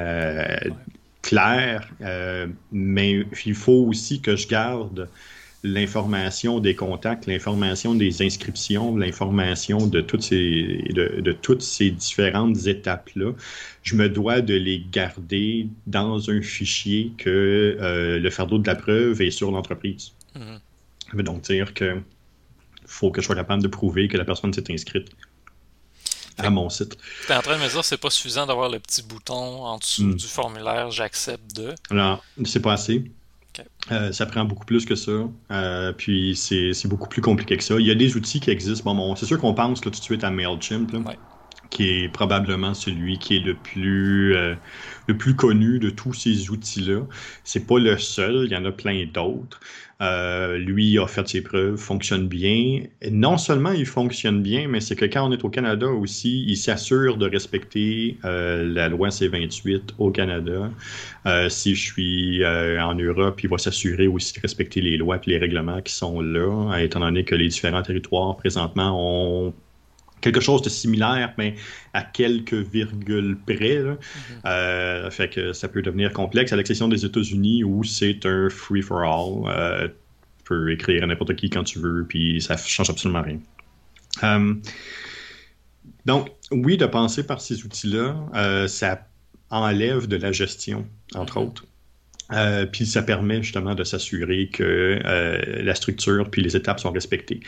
clair, 1.24 1.90
mais 2.72 3.26
il 3.46 3.56
faut 3.56 3.86
aussi 3.88 4.22
que 4.22 4.36
je 4.36 4.48
garde 4.48 5.08
l'information 5.64 6.60
des 6.60 6.76
contacts, 6.76 7.28
l'information 7.28 7.94
des 7.96 8.22
inscriptions, 8.24 8.96
l'information 8.98 9.86
de 9.88 10.02
toutes 10.02 10.24
ces 10.24 10.84
de, 10.94 11.22
de 11.22 11.32
toutes 11.32 11.62
ces 11.62 11.92
différentes 11.92 12.66
étapes-là. 12.66 13.34
Je 13.84 13.96
me 13.96 14.10
dois 14.10 14.42
de 14.42 14.56
les 14.56 14.84
garder 14.92 15.68
dans 15.88 16.30
un 16.30 16.42
fichier 16.42 17.14
que 17.18 17.78
euh, 17.80 18.20
le 18.20 18.30
fardeau 18.30 18.58
de 18.58 18.68
la 18.68 18.76
preuve 18.76 19.22
est 19.22 19.32
sur 19.32 19.52
l'entreprise. 19.52 20.14
Ça 20.36 21.18
veut 21.18 21.24
donc 21.24 21.42
dire 21.44 21.74
que 21.74 22.02
faut 22.86 23.12
que 23.12 23.22
je 23.22 23.26
sois 23.28 23.36
capable 23.36 23.62
de 23.64 23.68
prouver 23.68 24.08
que 24.08 24.18
la 24.18 24.26
personne 24.26 24.54
s'est 24.54 24.72
inscrite 24.72 25.10
à 26.38 26.50
mon 26.50 26.70
site. 26.70 26.98
T'es 27.28 27.36
en 27.36 27.42
train 27.42 27.58
de 27.58 27.64
me 27.64 27.68
dire 27.70 27.80
que 27.82 27.86
c'est 27.86 27.98
pas 27.98 28.10
suffisant 28.10 28.46
d'avoir 28.46 28.70
le 28.70 28.80
petit 28.80 29.04
bouton 29.04 29.36
en 29.36 29.78
dessous 29.78 30.04
Mm. 30.04 30.16
du 30.16 30.26
formulaire 30.26 30.92
j'accepte 30.92 31.56
de. 31.56 31.76
Alors, 31.90 32.24
c'est 32.46 32.62
pas 32.62 32.74
assez. 32.74 33.12
Euh, 33.92 34.12
ça 34.12 34.26
prend 34.26 34.46
beaucoup 34.46 34.66
plus 34.66 34.86
que 34.86 34.96
ça. 34.96 35.12
Euh, 35.52 35.92
puis 35.94 36.36
c'est 36.36 36.74
c'est 36.74 36.88
beaucoup 36.88 37.10
plus 37.10 37.22
compliqué 37.22 37.58
que 37.58 37.64
ça. 37.64 37.76
Il 37.80 37.86
y 37.88 37.92
a 37.92 37.96
des 37.96 38.16
outils 38.16 38.40
qui 38.40 38.50
existent. 38.52 38.94
Bon, 38.94 38.96
bon, 38.96 39.16
c'est 39.16 39.26
sûr 39.26 39.40
qu'on 39.40 39.54
pense 39.54 39.84
là, 39.86 39.92
tout 39.92 40.00
de 40.00 40.04
suite 40.04 40.24
à 40.24 40.30
MailChimp, 40.32 40.92
là, 40.92 41.00
Ouais. 41.04 41.20
qui 41.72 41.90
est 41.90 42.10
probablement 42.10 42.74
celui 42.74 43.20
qui 43.20 43.38
est 43.38 43.40
le 43.42 43.62
plus, 43.62 44.36
euh, 44.36 44.56
le 45.08 45.18
plus 45.18 45.36
connu 45.36 45.80
de 45.80 45.90
tous 45.90 46.14
ces 46.14 46.50
outils-là. 46.52 47.08
C'est 47.44 47.66
pas 47.68 47.80
le 47.80 47.98
seul, 47.98 48.46
il 48.46 48.52
y 48.52 48.56
en 48.58 48.66
a 48.66 48.72
plein 48.72 49.06
d'autres. 49.08 49.60
Euh, 50.02 50.58
lui 50.58 50.98
a 50.98 51.06
fait 51.06 51.28
ses 51.28 51.42
preuves, 51.42 51.78
fonctionne 51.78 52.28
bien. 52.28 52.82
Non 53.12 53.38
seulement 53.38 53.72
il 53.72 53.86
fonctionne 53.86 54.42
bien, 54.42 54.68
mais 54.68 54.82
c'est 54.82 54.96
que 54.96 55.06
quand 55.06 55.30
on 55.30 55.32
est 55.32 55.44
au 55.44 55.50
Canada 55.50 55.88
aussi, 55.88 56.44
il 56.48 56.58
s'assure 56.58 57.18
de 57.18 57.30
respecter 57.30 58.18
euh, 58.26 58.64
la 58.74 58.90
loi 58.90 59.10
C28 59.10 59.92
au 60.00 60.10
Canada. 60.10 60.72
Euh, 61.28 61.50
si 61.50 61.76
je 61.76 61.92
suis 61.94 62.46
en 62.46 62.96
Europe, 62.96 63.44
il 63.44 63.50
va 63.50 63.60
s'assurer 63.60 64.08
aussi 64.08 64.34
de 64.34 64.40
respecter 64.42 64.82
les 64.82 64.98
lois 64.98 65.18
et 65.18 65.30
les 65.30 65.38
règlements 65.38 65.82
qui 65.82 65.94
sont 65.94 66.20
là, 66.22 66.78
étant 66.80 67.02
donné 67.02 67.24
que 67.24 67.36
les 67.36 67.48
différents 67.48 67.84
territoires 67.84 68.36
présentement 68.38 68.98
ont 68.98 69.54
quelque 70.22 70.40
chose 70.40 70.62
de 70.62 70.70
similaire, 70.70 71.34
mais 71.38 71.56
à 71.94 72.04
quelques 72.04 72.54
virgules 72.54 73.38
près. 73.46 73.80
là. 73.80 73.98
Euh, 74.46 75.10
fait 75.12 75.30
que 75.30 75.54
ça 75.54 75.68
peut 75.68 75.82
devenir 75.82 76.14
complexe, 76.14 76.54
à 76.54 76.56
l'exception 76.56 76.88
des 76.88 77.04
États-Unis 77.06 77.64
où 77.64 77.84
c'est 77.84 78.26
un 78.26 78.50
free-for-all. 78.50 79.44
Euh, 79.48 79.88
tu 79.88 80.44
peux 80.46 80.72
écrire 80.72 81.04
à 81.04 81.08
n'importe 81.08 81.36
qui 81.36 81.50
quand 81.50 81.64
tu 81.64 81.80
veux, 81.80 82.06
puis 82.08 82.42
ça 82.42 82.58
change 82.58 82.90
absolument 82.90 83.22
rien. 83.22 83.40
Euh, 84.24 84.54
donc, 86.06 86.30
oui, 86.52 86.78
de 86.78 86.86
penser 86.86 87.26
par 87.26 87.42
ces 87.42 87.64
outils-là, 87.66 88.68
ça 88.68 89.08
enlève 89.50 90.08
de 90.08 90.16
la 90.18 90.32
gestion, 90.32 90.88
entre 91.16 91.40
Mhm. 91.40 91.48
autres. 91.48 91.66
Euh, 92.34 92.66
puis 92.66 92.86
ça 92.86 93.02
permet 93.02 93.44
justement 93.44 93.76
de 93.76 93.84
s'assurer 93.84 94.48
que 94.48 94.64
euh, 95.04 95.64
la 95.64 95.76
structure 95.76 96.30
puis 96.32 96.42
les 96.42 96.56
étapes 96.56 96.80
sont 96.80 96.92
respectées. 96.92 97.42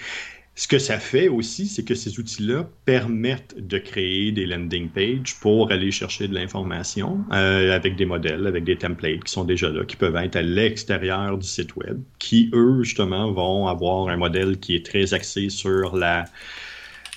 Ce 0.56 0.68
que 0.68 0.78
ça 0.78 1.00
fait 1.00 1.30
aussi, 1.30 1.66
c'est 1.66 1.84
que 1.84 1.96
ces 1.96 2.20
outils-là 2.20 2.70
permettent 2.86 3.56
de 3.58 3.80
créer 3.80 4.32
des 4.32 4.46
landing 4.46 4.88
pages 4.90 5.36
pour 5.42 5.72
aller 5.72 5.90
chercher 5.90 6.28
de 6.28 6.36
l'information 6.36 7.26
euh, 7.32 7.76
avec 7.76 7.96
des 7.96 8.06
modèles, 8.06 8.46
avec 8.46 8.64
des 8.64 8.76
templates 8.76 9.24
qui 9.24 9.32
sont 9.32 9.46
déjà 9.46 9.70
là, 9.70 9.84
qui 9.84 9.96
peuvent 9.96 10.16
être 10.16 10.36
à 10.36 10.44
l'extérieur 10.44 11.40
du 11.40 11.48
site 11.48 11.76
web, 11.76 12.00
qui 12.20 12.52
eux 12.54 12.84
justement 12.84 13.32
vont 13.32 13.68
avoir 13.68 14.10
un 14.10 14.18
modèle 14.18 14.60
qui 14.60 14.76
est 14.76 14.86
très 14.86 15.16
axé 15.16 15.50
sur 15.50 15.96
la 15.96 16.26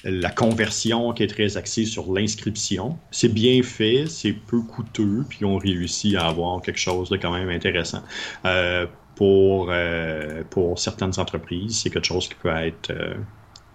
la 0.05 0.31
conversion 0.31 1.13
qui 1.13 1.25
est 1.25 1.27
très 1.27 1.57
axée 1.57 1.85
sur 1.85 2.13
l'inscription. 2.13 2.97
C'est 3.11 3.33
bien 3.33 3.63
fait, 3.63 4.05
c'est 4.09 4.33
peu 4.33 4.61
coûteux, 4.61 5.25
puis 5.29 5.45
on 5.45 5.57
réussit 5.57 6.15
à 6.15 6.29
avoir 6.29 6.63
quelque 6.63 6.79
chose 6.79 7.11
de 7.11 7.17
quand 7.17 7.33
même 7.33 7.49
intéressant. 7.49 8.03
Euh, 8.45 8.87
pour, 9.17 9.69
euh, 9.71 10.45
pour 10.51 10.79
certaines 10.79 11.19
entreprises, 11.19 11.81
c'est 11.83 11.91
quelque 11.91 12.07
chose 12.07 12.29
qui 12.29 12.35
peut 12.37 12.55
être, 12.55 12.91
euh, 12.91 13.17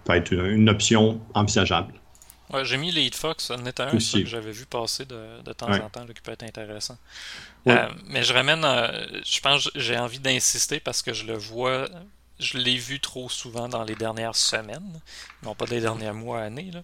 peut 0.05 0.15
être 0.15 0.31
une, 0.31 0.45
une 0.45 0.69
option 0.69 1.19
envisageable. 1.33 1.93
Ouais, 2.51 2.65
j'ai 2.65 2.77
mis 2.77 2.91
LeadFox, 2.91 3.45
ça 3.45 3.55
en 3.55 3.65
était 3.65 3.83
un 3.83 3.95
Aussi. 3.95 4.23
que 4.23 4.29
j'avais 4.29 4.51
vu 4.51 4.65
passer 4.65 5.05
de, 5.05 5.41
de 5.43 5.53
temps 5.53 5.69
Ouais. 5.71 5.81
en 5.81 5.89
temps, 5.89 6.05
là, 6.05 6.13
qui 6.13 6.21
peut 6.21 6.31
être 6.31 6.43
intéressant. 6.43 6.97
Ouais. 7.65 7.73
Euh, 7.77 7.87
mais 8.07 8.23
je 8.23 8.33
ramène, 8.33 8.61
je 9.25 9.39
pense, 9.39 9.69
j'ai 9.75 9.97
envie 9.97 10.19
d'insister 10.19 10.79
parce 10.79 11.01
que 11.01 11.13
je 11.13 11.25
le 11.25 11.37
vois, 11.37 11.87
je 12.39 12.57
l'ai 12.57 12.75
vu 12.77 12.99
trop 12.99 13.29
souvent 13.29 13.69
dans 13.69 13.83
les 13.83 13.95
dernières 13.95 14.35
semaines, 14.35 14.99
non 15.43 15.55
pas 15.55 15.65
des 15.65 15.79
derniers 15.81 16.11
mois, 16.11 16.41
années, 16.41 16.71
là. 16.71 16.83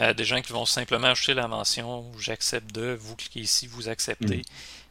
Euh, 0.00 0.14
des 0.14 0.24
gens 0.24 0.40
qui 0.40 0.52
vont 0.52 0.64
simplement 0.66 1.08
ajouter 1.08 1.34
la 1.34 1.48
mention 1.48 2.04
j'accepte 2.20 2.72
de, 2.72 2.96
vous 3.00 3.16
cliquez 3.16 3.40
ici, 3.40 3.66
vous 3.66 3.88
acceptez. 3.88 4.42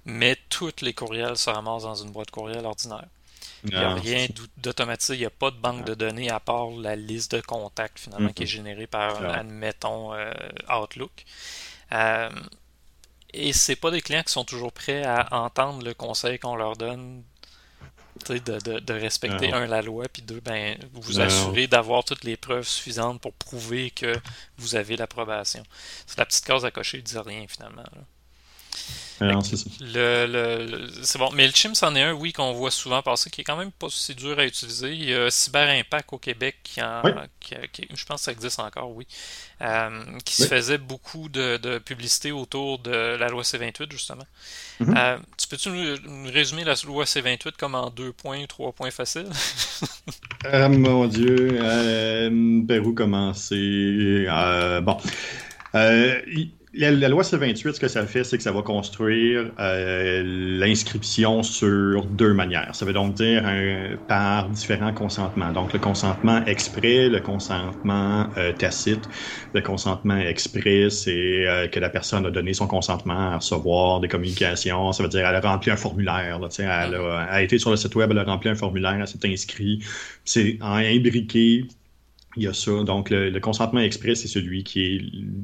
Mais 0.09 0.37
tous 0.49 0.71
les 0.81 0.93
courriels 0.93 1.37
se 1.37 1.49
ramassent 1.49 1.83
dans 1.83 1.95
une 1.95 2.11
boîte 2.11 2.31
courriel 2.31 2.65
ordinaire. 2.65 3.05
Il 3.63 3.71
n'y 3.71 3.75
a 3.75 3.91
Ah, 3.91 3.93
rien 3.95 4.27
d'au- 4.33 4.43
d'automatisé, 4.57 5.15
il 5.15 5.19
n'y 5.19 5.25
a 5.25 5.29
pas 5.29 5.51
de 5.51 5.57
banque 5.57 5.83
de 5.85 5.93
données 5.95 6.29
à 6.29 6.39
part 6.39 6.69
la 6.71 6.95
liste 6.95 7.33
de 7.35 7.41
contacts 7.41 7.99
finalement 7.99 8.27
Mhm. 8.27 8.33
qui 8.33 8.43
est 8.43 8.47
générée 8.47 8.87
par, 8.87 9.17
Ah. 9.21 9.39
admettons, 9.39 10.13
euh, 10.13 10.31
Outlook. 10.69 11.25
Euh, 11.91 12.29
et 13.33 13.51
c'est 13.53 13.75
pas 13.75 13.91
des 13.91 14.01
clients 14.01 14.23
qui 14.23 14.31
sont 14.31 14.45
toujours 14.45 14.71
prêts 14.71 15.03
à 15.03 15.27
entendre 15.43 15.83
le 15.83 15.93
conseil 15.93 16.39
qu'on 16.39 16.55
leur 16.55 16.77
donne 16.77 17.23
de, 18.29 18.37
de- 18.39 18.79
de 18.79 18.93
respecter, 18.93 19.51
Ah. 19.53 19.57
un, 19.57 19.67
la 19.67 19.81
loi, 19.81 20.05
puis 20.11 20.21
deux, 20.21 20.39
ben, 20.39 20.77
vous 20.93 21.13
Non. 21.13 21.25
assurer 21.25 21.67
d'avoir 21.67 22.03
toutes 22.03 22.23
les 22.23 22.37
preuves 22.37 22.67
suffisantes 22.67 23.19
pour 23.21 23.33
prouver 23.33 23.91
que 23.91 24.13
vous 24.57 24.75
avez 24.75 24.95
l'approbation. 24.97 25.63
C'est 26.05 26.17
la 26.17 26.25
petite 26.25 26.45
case 26.45 26.63
à 26.65 26.71
cocher, 26.71 26.97
ils 26.99 27.03
disent 27.03 27.17
rien 27.17 27.45
finalement. 27.47 27.83
là. 27.83 28.01
C'est 31.03 31.17
bon. 31.17 31.29
Mais 31.33 31.47
le 31.47 31.53
Chim, 31.53 31.71
c'en 31.73 31.95
est 31.95 32.03
un, 32.03 32.13
oui, 32.13 32.33
qu'on 32.33 32.53
voit 32.53 32.69
souvent 32.69 33.01
passer, 33.01 33.29
qui 33.29 33.41
est 33.41 33.43
quand 33.43 33.57
même 33.57 33.71
pas 33.71 33.87
si 33.89 34.13
dur 34.13 34.37
à 34.37 34.45
utiliser. 34.45 34.93
Il 34.93 35.09
y 35.09 35.13
a 35.13 35.31
Cyber 35.31 35.69
Impact 35.69 36.13
au 36.13 36.17
Québec, 36.19 36.57
qui, 36.63 36.81
en, 36.81 37.01
je 37.03 38.05
pense 38.05 38.19
que 38.19 38.25
ça 38.25 38.31
existe 38.31 38.59
encore, 38.59 38.91
oui, 38.91 39.07
euh, 39.61 39.89
qui 40.23 40.35
se 40.35 40.45
faisait 40.45 40.77
beaucoup 40.77 41.29
de, 41.29 41.79
publicité 41.79 42.31
autour 42.31 42.79
de 42.79 42.91
la 42.91 43.27
loi 43.29 43.41
C28, 43.41 43.91
justement. 43.91 44.25
Mm-hmm. 44.81 44.97
Euh, 44.97 45.17
tu 45.37 45.47
peux-tu 45.47 45.69
nous, 45.69 46.31
résumer 46.31 46.63
la 46.63 46.75
loi 46.85 47.05
C28 47.05 47.53
comme 47.57 47.73
en 47.73 47.89
deux 47.89 48.13
points, 48.13 48.45
trois 48.45 48.71
points 48.71 48.91
faciles? 48.91 49.29
Ah, 50.45 50.69
mon 50.69 51.07
Dieu, 51.07 51.57
euh, 51.59 52.61
par 52.67 52.85
où 52.85 52.93
commencer? 52.93 54.27
bon. 54.83 54.97
La, 56.77 57.09
loi 57.09 57.23
C-28, 57.23 57.73
ce 57.73 57.79
que 57.79 57.87
ça 57.87 58.05
fait, 58.05 58.23
c'est 58.23 58.37
que 58.37 58.43
ça 58.43 58.51
va 58.51 58.61
construire 58.61 59.51
euh, 59.59 60.21
l'inscription 60.23 61.41
sur 61.41 62.05
deux 62.05 62.33
manières. 62.33 62.75
Ça 62.75 62.85
veut 62.85 62.93
donc 62.93 63.15
dire 63.15 63.43
par 64.07 64.49
différents 64.49 64.93
consentements. 64.93 65.51
Donc 65.51 65.73
le 65.73 65.79
consentement 65.79 66.45
exprès, 66.45 67.09
le 67.09 67.19
consentement 67.19 68.27
euh, 68.37 68.53
tacite. 68.53 69.09
Le 69.53 69.61
consentement 69.61 70.17
exprès, 70.17 70.89
c'est 70.91 71.47
euh, 71.47 71.67
que 71.67 71.79
la 71.79 71.89
personne 71.89 72.25
a 72.27 72.31
donné 72.31 72.53
son 72.53 72.67
consentement 72.67 73.31
à 73.31 73.37
recevoir 73.37 73.99
des 73.99 74.07
communications. 74.07 74.91
Ça 74.91 75.01
veut 75.01 75.09
dire 75.09 75.23
qu'elle 75.23 75.35
a 75.35 75.41
rempli 75.41 75.71
un 75.71 75.77
formulaire. 75.77 76.39
Là, 76.39 76.47
elle, 76.59 76.65
a, 76.67 77.27
elle 77.29 77.35
a 77.35 77.41
été 77.41 77.57
sur 77.57 77.71
le 77.71 77.77
site 77.77 77.95
web, 77.95 78.11
elle 78.11 78.19
a 78.19 78.23
rempli 78.23 78.49
un 78.49 78.55
formulaire, 78.55 78.97
elle 78.99 79.07
s'est 79.07 79.27
inscrite. 79.27 79.83
C'est 80.25 80.59
imbriqué 80.61 81.65
il 82.37 82.43
y 82.43 82.47
a 82.47 82.53
ça. 82.53 82.83
Donc, 82.83 83.09
le, 83.09 83.37
consentement 83.39 83.79
exprès, 83.79 84.15
c'est 84.15 84.27
celui 84.27 84.63
qui 84.63 84.83
est 84.83 85.01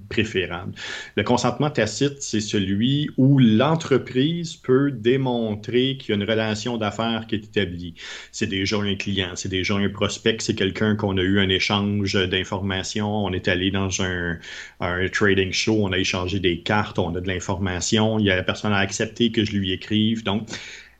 préférable. 0.10 0.74
Le 1.16 1.24
consentement 1.24 1.70
tacite, 1.70 2.22
c'est 2.22 2.42
celui 2.42 3.10
où 3.18 3.40
l'entreprise 3.40 4.56
peut 4.56 4.92
démontrer 4.92 5.98
qu'il 5.98 6.10
y 6.10 6.12
a 6.14 6.16
une 6.22 6.30
relation 6.30 6.78
d'affaires 6.78 7.26
qui 7.28 7.36
est 7.36 7.44
établie. 7.46 7.96
C'est 8.32 8.48
déjà 8.48 8.78
un 8.78 8.96
client, 8.96 9.32
c'est 9.36 9.50
déjà 9.50 9.76
un 9.76 9.90
prospect, 9.90 10.38
c'est 10.40 10.56
quelqu'un 10.56 10.96
qu'on 10.96 11.18
a 11.18 11.22
eu 11.22 11.40
un 11.40 11.50
échange 11.50 12.14
d'informations. 12.14 13.26
On 13.26 13.34
est 13.34 13.48
allé 13.48 13.72
dans 13.72 14.02
un, 14.02 14.38
un, 14.80 15.08
trading 15.10 15.52
show, 15.52 15.78
on 15.82 15.92
a 15.92 15.98
échangé 15.98 16.40
des 16.40 16.60
cartes, 16.60 17.00
on 17.00 17.16
a 17.16 17.22
de 17.22 17.28
l'information. 17.28 18.20
Il 18.20 18.26
y 18.26 18.32
a 18.32 18.36
la 18.36 18.44
personne 18.44 18.74
a 18.74 18.78
accepté 18.78 19.32
que 19.32 19.44
je 19.44 19.54
lui 19.54 19.72
écrive. 19.72 20.24
Donc, 20.24 20.48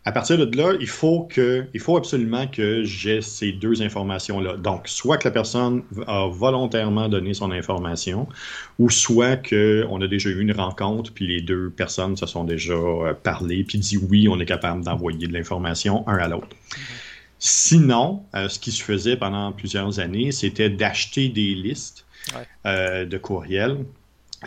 à 0.06 0.12
partir 0.12 0.38
de 0.38 0.58
là, 0.58 0.74
il 0.82 0.88
faut, 0.88 1.22
que, 1.22 1.66
il 1.74 1.80
faut 1.80 1.96
absolument 1.96 2.46
que 2.48 2.84
j'ai 2.84 3.22
ces 3.22 3.54
deux 3.54 3.82
informations-là. 3.82 4.58
Donc, 4.58 4.90
soit 4.90 5.18
que 5.18 5.28
la 5.28 5.32
personne 5.32 5.84
a 6.08 6.28
volontairement 6.28 7.08
donné 7.08 7.34
son 7.34 7.52
information, 7.52 8.28
ou 8.80 8.90
soit 8.90 9.38
qu'on 9.38 10.02
a 10.02 10.08
déjà 10.08 10.30
eu 10.30 10.42
une 10.42 10.52
rencontre, 10.52 11.14
puis 11.14 11.28
les 11.28 11.42
deux 11.42 11.70
personnes 11.70 12.18
se 12.18 12.26
sont 12.26 12.44
déjà 12.44 12.74
euh, 12.74 13.14
parlé, 13.14 13.64
puis 13.64 13.78
dit 13.80 13.98
oui, 13.98 14.28
on 14.28 14.40
est 14.42 14.46
capable 14.46 14.84
d'envoyer 14.84 15.28
de 15.28 15.34
l'information 15.34 16.06
un 16.06 16.18
à 16.18 16.28
l'autre. 16.28 16.56
Sinon, 17.40 18.24
euh, 18.36 18.50
ce 18.50 18.60
qui 18.60 18.72
se 18.72 18.84
faisait 18.84 19.16
pendant 19.16 19.54
plusieurs 19.54 20.00
années, 20.02 20.34
c'était 20.34 20.70
d'acheter 20.70 21.30
des 21.30 21.56
listes 21.56 22.06
euh, 22.66 23.06
de 23.06 23.18
courriels. 23.18 23.86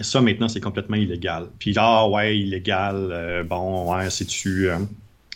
Ça, 0.02 0.20
maintenant, 0.20 0.48
c'est 0.48 0.60
complètement 0.60 0.96
illégal. 0.96 1.48
Puis, 1.58 1.72
ah 1.78 2.06
ouais, 2.06 2.38
illégal, 2.38 3.46
bon, 3.48 3.94
ouais, 3.94 4.10
c'est-tu 4.10 4.68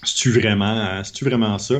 c'est-tu 0.02 0.30
vraiment, 0.30 1.02
c'est-tu 1.04 1.24
vraiment 1.24 1.58
ça? 1.58 1.76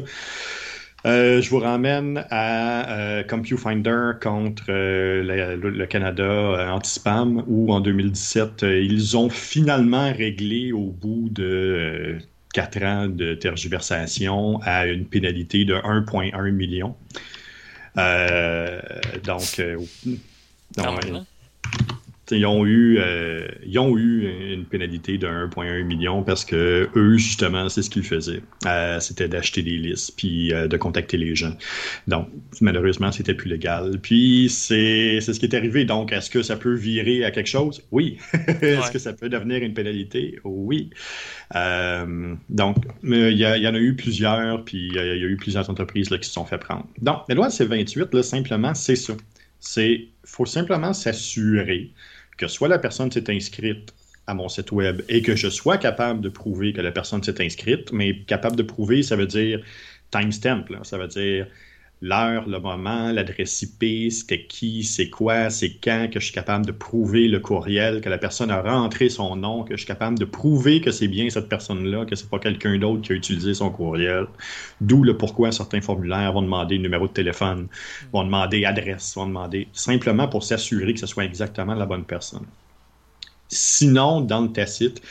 Euh, 1.07 1.41
je 1.41 1.49
vous 1.49 1.59
ramène 1.59 2.27
à 2.31 2.91
euh, 2.91 3.23
CompuFinder 3.23 4.13
contre 4.21 4.65
euh, 4.69 5.57
le, 5.57 5.87
Canada 5.87 6.75
anti-spam, 6.75 7.43
où 7.47 7.73
en 7.73 7.81
2017, 7.81 8.63
ils 8.63 9.17
ont 9.17 9.31
finalement 9.31 10.13
réglé 10.13 10.73
au 10.73 10.91
bout 10.91 11.29
de 11.31 12.19
quatre 12.53 12.83
ans 12.83 13.09
de 13.09 13.35
tergiversation 13.35 14.61
à 14.63 14.87
une 14.87 15.07
pénalité 15.07 15.65
de 15.65 15.75
1,1 15.75 16.51
million. 16.51 16.95
donc, 19.25 19.63
donc 20.77 21.25
ils 22.31 22.47
ont 22.47 22.65
eu 22.67 22.99
euh, 22.99 23.47
ils 23.67 23.79
ont 23.79 23.97
eu 23.97 24.29
une 24.53 24.65
pénalité 24.65 25.19
de 25.19 25.27
1,1 25.27 25.83
million 25.85 26.23
parce 26.23 26.45
que 26.45 26.89
eux 26.95 27.17
justement 27.17 27.69
c'est 27.69 27.83
ce 27.83 27.91
qu'ils 27.91 28.05
faisaient. 28.05 28.43
Euh, 28.67 29.01
c'était 29.01 29.29
d'acheter 29.29 29.63
des 29.63 29.77
listes 29.77 30.15
puis 30.17 30.53
euh, 30.53 30.69
de 30.69 30.77
contacter 30.77 31.17
les 31.17 31.35
gens. 31.35 31.55
Donc 32.07 32.29
malheureusement 32.61 33.13
c'était 33.13 33.35
plus 33.35 33.49
légal. 33.49 33.99
Puis 34.03 34.49
c'est 34.51 35.21
ce 35.21 35.39
qui 35.39 35.47
est 35.47 35.55
arrivé. 35.55 35.85
Donc 35.85 36.13
est-ce 36.13 36.31
que 36.31 36.43
ça 36.43 36.57
peut 36.57 36.75
virer 36.75 37.25
à 37.25 37.31
quelque 37.31 37.49
chose? 37.49 37.83
Oui. 37.91 38.19
Est-ce 38.63 38.91
que 38.91 38.99
ça 38.99 39.13
peut 39.13 39.29
devenir 39.29 39.63
une 39.63 39.75
pénalité? 39.75 40.39
Oui. 40.45 40.91
Donc 41.53 42.77
il 43.03 43.33
y, 43.33 43.43
y, 43.43 43.69
en 43.69 43.75
a 43.75 43.79
eu 43.79 43.95
plusieurs 43.95 44.65
puis 44.65 44.89
il 44.89 44.95
y, 44.95 44.99
a 44.99 45.15
eu 45.15 45.37
plusieurs 45.37 45.69
entreprises 45.71 46.11
là, 46.11 46.19
qui 46.19 46.29
se 46.29 46.35
sont 46.35 46.45
fait 46.45 46.59
prendre. 46.59 46.87
Donc 47.01 47.23
la 47.29 47.35
loi 47.35 47.49
C28 47.49 48.15
là 48.15 48.23
simplement 48.23 48.75
c'est 48.75 48.97
ça. 48.97 49.15
C'est 49.59 50.07
faut 50.25 50.47
simplement 50.47 50.93
s'assurer 50.93 51.91
que 52.41 52.49
soit 52.49 52.69
la 52.69 52.79
personne 52.79 53.13
s'est 53.13 53.31
inscrite 53.31 53.93
à 54.27 54.33
mon 54.33 54.49
site 54.49 54.73
web 54.73 55.03
et 55.11 55.21
que 55.21 55.37
je 55.37 55.51
sois 55.51 55.77
capable 55.77 56.23
de 56.23 56.31
prouver 56.31 56.73
que 56.73 56.81
la 56.81 56.91
personne 56.91 57.23
s'est 57.23 57.45
inscrite, 57.45 57.93
mais 57.93 58.23
capable 58.23 58.57
de 58.57 58.63
prouver, 58.63 59.03
ça 59.03 59.15
veut 59.15 59.27
dire 59.27 59.61
timestamp, 60.11 60.65
ça 60.83 60.97
veut 60.97 61.07
dire 61.07 61.47
l'heure, 62.03 62.49
le 62.49 62.59
moment, 62.59 63.13
l'adresse 63.13 63.63
IP, 63.63 64.11
c'était 64.11 64.47
qui, 64.47 64.85
c'est 64.85 65.11
quoi, 65.11 65.51
c'est 65.51 65.71
quand, 65.83 66.09
que 66.11 66.19
je 66.19 66.27
suis 66.27 66.35
capable 66.35 66.65
de 66.65 66.73
prouver 66.73 67.29
le 67.29 67.41
courriel, 67.41 68.01
que 68.01 68.09
la 68.09 68.19
personne 68.19 68.51
a 68.51 68.63
rentré 68.63 69.09
son 69.09 69.37
nom, 69.37 69.65
que 69.65 69.75
je 69.75 69.79
suis 69.79 69.87
capable 69.87 70.19
de 70.19 70.25
prouver 70.25 70.81
que 70.81 70.91
c'est 70.91 71.09
bien 71.09 71.29
cette 71.29 71.49
personne-là, 71.49 72.07
que 72.07 72.17
c'est 72.17 72.31
pas 72.31 72.39
quelqu'un 72.39 72.79
d'autre 72.79 73.03
qui 73.03 73.13
a 73.13 73.17
utilisé 73.17 73.55
son 73.55 73.71
courriel. 73.71 74.27
D'où 74.81 75.05
le 75.05 75.17
pourquoi 75.17 75.53
certains 75.53 75.83
formulaires 75.83 76.33
vont 76.33 76.43
demander 76.43 76.79
numéro 76.79 77.07
de 77.07 77.13
téléphone, 77.13 77.69
vont 78.13 78.25
demander 78.25 78.65
adresse, 78.65 79.15
vont 79.15 79.27
demander 79.27 79.69
simplement 79.73 80.29
pour 80.29 80.43
s'assurer 80.43 80.95
que 80.95 81.01
ce 81.01 81.07
soit 81.07 81.25
exactement 81.25 81.75
la 81.75 81.87
bonne 81.87 82.05
personne. 82.05 82.47
Sinon, 83.49 84.21
dans 84.21 84.43
le 84.43 84.53
tacite, 84.53 85.03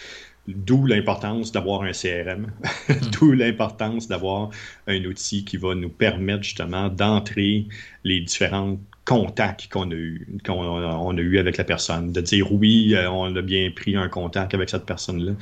D'où 0.56 0.86
l'importance 0.86 1.52
d'avoir 1.52 1.84
un 1.84 1.92
CRM, 1.92 2.52
mm-hmm. 2.64 3.10
d'où 3.20 3.32
l'importance 3.32 4.08
d'avoir 4.08 4.50
un 4.88 5.04
outil 5.06 5.46
qui 5.46 5.58
va 5.58 5.76
nous 5.76 5.90
permettre 5.90 6.44
justement 6.44 6.90
d'entrer 6.90 7.68
les 8.04 8.22
différents 8.22 8.78
contacts 9.10 9.68
qu'on 9.72 9.90
a 9.90 9.96
eu 9.96 10.28
qu'on 10.46 11.18
a 11.18 11.22
eu 11.22 11.40
avec 11.40 11.58
la 11.58 11.64
personne, 11.64 12.12
de 12.12 12.22
dire 12.22 12.52
oui, 12.52 12.94
euh, 12.94 13.10
on 13.10 13.36
a 13.36 13.42
bien 13.42 13.72
pris 13.72 13.96
un 13.96 14.08
contact 14.08 14.54
avec 14.54 14.70
cette 14.70 14.86
personne-là. 14.86 15.34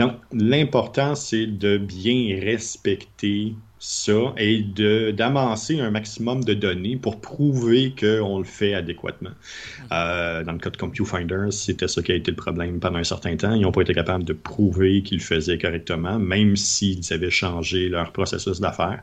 Donc, 0.00 0.14
l'important, 0.32 1.14
c'est 1.14 1.46
de 1.46 1.78
bien 1.78 2.40
respecter 2.40 3.54
ça 3.84 4.32
et 4.36 4.62
d'amasser 5.12 5.80
un 5.80 5.90
maximum 5.90 6.44
de 6.44 6.54
données 6.54 6.96
pour 6.96 7.20
prouver 7.20 7.92
qu'on 7.98 8.38
le 8.38 8.44
fait 8.44 8.74
adéquatement. 8.74 9.32
Euh, 9.90 10.44
dans 10.44 10.52
le 10.52 10.58
cas 10.58 10.70
de 10.70 10.76
CompuFinder, 10.76 11.48
c'était 11.50 11.88
ça 11.88 12.00
qui 12.00 12.12
a 12.12 12.14
été 12.14 12.30
le 12.30 12.36
problème 12.36 12.78
pendant 12.78 13.00
un 13.00 13.04
certain 13.04 13.36
temps. 13.36 13.54
Ils 13.54 13.62
n'ont 13.62 13.72
pas 13.72 13.82
été 13.82 13.92
capables 13.92 14.22
de 14.22 14.34
prouver 14.34 15.02
qu'ils 15.02 15.18
le 15.18 15.24
faisaient 15.24 15.58
correctement, 15.58 16.20
même 16.20 16.54
s'ils 16.54 17.12
avaient 17.12 17.32
changé 17.32 17.88
leur 17.88 18.12
processus 18.12 18.60
d'affaires. 18.60 19.02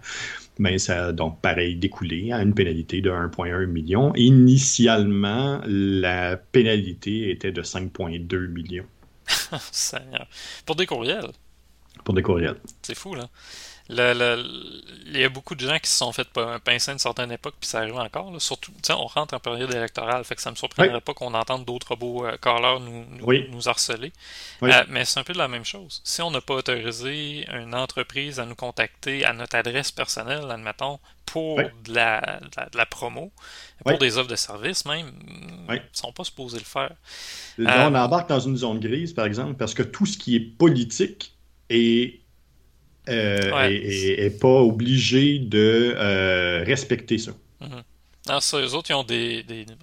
Mais 0.59 0.77
ça 0.77 1.07
a 1.07 1.11
donc, 1.11 1.41
pareil, 1.41 1.75
découlé 1.75 2.31
à 2.31 2.41
une 2.41 2.53
pénalité 2.53 3.01
de 3.01 3.11
1,1 3.11 3.65
million. 3.65 4.15
Initialement, 4.15 5.59
la 5.67 6.37
pénalité 6.37 7.31
était 7.31 7.51
de 7.51 7.63
5,2 7.63 8.47
millions. 8.47 8.85
Pour 10.65 10.77
des 10.77 10.85
courriels. 10.85 11.31
Pour 12.05 12.13
des 12.13 12.21
courriels. 12.21 12.55
C'est 12.81 12.95
fou, 12.95 13.13
là 13.13 13.29
il 13.89 15.17
y 15.17 15.23
a 15.23 15.29
beaucoup 15.29 15.55
de 15.55 15.61
gens 15.61 15.79
qui 15.79 15.89
se 15.89 15.97
sont 15.97 16.11
fait 16.11 16.27
pincer 16.63 16.91
à 16.91 16.93
une 16.93 16.99
certaine 16.99 17.31
époque, 17.31 17.55
puis 17.59 17.67
ça 17.67 17.79
arrive 17.79 17.95
encore. 17.95 18.31
Là. 18.31 18.39
Surtout, 18.39 18.71
on 18.89 19.07
rentre 19.07 19.33
en 19.33 19.39
période 19.39 19.73
électorale, 19.73 20.23
fait 20.23 20.35
que 20.35 20.41
ça 20.41 20.51
me 20.51 20.55
surprendrait 20.55 21.01
pas 21.01 21.13
qu'on 21.13 21.33
entende 21.33 21.65
d'autres 21.65 21.95
beaux 21.95 22.25
euh, 22.25 22.37
callers 22.37 22.79
nous, 22.79 23.05
nous, 23.51 23.69
harceler. 23.69 24.13
Euh, 24.61 24.83
mais 24.89 25.05
c'est 25.05 25.19
un 25.19 25.23
peu 25.23 25.33
de 25.33 25.39
la 25.39 25.47
même 25.47 25.65
chose. 25.65 26.01
Si 26.03 26.21
on 26.21 26.29
n'a 26.29 26.41
pas 26.41 26.53
autorisé 26.53 27.47
une 27.51 27.73
entreprise 27.73 28.39
à 28.39 28.45
nous 28.45 28.55
contacter 28.55 29.25
à 29.25 29.33
notre 29.33 29.55
adresse 29.55 29.91
personnelle, 29.91 30.49
admettons, 30.51 30.99
pour 31.25 31.57
de, 31.57 31.93
la, 31.93 32.39
de, 32.71 32.77
la, 32.77 32.85
promo, 32.85 33.31
pour 33.85 33.97
des 33.97 34.17
offres 34.17 34.29
de 34.29 34.35
service 34.35 34.85
même, 34.85 35.11
ils 35.69 35.75
ne 35.75 35.79
sont 35.93 36.11
pas 36.11 36.23
supposés 36.23 36.57
le 36.57 36.63
faire. 36.63 36.91
on 37.59 37.65
euh, 37.65 37.95
embarque 37.95 38.29
dans 38.29 38.39
une 38.39 38.57
zone 38.57 38.79
grise, 38.79 39.13
par 39.13 39.25
exemple, 39.25 39.55
parce 39.55 39.73
que 39.73 39.83
tout 39.83 40.05
ce 40.05 40.17
qui 40.17 40.35
est 40.35 40.39
politique 40.39 41.35
est 41.69 42.19
euh, 43.09 43.69
et, 43.69 44.29
pas 44.29 44.47
obligé 44.47 45.39
de 45.39 45.95
euh, 45.97 46.63
respecter 46.65 47.17
ça. 47.17 47.31
Mhm. 47.61 47.83
Non, 48.27 48.39
ça, 48.41 48.59
eux 48.59 48.73
autres, 48.75 48.91
ils 48.91 48.93
ont 48.93 49.03
des, 49.03 49.41
des, 49.43 49.65
des, 49.65 49.73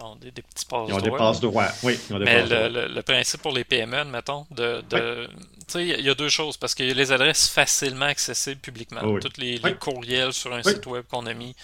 petits 0.43 0.67
passes 0.67 0.89
Ils 0.89 0.95
ont 0.95 1.01
des 1.01 1.11
passes 1.11 1.41
droits, 1.41 1.69
oui. 1.83 1.99
Mais 2.11 2.45
le, 2.47 3.01
principe 3.01 3.43
pour 3.43 3.53
les 3.53 3.65
PME, 3.65 4.05
mettons, 4.05 4.47
de. 4.51 4.83
de 4.89 5.27
Tu 5.27 5.65
sais, 5.67 5.87
il 5.87 6.05
y 6.05 6.11
a 6.11 6.15
deux 6.15 6.29
choses, 6.29 6.57
parce 6.57 6.75
qu'il 6.75 6.87
y 6.87 6.91
a 6.91 6.95
les 6.95 7.11
adresses 7.11 7.49
facilement 7.49 8.07
accessibles 8.07 8.61
publiquement. 8.61 9.01
Oh 9.03 9.19
Tous 9.19 9.41
les, 9.41 9.59
courriels 9.81 10.33
sur 10.33 10.53
un 10.55 10.63
site 10.63 10.87
web 10.87 11.05
qu'on 11.11 11.27
a 11.27 11.35
mis, 11.35 11.57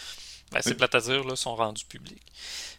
ben, 0.51 0.61
c'est 0.61 0.75
plate 0.75 0.95
à 0.95 1.01
dire, 1.01 1.25
là, 1.25 1.37
sont 1.37 1.55
rendus 1.55 1.85
publics. 1.85 2.23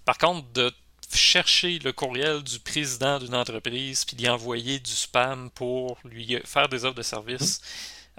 Par 0.06 0.18
contre, 0.18 0.52
de 0.54 0.72
chercher 1.16 1.80
le 1.80 1.92
courriel 1.92 2.44
du 2.44 2.60
président 2.60 3.20
d'une 3.20 3.36
entreprise 3.36 4.06
puis 4.06 4.16
d'y 4.16 4.28
envoyer 4.28 4.80
du 4.80 4.92
spam 4.92 5.50
pour 5.52 5.98
lui 6.04 6.40
faire 6.46 6.68
des 6.70 6.86
offres 6.86 6.96
de 6.96 7.04
service. 7.04 7.62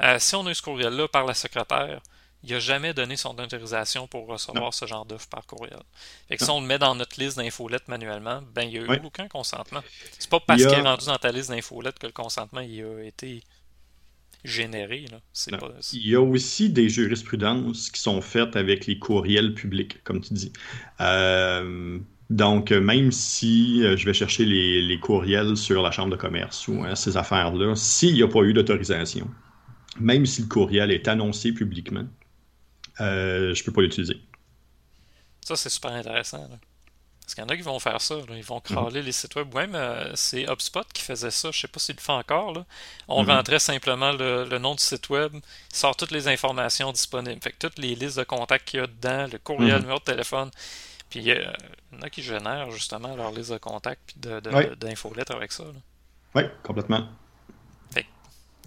Euh, 0.01 0.19
si 0.19 0.35
on 0.35 0.47
a 0.47 0.51
eu 0.51 0.55
ce 0.55 0.63
courriel-là 0.63 1.09
par 1.09 1.25
la 1.25 1.35
secrétaire, 1.35 2.01
il 2.43 2.53
n'a 2.53 2.59
jamais 2.59 2.93
donné 2.93 3.17
son 3.17 3.39
autorisation 3.39 4.07
pour 4.07 4.27
recevoir 4.27 4.75
ce 4.75 4.87
genre 4.87 5.07
d'offre 5.07 5.29
par 5.29 5.47
courriel. 5.47 5.81
Fait 6.29 6.37
que 6.37 6.45
si 6.45 6.51
on 6.51 6.61
le 6.61 6.67
met 6.67 6.79
dans 6.79 6.95
notre 6.95 7.19
liste 7.19 7.39
d'infolettes 7.39 7.89
manuellement, 7.89 8.43
ben 8.55 8.63
il 8.63 8.71
n'y 8.71 8.79
a 8.79 8.97
eu 8.97 9.01
aucun 9.03 9.29
consentement. 9.29 9.81
C'est 10.19 10.29
pas 10.29 10.41
parce 10.41 10.63
qu'il 10.63 10.73
est 10.73 10.81
rendu 10.83 11.07
dans 11.07 11.17
ta 11.17 11.33
liste 11.33 11.51
d'infolettes 11.51 11.99
que 11.99 12.07
le 12.07 12.13
consentement 12.13 12.61
il 12.61 12.85
a 12.85 13.03
été 13.03 13.43
généré. 14.45 15.07
Il 15.95 16.07
y 16.07 16.15
a 16.15 16.21
aussi 16.21 16.69
des 16.69 16.91
jurisprudences 16.91 17.91
qui 17.91 18.01
sont 18.01 18.21
faites 18.21 18.57
avec 18.57 18.87
les 18.87 18.99
courriels 18.99 19.55
publics, 19.55 20.03
comme 20.05 20.21
tu 20.21 20.35
dis. 20.35 20.53
Euh, 21.01 21.99
donc, 22.29 22.71
même 22.71 23.11
si 23.11 23.83
euh, 23.85 23.97
je 23.97 24.05
vais 24.05 24.13
chercher 24.13 24.45
les, 24.45 24.99
courriels 25.01 25.57
sur 25.57 25.83
la 25.83 25.91
Chambre 25.91 26.11
de 26.11 26.17
commerce 26.17 26.69
ou 26.69 26.85
hein, 26.85 26.95
ces 26.95 27.17
affaires-là, 27.17 27.75
s'il 27.75 28.15
n'y 28.15 28.23
a 28.23 28.29
pas 28.29 28.41
eu 28.41 28.53
d'autorisation, 28.53 29.31
même 30.01 30.27
si 30.27 30.43
le 30.43 30.49
courriel 30.49 30.91
est 30.91 31.09
annoncé 31.09 31.53
publiquement, 31.53 32.05
euh, 33.01 33.55
je 33.55 33.61
ne 33.61 33.65
peux 33.65 33.73
pas 33.73 33.83
l'utiliser. 33.83 34.17
Ça, 35.41 35.57
c'est 35.57 35.69
super 35.69 35.93
intéressant. 35.93 36.49
Parce 37.21 37.35
qu'il 37.35 37.43
y 37.43 37.47
en 37.47 37.49
a 37.49 37.57
qui 37.57 37.63
vont 37.63 37.79
faire 37.79 38.01
ça. 38.01 38.17
Ils 38.31 38.45
vont 38.45 38.61
crawler 38.61 39.03
les 39.03 39.13
sites 39.13 39.35
web. 39.35 39.55
Même 39.55 39.75
euh, 39.75 40.13
c'est 40.15 40.45
HubSpot 40.45 40.85
qui 40.93 41.03
faisait 41.03 41.31
ça. 41.31 41.51
Je 41.51 41.57
ne 41.57 41.61
sais 41.61 41.69
pas 41.69 41.81
s'il 41.81 41.97
le 41.97 42.01
fait 42.01 42.13
encore. 42.13 42.65
On 43.09 43.23
mhm. 43.23 43.31
rentrait 43.31 43.59
simplement 43.59 44.13
le, 44.13 44.59
nom 44.59 44.75
du 44.75 44.83
site 44.83 45.09
web, 45.09 45.33
il 45.35 45.77
sort 45.77 45.97
toutes 45.97 46.11
les 46.11 46.29
informations 46.29 46.93
disponibles. 46.93 47.41
Fait 47.43 47.53
que 47.53 47.59
toutes 47.59 47.79
les 47.79 47.95
listes 47.95 48.19
de 48.19 48.25
contacts 48.25 48.69
qu'il 48.69 48.81
y 48.81 48.83
a 48.83 48.87
dedans, 48.87 49.27
le 49.33 49.39
courriel, 49.39 49.69
le 49.69 49.75
mhm. 49.77 49.81
numéro 49.83 49.99
de 49.99 50.05
téléphone. 50.05 50.51
Puis 51.09 51.21
il 51.21 51.29
y, 51.29 51.33
en 51.97 52.03
a 52.03 52.11
qui 52.11 52.23
génèrent 52.23 52.71
justement 52.71 53.15
leur 53.17 53.31
liste 53.31 53.53
de 53.53 53.59
contacts 53.59 54.03
puis 54.07 54.17
d'infolettres 54.77 55.35
avec 55.35 55.53
ça. 55.53 55.65
Oui, 56.35 56.43
complètement. 56.63 57.09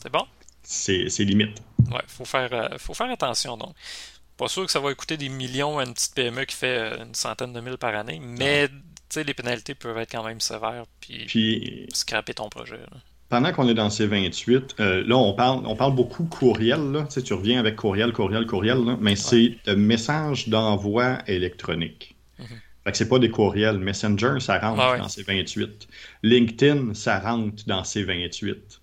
C'est 0.01 0.11
bon? 0.11 0.25
C'est 0.69 1.23
limite. 1.23 1.61
Ouais, 1.89 2.01
faut 2.07 2.25
faire, 2.25 2.49
euh, 2.51 2.77
faut 2.77 2.93
faire 2.93 3.09
attention 3.09 3.55
donc. 3.55 3.73
Pas 4.35 4.49
sûr 4.49 4.65
que 4.65 4.71
ça 4.71 4.81
va 4.81 4.93
coûter 4.93 5.15
des 5.15 5.29
millions 5.29 5.79
à 5.79 5.85
une 5.85 5.93
petite 5.93 6.13
PME 6.13 6.43
qui 6.43 6.55
fait 6.55 6.77
euh, 6.77 7.05
une 7.05 7.15
centaine 7.15 7.53
de 7.53 7.61
mille 7.61 7.77
par 7.77 7.95
année, 7.95 8.19
mais 8.21 8.67
les 9.15 9.33
pénalités 9.33 9.75
peuvent 9.75 9.97
être 9.97 10.11
quand 10.11 10.25
même 10.25 10.41
sévères, 10.41 10.83
puis, 10.99 11.25
puis 11.25 11.87
scraper 11.93 12.33
ton 12.33 12.49
projet. 12.49 12.79
Pendant 13.29 13.53
qu'on 13.53 13.67
est 13.69 13.73
dans 13.73 13.89
ces 13.89 14.07
28, 14.07 14.75
euh, 14.79 15.03
là, 15.07 15.15
on 15.15 15.33
parle, 15.33 15.65
on 15.65 15.75
parle 15.77 15.95
beaucoup 15.95 16.25
courriel. 16.25 16.91
Là. 16.91 17.07
Tu, 17.09 17.23
tu 17.23 17.33
reviens 17.33 17.59
avec 17.59 17.77
courriel, 17.77 18.11
courriel, 18.11 18.45
courriel, 18.45 18.97
mais 18.99 19.15
c'est 19.15 19.55
un 19.67 19.75
message 19.75 20.49
d'envoi 20.49 21.19
électronique. 21.27 22.15
Mm 22.37 22.43
Fait 22.83 22.91
que 22.91 22.97
c'est 22.97 23.09
pas 23.09 23.19
des 23.19 23.31
courriels. 23.31 23.79
Messenger, 23.79 24.39
ça 24.41 24.59
rentre 24.59 24.97
dans 24.97 25.09
ces 25.09 25.23
28. 25.23 25.87
LinkedIn, 26.23 26.93
ça 26.93 27.19
rentre 27.19 27.63
dans 27.65 27.85
ces 27.85 28.03
28. 28.03 28.81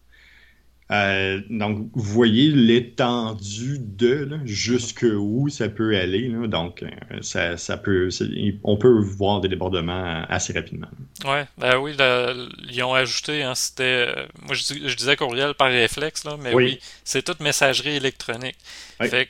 Euh, 0.94 1.40
donc, 1.50 1.88
vous 1.92 2.12
voyez 2.12 2.50
l'étendue 2.50 3.78
de 3.80 4.38
jusqu'où 4.44 5.48
ça 5.48 5.68
peut 5.68 5.96
aller. 5.96 6.28
donc, 6.46 6.82
euh, 6.82 7.56
ça, 7.56 7.76
peut, 7.76 8.08
on 8.62 8.76
peut 8.76 9.00
voir 9.00 9.40
des 9.40 9.48
débordements 9.48 10.24
assez 10.28 10.52
rapidement. 10.52 10.88
Ouais, 11.24 11.46
ben 11.58 11.78
oui, 11.78 11.96
ils 12.70 12.82
ont 12.82 12.94
ajouté, 12.94 13.42
hein, 13.42 13.54
c'était, 13.54 14.14
euh, 14.16 14.26
moi 14.42 14.54
je, 14.54 14.94
disais 14.94 15.16
courriel 15.16 15.54
par 15.54 15.68
réflexe, 15.68 16.24
là, 16.24 16.36
mais 16.38 16.54
oui, 16.54 16.78
c'est 17.02 17.22
toute 17.22 17.40
messagerie 17.40 17.96
électronique. 17.96 18.56
Fait 19.00 19.28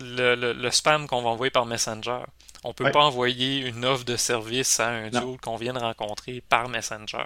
le, 0.00 0.70
spam 0.70 1.06
qu'on 1.06 1.22
va 1.22 1.30
envoyer 1.30 1.50
par 1.50 1.66
Messenger. 1.66 2.20
On 2.62 2.74
peut 2.74 2.90
pas 2.90 3.04
envoyer 3.04 3.66
une 3.66 3.86
offre 3.86 4.04
de 4.04 4.16
service 4.16 4.80
à 4.80 4.88
un 4.88 5.08
duo 5.08 5.38
qu'on 5.42 5.56
vient 5.56 5.72
de 5.72 5.78
rencontrer 5.78 6.42
par 6.46 6.68
Messenger. 6.68 7.24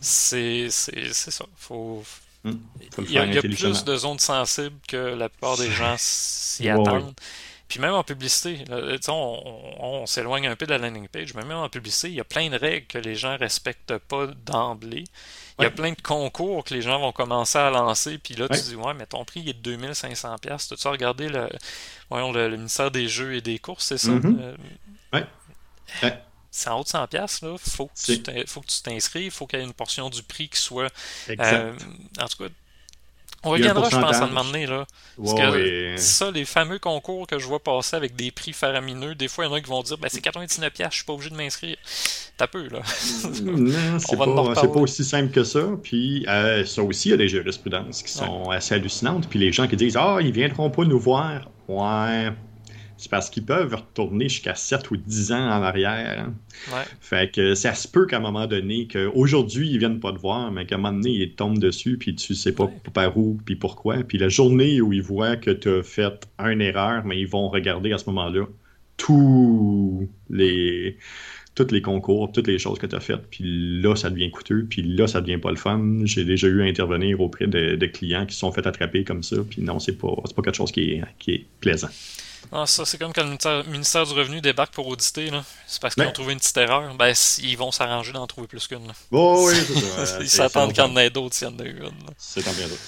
C'est 0.00 0.68
ça. 0.70 1.46
Faut, 1.56 2.04
Il 2.44 3.10
y 3.10 3.18
a, 3.18 3.40
plus 3.40 3.84
de 3.84 3.96
zones 3.96 4.18
sensibles 4.18 4.78
que 4.88 4.96
la 4.96 5.28
plupart 5.28 5.56
des 5.56 5.70
gens 5.70 5.94
s'y 5.98 6.68
attendent. 6.68 7.14
Puis 7.68 7.80
même 7.80 7.94
en 7.94 8.04
publicité, 8.04 8.64
on, 9.08 10.04
s'éloigne 10.06 10.46
un 10.46 10.56
peu 10.56 10.66
de 10.66 10.72
la 10.72 10.78
landing 10.78 11.08
page, 11.08 11.32
mais 11.34 11.42
même 11.42 11.56
en 11.56 11.70
publicité, 11.70 12.08
il 12.08 12.14
y 12.14 12.20
a 12.20 12.24
plein 12.24 12.50
de 12.50 12.56
règles 12.56 12.86
que 12.86 12.98
les 12.98 13.14
gens 13.14 13.38
respectent 13.38 13.96
pas 13.96 14.26
d'emblée. 14.44 15.04
Il 15.58 15.62
y 15.62 15.66
a 15.66 15.70
plein 15.70 15.92
de 15.92 16.00
concours 16.02 16.64
que 16.64 16.74
les 16.74 16.82
gens 16.82 16.98
vont 16.98 17.12
commencer 17.12 17.56
à 17.56 17.70
lancer, 17.70 18.18
puis 18.18 18.34
là, 18.34 18.48
tu 18.48 18.60
dis, 18.60 18.74
ouais, 18.74 18.92
mais 18.94 19.06
ton 19.06 19.24
prix 19.24 19.48
est 19.48 19.54
de 19.54 19.76
2500$. 19.76 20.76
Tu 20.76 20.86
as 20.86 20.90
regardé 20.90 21.28
le, 21.28 21.48
voyons, 22.10 22.32
le, 22.32 22.50
ministère 22.50 22.90
des 22.90 23.08
Jeux 23.08 23.36
et 23.36 23.40
des 23.40 23.58
courses, 23.58 23.86
c'est 23.86 23.98
ça? 23.98 24.10
Euh, 24.10 24.54
ouais 25.14 25.24
c'est 26.52 26.68
en 26.68 26.78
haut 26.78 26.84
de 26.84 26.88
100 26.88 27.08
pièces 27.08 27.42
là 27.42 27.56
faut 27.58 27.86
que 27.86 28.46
faut 28.46 28.60
que 28.60 28.66
tu 28.66 28.82
t'inscrives 28.82 29.32
faut 29.32 29.46
qu'il 29.48 29.58
y 29.58 29.62
ait 29.62 29.64
une 29.64 29.72
portion 29.72 30.08
du 30.10 30.22
prix 30.22 30.48
qui 30.48 30.58
soit 30.58 30.92
euh, 31.30 31.72
en 32.20 32.28
tout 32.28 32.44
cas 32.44 32.50
on 33.44 33.50
reviendra, 33.50 33.88
je 33.90 33.96
pense, 33.96 34.16
à 34.16 34.24
un 34.24 34.26
moment 34.28 34.44
donné, 34.44 34.66
là. 34.66 34.86
Parce 35.16 35.34
que 35.34 35.96
ça, 35.96 36.30
les 36.30 36.44
fameux 36.44 36.78
concours 36.78 37.26
que 37.26 37.40
je 37.40 37.46
vois 37.46 37.58
passer 37.58 37.96
avec 37.96 38.14
des 38.14 38.30
prix 38.30 38.52
faramineux, 38.52 39.16
des 39.16 39.26
fois, 39.26 39.44
il 39.44 39.48
y 39.48 39.50
en 39.50 39.54
a 39.54 39.60
qui 39.60 39.68
vont 39.68 39.82
dire 39.82 39.98
ben, 39.98 40.08
c'est 40.08 40.24
99$, 40.24 40.70
je 40.90 40.94
suis 40.94 41.04
pas 41.04 41.12
obligé 41.12 41.30
de 41.30 41.36
m'inscrire. 41.36 41.76
T'as 42.36 42.46
peu, 42.46 42.68
là. 42.68 42.80
non, 43.42 43.98
c'est 43.98 44.16
pas, 44.16 44.26
pas, 44.26 44.80
aussi 44.80 45.04
simple 45.04 45.32
que 45.32 45.42
ça. 45.42 45.70
Puis, 45.82 46.24
euh, 46.28 46.64
ça 46.64 46.82
aussi, 46.82 47.08
il 47.08 47.10
y 47.10 47.14
a 47.14 47.16
des 47.16 47.28
jurisprudences 47.28 48.02
qui 48.02 48.12
sont 48.12 48.48
assez 48.50 48.76
hallucinantes. 48.76 49.28
Puis, 49.28 49.40
les 49.40 49.50
gens 49.52 49.66
qui 49.66 49.76
disent 49.76 49.96
Ah, 49.96 50.18
ils 50.20 50.32
viendront 50.32 50.70
pas 50.70 50.84
nous 50.84 51.00
voir. 51.00 51.50
Ouais, 51.66 52.30
c'est 53.02 53.10
parce 53.10 53.30
qu'ils 53.30 53.44
peuvent 53.44 53.74
retourner 53.74 54.28
jusqu'à 54.28 54.54
7 54.54 54.92
ou 54.92 54.96
10 54.96 55.32
ans 55.32 55.44
en 55.44 55.62
arrière. 55.62 56.26
Hein. 56.70 56.84
Fait 57.00 57.32
que 57.32 57.56
ça 57.56 57.74
se 57.74 57.88
peut 57.88 58.06
qu'à 58.06 58.18
un 58.18 58.20
moment 58.20 58.46
donné, 58.46 58.86
qu'aujourd'hui, 58.86 59.68
ils 59.70 59.78
viennent 59.78 59.98
pas 59.98 60.12
te 60.12 60.18
voir, 60.18 60.52
mais 60.52 60.66
qu'à 60.66 60.76
un 60.76 60.78
moment 60.78 60.92
donné, 60.96 61.10
ils 61.10 61.34
tombent 61.34 61.58
dessus, 61.58 61.98
puis 61.98 62.14
tu 62.14 62.36
sais 62.36 62.52
pas 62.52 62.70
par 62.94 63.18
où, 63.18 63.40
puis 63.44 63.56
pourquoi. 63.56 63.96
Puis 64.04 64.18
la 64.18 64.28
journée 64.28 64.80
où 64.80 64.92
ils 64.92 65.02
voient 65.02 65.34
que 65.34 65.50
tu 65.50 65.68
as 65.68 65.82
fait 65.82 66.28
une 66.38 66.60
erreur, 66.60 67.04
mais 67.04 67.18
ils 67.18 67.26
vont 67.26 67.48
regarder 67.48 67.92
à 67.92 67.98
ce 67.98 68.06
moment-là 68.06 68.46
tous 68.96 70.08
les 70.30 70.96
tous 71.54 71.70
les 71.70 71.82
concours, 71.82 72.32
toutes 72.32 72.46
les 72.46 72.58
choses 72.58 72.78
que 72.78 72.86
tu 72.86 72.96
as 72.96 73.00
faites, 73.00 73.26
puis 73.30 73.44
là, 73.82 73.94
ça 73.94 74.10
devient 74.10 74.30
coûteux, 74.30 74.64
puis 74.70 74.82
là, 74.82 75.06
ça 75.06 75.20
devient 75.20 75.38
pas 75.38 75.50
le 75.50 75.56
fun. 75.56 76.00
J'ai 76.04 76.24
déjà 76.24 76.46
eu 76.46 76.62
à 76.62 76.64
intervenir 76.64 77.20
auprès 77.20 77.46
de, 77.46 77.86
clients 77.86 78.24
qui 78.24 78.34
se 78.34 78.40
sont 78.40 78.52
fait 78.52 78.66
attraper 78.66 79.04
comme 79.04 79.22
ça, 79.22 79.36
puis 79.50 79.60
non, 79.60 79.78
c'est 79.78 79.98
pas, 79.98 80.14
pas 80.34 80.42
quelque 80.42 80.54
chose 80.54 80.72
qui 80.72 80.92
est, 80.92 81.02
qui 81.18 81.32
est 81.32 81.46
plaisant. 81.60 81.90
Ah, 82.54 82.66
ça, 82.66 82.84
c'est 82.84 82.98
comme 82.98 83.14
quand 83.14 83.24
le 83.24 83.62
ministère, 83.64 84.04
du 84.04 84.12
Revenu 84.12 84.42
débarque 84.42 84.74
pour 84.74 84.86
auditer. 84.86 85.30
C'est 85.66 85.80
parce 85.80 85.94
qu'ils 85.94 86.04
ont 86.04 86.12
trouvé 86.12 86.34
une 86.34 86.38
petite 86.38 86.56
erreur. 86.58 86.94
Ben, 86.94 87.14
ils 87.38 87.56
vont 87.56 87.72
s'arranger 87.72 88.12
d'en 88.12 88.26
trouver 88.26 88.46
plus 88.46 88.66
qu'une. 88.66 88.92
Oh, 89.10 89.48
oui, 89.48 89.54
c'est 89.56 90.06
ça. 90.06 90.18
ils 90.20 90.28
s'attendent 90.28 90.74
qu'il 90.74 90.84
y 90.84 90.86
en 90.86 90.94
ait 90.98 91.08
d'autres 91.08 91.34
s'il 91.34 91.48
y 91.48 91.50
en 91.50 91.58
a 91.58 91.64
une. 91.64 91.90
C'est 92.18 92.42
tant 92.42 92.52
bien 92.52 92.68
d'autres. 92.68 92.82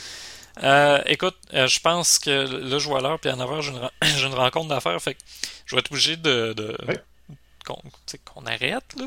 Euh, 0.62 1.02
écoute, 1.06 1.36
euh, 1.54 1.66
je 1.66 1.80
pense 1.80 2.18
que 2.18 2.30
là, 2.30 2.78
je 2.78 2.86
vois 2.86 3.00
l'heure, 3.00 3.18
puis 3.18 3.30
en 3.30 3.40
avoir, 3.40 3.62
j'ai 3.62 3.72
une, 3.72 3.90
une, 4.26 4.34
rencontre 4.34 4.68
d'affaires. 4.68 5.00
Fait 5.00 5.14
que 5.14 5.20
je 5.64 5.74
vais 5.74 5.80
être 5.80 5.90
obligé 5.90 6.16
de. 6.16 6.52
de... 6.52 6.76
Qu'on 7.64 8.44
arrête, 8.44 8.84
là. 8.98 9.06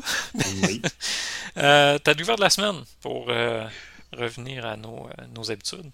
Oui. 0.64 0.82
euh, 1.58 1.98
T'as 1.98 2.14
découvert 2.14 2.34
de 2.34 2.40
la 2.40 2.50
semaine 2.50 2.82
pour 3.00 3.26
euh, 3.28 3.64
revenir 4.12 4.66
à 4.66 4.76
nos, 4.76 5.08
nos 5.32 5.52
habitudes? 5.52 5.88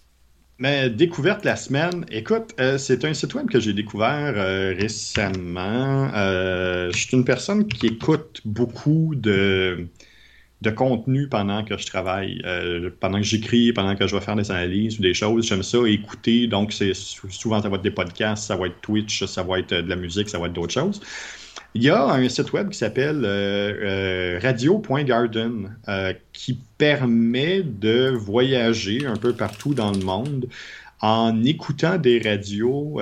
Mais 0.59 0.88
découverte 0.88 1.44
la 1.44 1.57
semaine, 1.57 2.07
écoute, 2.12 2.55
euh, 2.61 2.78
c'est 2.78 3.05
un 3.05 3.12
site 3.12 3.34
web 3.34 3.50
que 3.50 3.59
j'ai 3.59 3.72
découvert 3.72 4.34
euh, 4.36 4.72
récemment. 4.78 6.11
Euh, 6.14 6.92
je 6.92 6.98
suis 6.98 7.16
une 7.16 7.24
personne 7.24 7.66
qui 7.66 7.88
écoute 7.88 8.40
beaucoup 8.44 9.16
de, 9.16 9.88
de 10.62 10.70
contenu 10.70 11.28
pendant 11.28 11.64
que 11.64 11.76
je 11.76 11.86
travaille, 11.86 12.40
pendant 13.00 13.18
que 13.18 13.24
j'écris, 13.24 13.72
pendant 13.72 13.96
que 13.96 14.07
je 14.07 14.14
vais 14.14 14.22
faire 14.22 14.36
des 14.36 14.50
analyses 14.52 15.00
ou 15.00 15.02
des 15.02 15.14
choses. 15.14 15.44
J'aime 15.48 15.64
ça 15.64 15.78
écouter. 15.88 16.46
Donc, 16.46 16.72
c'est 16.72 16.94
souvent 16.94 17.61
ça 17.61 17.68
va 17.68 17.76
être 17.76 17.82
des 17.82 17.90
podcasts, 17.90 18.44
ça 18.44 18.55
va 18.57 18.66
être 18.68 18.80
Twitch, 18.80 19.24
ça 19.24 19.42
va 19.42 19.59
être 19.59 19.74
de 19.74 19.88
la 19.88 19.96
musique, 19.96 20.28
ça 20.28 20.38
va 20.38 20.46
être 20.46 20.52
d'autres 20.52 20.74
choses. 20.74 21.00
Il 21.77 21.83
y 21.83 21.91
a 21.91 22.05
un 22.05 22.29
site 22.29 22.53
web 22.53 22.68
qui 22.68 22.79
s'appelle 22.79 23.25
euh, 23.25 24.37
euh, 24.37 24.41
radio.garden 24.41 25.77
euh, 25.89 26.12
qui 26.33 26.61
permet 26.79 27.64
de 27.64 28.11
voyager 28.11 29.05
un 29.07 29.16
peu 29.16 29.33
partout 29.33 29.75
dans 29.75 29.91
le 29.91 29.99
monde 29.99 30.49
en 31.01 31.43
écoutant 31.43 31.99
des 31.99 32.20
radios 32.20 32.99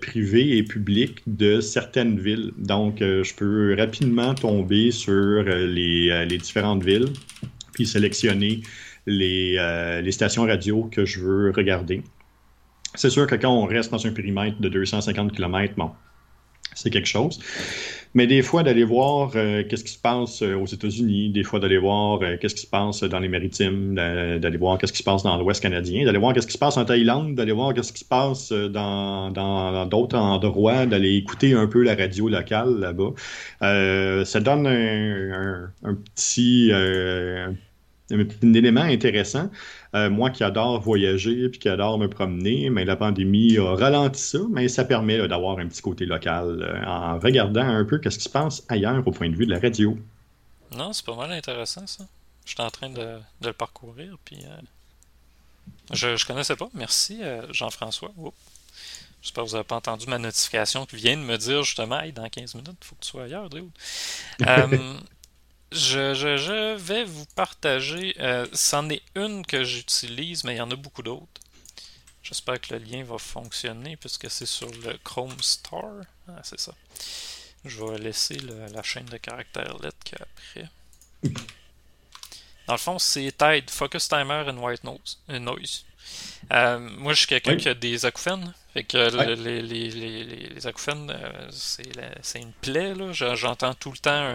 privées 0.00 0.58
et 0.58 0.62
publiques 0.64 1.22
de 1.26 1.60
certaines 1.60 2.18
villes. 2.18 2.52
Donc, 2.58 2.96
je 3.00 3.34
peux 3.34 3.74
rapidement 3.78 4.34
tomber 4.34 4.90
sur 4.90 5.42
les, 5.42 6.26
différentes 6.38 6.84
villes, 6.84 7.08
puis 7.72 7.86
sélectionner 7.86 8.60
les, 9.06 9.56
les, 10.02 10.12
stations 10.12 10.42
radio 10.42 10.86
que 10.92 11.06
je 11.06 11.20
veux 11.20 11.50
regarder. 11.50 12.02
C'est 12.94 13.08
sûr 13.08 13.26
que 13.26 13.36
quand 13.36 13.56
on 13.56 13.64
reste 13.64 13.90
dans 13.90 14.06
un 14.06 14.12
périmètre 14.12 14.60
de 14.60 14.68
250 14.68 15.32
km, 15.32 15.74
bon, 15.78 15.92
c'est 16.74 16.90
quelque 16.90 17.08
chose. 17.08 17.40
Mais 18.14 18.26
des 18.26 18.42
fois, 18.42 18.62
d'aller 18.62 18.84
voir 18.84 19.32
euh, 19.36 19.62
qu'est-ce 19.68 19.84
qui 19.84 19.92
se 19.92 19.98
passe 19.98 20.42
euh, 20.42 20.54
aux 20.54 20.66
États-Unis, 20.66 21.30
des 21.30 21.42
fois 21.42 21.60
d'aller 21.60 21.78
voir 21.78 22.20
euh, 22.22 22.36
qu'est-ce 22.40 22.54
qui 22.54 22.62
se 22.62 22.66
passe 22.66 23.02
dans 23.02 23.18
les 23.18 23.28
maritimes, 23.28 23.94
d'aller 23.94 24.56
voir 24.56 24.78
qu'est-ce 24.78 24.92
qui 24.92 24.98
se 24.98 25.04
passe 25.04 25.22
dans 25.22 25.36
l'Ouest 25.36 25.62
canadien, 25.62 26.04
d'aller 26.04 26.18
voir 26.18 26.32
qu'est-ce 26.32 26.46
qui 26.46 26.52
se 26.52 26.58
passe 26.58 26.76
en 26.76 26.84
Thaïlande, 26.84 27.34
d'aller 27.34 27.52
voir 27.52 27.74
qu'est-ce 27.74 27.92
qui 27.92 28.00
se 28.00 28.08
passe 28.08 28.52
dans 28.52 29.30
d'autres 29.86 30.16
endroits, 30.16 30.86
d'aller 30.86 31.14
écouter 31.16 31.54
un 31.54 31.66
peu 31.66 31.82
la 31.82 31.94
radio 31.94 32.28
locale 32.28 32.78
là-bas. 32.78 33.12
ça 34.24 34.40
donne 34.40 34.66
un, 34.66 35.94
petit 36.14 36.70
un 36.72 37.54
élément 38.10 38.82
intéressant. 38.82 39.50
Euh, 39.94 40.10
moi 40.10 40.30
qui 40.30 40.44
adore 40.44 40.80
voyager 40.80 41.48
puis 41.48 41.58
qui 41.58 41.68
adore 41.68 41.98
me 41.98 42.08
promener, 42.08 42.70
mais 42.70 42.84
la 42.84 42.96
pandémie 42.96 43.58
a 43.58 43.74
ralenti 43.74 44.20
ça, 44.20 44.38
mais 44.50 44.68
ça 44.68 44.84
permet 44.84 45.26
d'avoir 45.28 45.58
un 45.58 45.66
petit 45.66 45.82
côté 45.82 46.06
local 46.06 46.62
euh, 46.62 46.86
en 46.86 47.18
regardant 47.18 47.66
un 47.66 47.84
peu 47.84 48.00
ce 48.02 48.16
qui 48.16 48.24
se 48.24 48.28
passe 48.28 48.64
ailleurs 48.68 49.06
au 49.06 49.10
point 49.10 49.28
de 49.28 49.36
vue 49.36 49.46
de 49.46 49.52
la 49.52 49.60
radio. 49.60 49.98
Non, 50.76 50.92
c'est 50.92 51.04
pas 51.04 51.16
mal 51.16 51.32
intéressant 51.32 51.86
ça. 51.86 52.04
Je 52.44 52.50
suis 52.52 52.62
en 52.62 52.70
train 52.70 52.90
de, 52.90 53.18
le 53.42 53.52
parcourir 53.52 54.16
puis 54.24 54.38
euh, 54.44 54.60
je, 55.92 56.08
ne 56.08 56.26
connaissais 56.26 56.56
pas. 56.56 56.68
Merci 56.74 57.20
Jean-François. 57.50 58.12
J'espère 59.22 59.42
que 59.42 59.48
vous 59.48 59.56
n'avez 59.56 59.66
pas 59.66 59.76
entendu 59.76 60.06
ma 60.06 60.18
notification 60.18 60.86
qui 60.86 60.94
vient 60.94 61.16
de 61.16 61.22
me 61.22 61.36
dire 61.36 61.64
justement 61.64 62.00
hey, 62.00 62.12
dans 62.12 62.28
15 62.28 62.54
minutes, 62.54 62.76
il 62.80 62.86
faut 62.86 62.94
que 62.94 63.02
tu 63.02 63.08
sois 63.08 63.24
ailleurs, 63.24 63.48
Drew. 63.48 63.68
Je, 65.72 66.76
vais 66.76 67.04
vous 67.04 67.26
partager. 67.34 68.14
Euh, 68.20 68.46
c'en 68.52 68.88
est 68.90 69.02
une 69.14 69.44
que 69.44 69.64
j'utilise, 69.64 70.44
mais 70.44 70.54
il 70.54 70.58
y 70.58 70.60
en 70.60 70.70
a 70.70 70.76
beaucoup 70.76 71.02
d'autres. 71.02 71.40
J'espère 72.22 72.60
que 72.60 72.74
le 72.74 72.84
lien 72.84 73.04
va 73.04 73.18
fonctionner 73.18 73.96
puisque 73.96 74.30
c'est 74.30 74.46
sur 74.46 74.70
le 74.70 74.98
Chrome 75.04 75.40
Store. 75.40 76.02
Ah, 76.28 76.40
c'est 76.42 76.58
ça. 76.58 76.74
Je 77.64 77.84
vais 77.84 77.98
laisser 77.98 78.36
la 78.36 78.82
chaîne 78.82 79.06
de 79.06 79.16
caractères 79.16 79.76
LED 79.78 79.94
qu'après. 80.04 80.68
Dans 82.66 82.74
le 82.74 82.78
fond, 82.78 82.98
c'est 82.98 83.32
Tide, 83.36 83.70
Focus 83.70 84.08
Timer 84.08 84.44
and 84.48 84.58
White 84.58 84.82
Noise. 84.84 85.18
Euh, 86.52 86.78
moi, 86.78 87.12
je 87.12 87.18
suis 87.18 87.26
quelqu'un 87.28 87.56
qui 87.56 87.68
a 87.68 87.74
des 87.74 88.04
acouphènes. 88.04 88.52
Fait 88.76 88.84
que 88.84 89.34
les, 89.42 89.62
les, 89.62 89.88
les, 89.88 90.24
les, 90.50 90.66
acouphènes, 90.66 91.10
euh, 91.10 91.46
c'est 91.50 92.40
une 92.40 92.52
plaie. 92.60 92.92
J'entends 93.12 93.72
tout 93.72 93.90
le 93.90 93.96
temps. 93.96 94.34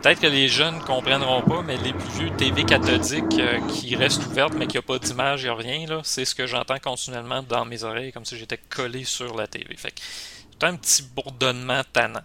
Peut-être 0.00 0.20
que 0.20 0.28
les 0.28 0.46
jeunes 0.46 0.78
comprendront 0.78 1.42
pas, 1.42 1.60
mais 1.60 1.76
les 1.78 1.92
plus 1.92 2.10
vieux 2.10 2.30
TV 2.36 2.62
cathodiques 2.62 3.40
euh, 3.40 3.58
qui 3.66 3.96
restent 3.96 4.24
ouvertes, 4.24 4.52
mais 4.54 4.68
qui 4.68 4.78
a 4.78 4.82
pas 4.82 5.00
d'image, 5.00 5.42
il 5.42 5.48
a 5.48 5.56
rien, 5.56 6.00
c'est 6.04 6.24
ce 6.24 6.36
que 6.36 6.46
j'entends 6.46 6.78
continuellement 6.78 7.42
dans 7.42 7.64
mes 7.64 7.82
oreilles, 7.82 8.12
comme 8.12 8.24
si 8.24 8.38
j'étais 8.38 8.56
collé 8.56 9.02
sur 9.02 9.36
la 9.36 9.48
TV. 9.48 9.74
Fait 9.76 9.90
que 9.90 10.00
c'est 10.00 10.68
un 10.68 10.76
petit 10.76 11.02
bourdonnement 11.02 11.82
tannant. 11.92 12.22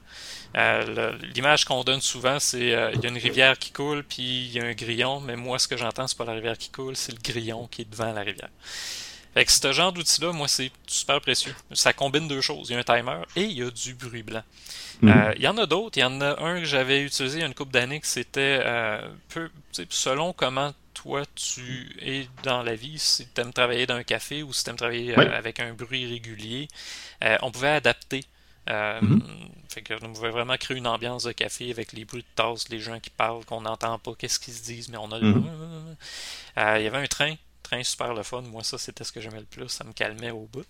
L'image 1.34 1.66
qu'on 1.66 1.84
donne 1.84 2.02
souvent, 2.02 2.40
c'est 2.40 2.60
il 2.60 3.02
y 3.02 3.06
a 3.06 3.10
une 3.10 3.18
rivière 3.18 3.58
qui 3.58 3.72
coule, 3.72 4.04
puis 4.04 4.46
il 4.46 4.52
y 4.52 4.60
a 4.60 4.66
un 4.66 4.74
grillon, 4.74 5.22
mais 5.22 5.36
moi, 5.36 5.58
ce 5.58 5.68
que 5.68 5.76
j'entends, 5.76 6.06
c'est 6.06 6.18
pas 6.20 6.26
la 6.26 6.34
rivière 6.34 6.58
qui 6.60 6.70
coule, 6.70 6.96
c'est 6.96 7.14
le 7.14 7.20
grillon 7.20 7.66
qui 7.66 7.82
est 7.82 7.90
devant 7.90 8.14
la 8.14 8.22
rivière. 8.22 8.50
Fait 9.36 9.44
que 9.44 9.52
ce 9.52 9.74
genre 9.74 9.92
d'outil-là, 9.92 10.32
moi, 10.32 10.48
c'est 10.48 10.72
super 10.88 11.20
précieux. 11.20 11.54
Ça 11.74 11.92
combine 11.92 12.26
deux 12.26 12.40
choses. 12.40 12.70
Il 12.70 12.74
y 12.74 12.76
a 12.78 12.80
un 12.80 12.84
timer 12.84 13.18
et 13.36 13.42
il 13.42 13.52
y 13.52 13.64
a 13.64 13.70
du 13.70 13.94
bruit 13.94 14.24
blanc. 14.24 14.44
Mhm. 15.02 15.10
Euh, 15.10 15.34
il 15.36 15.42
y 15.42 15.48
en 15.50 15.58
a 15.58 15.66
d'autres. 15.66 15.98
Il 15.98 16.00
y 16.00 16.04
en 16.06 16.22
a 16.22 16.42
un 16.42 16.60
que 16.60 16.66
j'avais 16.66 17.04
utilisé 17.04 17.40
il 17.40 17.42
y 17.42 17.44
a 17.44 17.48
une 17.48 17.54
couple 17.54 17.74
d'années 17.74 18.00
que 18.00 18.08
c'était 18.08 18.62
euh, 18.64 19.06
peu, 19.28 19.50
selon 19.90 20.32
comment 20.32 20.74
toi 20.94 21.24
tu 21.36 21.94
es 22.02 22.30
dans 22.44 22.64
la 22.64 22.76
vie, 22.76 22.98
si 22.98 23.28
tu 23.28 23.42
aimes 23.42 23.52
travailler 23.52 23.86
dans 23.86 23.96
un 23.96 24.04
café 24.04 24.42
ou 24.42 24.54
si 24.54 24.64
tu 24.64 24.70
aimes 24.70 24.78
travailler 24.78 25.20
euh, 25.20 25.38
avec 25.38 25.60
un 25.60 25.74
bruit 25.74 26.06
régulier, 26.06 26.70
on 27.42 27.52
pouvait 27.52 27.68
adapter. 27.68 28.24
Mhm. 28.70 29.22
Fait 29.68 29.82
que 29.82 29.96
on 30.02 30.14
pouvait 30.14 30.30
vraiment 30.30 30.56
créer 30.56 30.78
une 30.78 30.88
ambiance 30.88 31.24
de 31.24 31.34
café 31.34 31.70
avec 31.72 31.92
les 31.92 32.06
bruits 32.06 32.22
de 32.22 32.42
tasses, 32.42 32.70
les 32.70 32.80
gens 32.80 33.02
qui 33.02 33.10
parlent, 33.10 33.44
qu'on 33.44 33.60
n'entend 33.60 34.00
pas, 34.00 34.14
qu'est-ce 34.18 34.40
qu'ils 34.40 34.54
se 34.54 34.64
disent, 34.64 34.88
mais 34.88 34.98
on 34.98 35.12
a. 35.12 35.20
Mhm. 35.20 35.96
Il 36.56 36.84
y 36.84 36.88
avait 36.88 36.98
un 37.00 37.08
train 37.08 37.36
train 37.66 37.84
super 37.84 38.14
le 38.14 38.24
fun. 38.24 38.42
Moi, 38.42 38.64
ça, 38.64 38.78
c'était 38.78 39.04
ce 39.04 39.12
que 39.12 39.22
j'aimais 39.22 39.40
le 39.40 39.46
plus. 39.46 39.68
Ça 39.70 39.84
me 39.84 39.94
calmait 39.94 40.32
au 40.32 40.46
bout. 40.46 40.66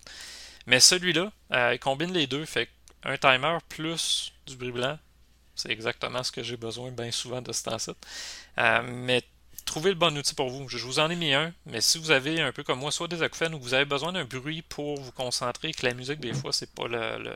Mais 0.66 0.80
celui-là, 0.80 1.30
euh, 1.52 1.74
il 1.74 1.78
combine 1.78 2.12
les 2.12 2.26
deux. 2.26 2.44
Fait 2.44 2.68
un 3.04 3.16
timer 3.16 3.58
plus 3.68 4.32
du 4.46 4.56
bruit 4.56 4.72
blanc, 4.72 4.98
c'est 5.54 5.70
exactement 5.70 6.22
ce 6.22 6.32
que 6.32 6.42
j'ai 6.42 6.56
besoin 6.56 6.90
bien 6.90 7.10
souvent 7.10 7.40
de 7.40 7.52
ce 7.52 7.62
temps-ci. 7.64 7.92
Euh, 8.58 8.82
mais 8.84 9.22
trouvez 9.64 9.90
le 9.90 9.96
bon 9.96 10.16
outil 10.16 10.34
pour 10.34 10.50
vous. 10.50 10.68
Je 10.68 10.78
vous 10.78 10.98
en 10.98 11.08
ai 11.08 11.16
mis 11.16 11.32
un, 11.32 11.52
mais 11.66 11.80
si 11.80 11.98
vous 11.98 12.10
avez 12.10 12.40
un 12.40 12.52
peu 12.52 12.64
comme 12.64 12.80
moi, 12.80 12.90
soit 12.90 13.08
des 13.08 13.22
acouphènes 13.22 13.54
ou 13.54 13.60
vous 13.60 13.74
avez 13.74 13.84
besoin 13.84 14.12
d'un 14.12 14.24
bruit 14.24 14.62
pour 14.62 15.00
vous 15.00 15.12
concentrer, 15.12 15.72
que 15.72 15.86
la 15.86 15.94
musique, 15.94 16.20
des 16.20 16.34
fois, 16.34 16.52
c'est 16.52 16.70
pas 16.72 16.88
le, 16.88 17.34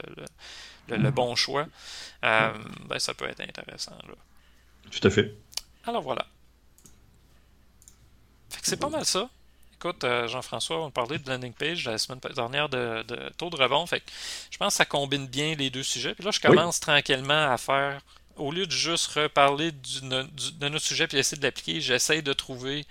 le, 0.88 1.10
bon 1.10 1.36
choix, 1.36 1.66
euh, 2.24 2.52
ben, 2.86 2.98
ça 2.98 3.14
peut 3.14 3.28
être 3.28 3.40
intéressant. 3.40 3.96
Tout 4.90 5.06
à 5.06 5.10
fait. 5.10 5.34
Alors 5.86 6.02
voilà. 6.02 6.26
c'est 8.62 8.78
pas 8.78 8.88
mal 8.88 9.04
ça. 9.06 9.30
Écoute, 9.82 10.04
euh, 10.04 10.28
Jean-François, 10.28 10.84
on 10.84 10.90
parlait 10.90 11.16
de 11.16 11.26
landing 11.26 11.54
page 11.54 11.86
la 11.86 11.96
semaine 11.96 12.20
dernière 12.34 12.68
de, 12.68 13.02
taux 13.38 13.48
de 13.48 13.56
rebond. 13.56 13.86
Fait 13.86 14.02
je 14.50 14.58
pense 14.58 14.74
que 14.74 14.76
ça 14.76 14.84
combine 14.84 15.26
bien 15.26 15.54
les 15.54 15.70
deux 15.70 15.82
sujets. 15.82 16.14
Puis 16.14 16.22
là, 16.22 16.30
je 16.32 16.38
commence 16.38 16.80
tranquillement 16.80 17.50
à 17.50 17.56
faire, 17.56 18.02
au 18.36 18.52
lieu 18.52 18.66
de 18.66 18.72
juste 18.72 19.06
reparler 19.12 19.72
de 19.72 20.68
notre 20.68 20.84
sujet 20.84 21.06
puis 21.06 21.16
essayer 21.16 21.38
de 21.38 21.46
l'appliquer, 21.46 21.80
j'essaie 21.80 22.20
de 22.20 22.34
trouver 22.34 22.84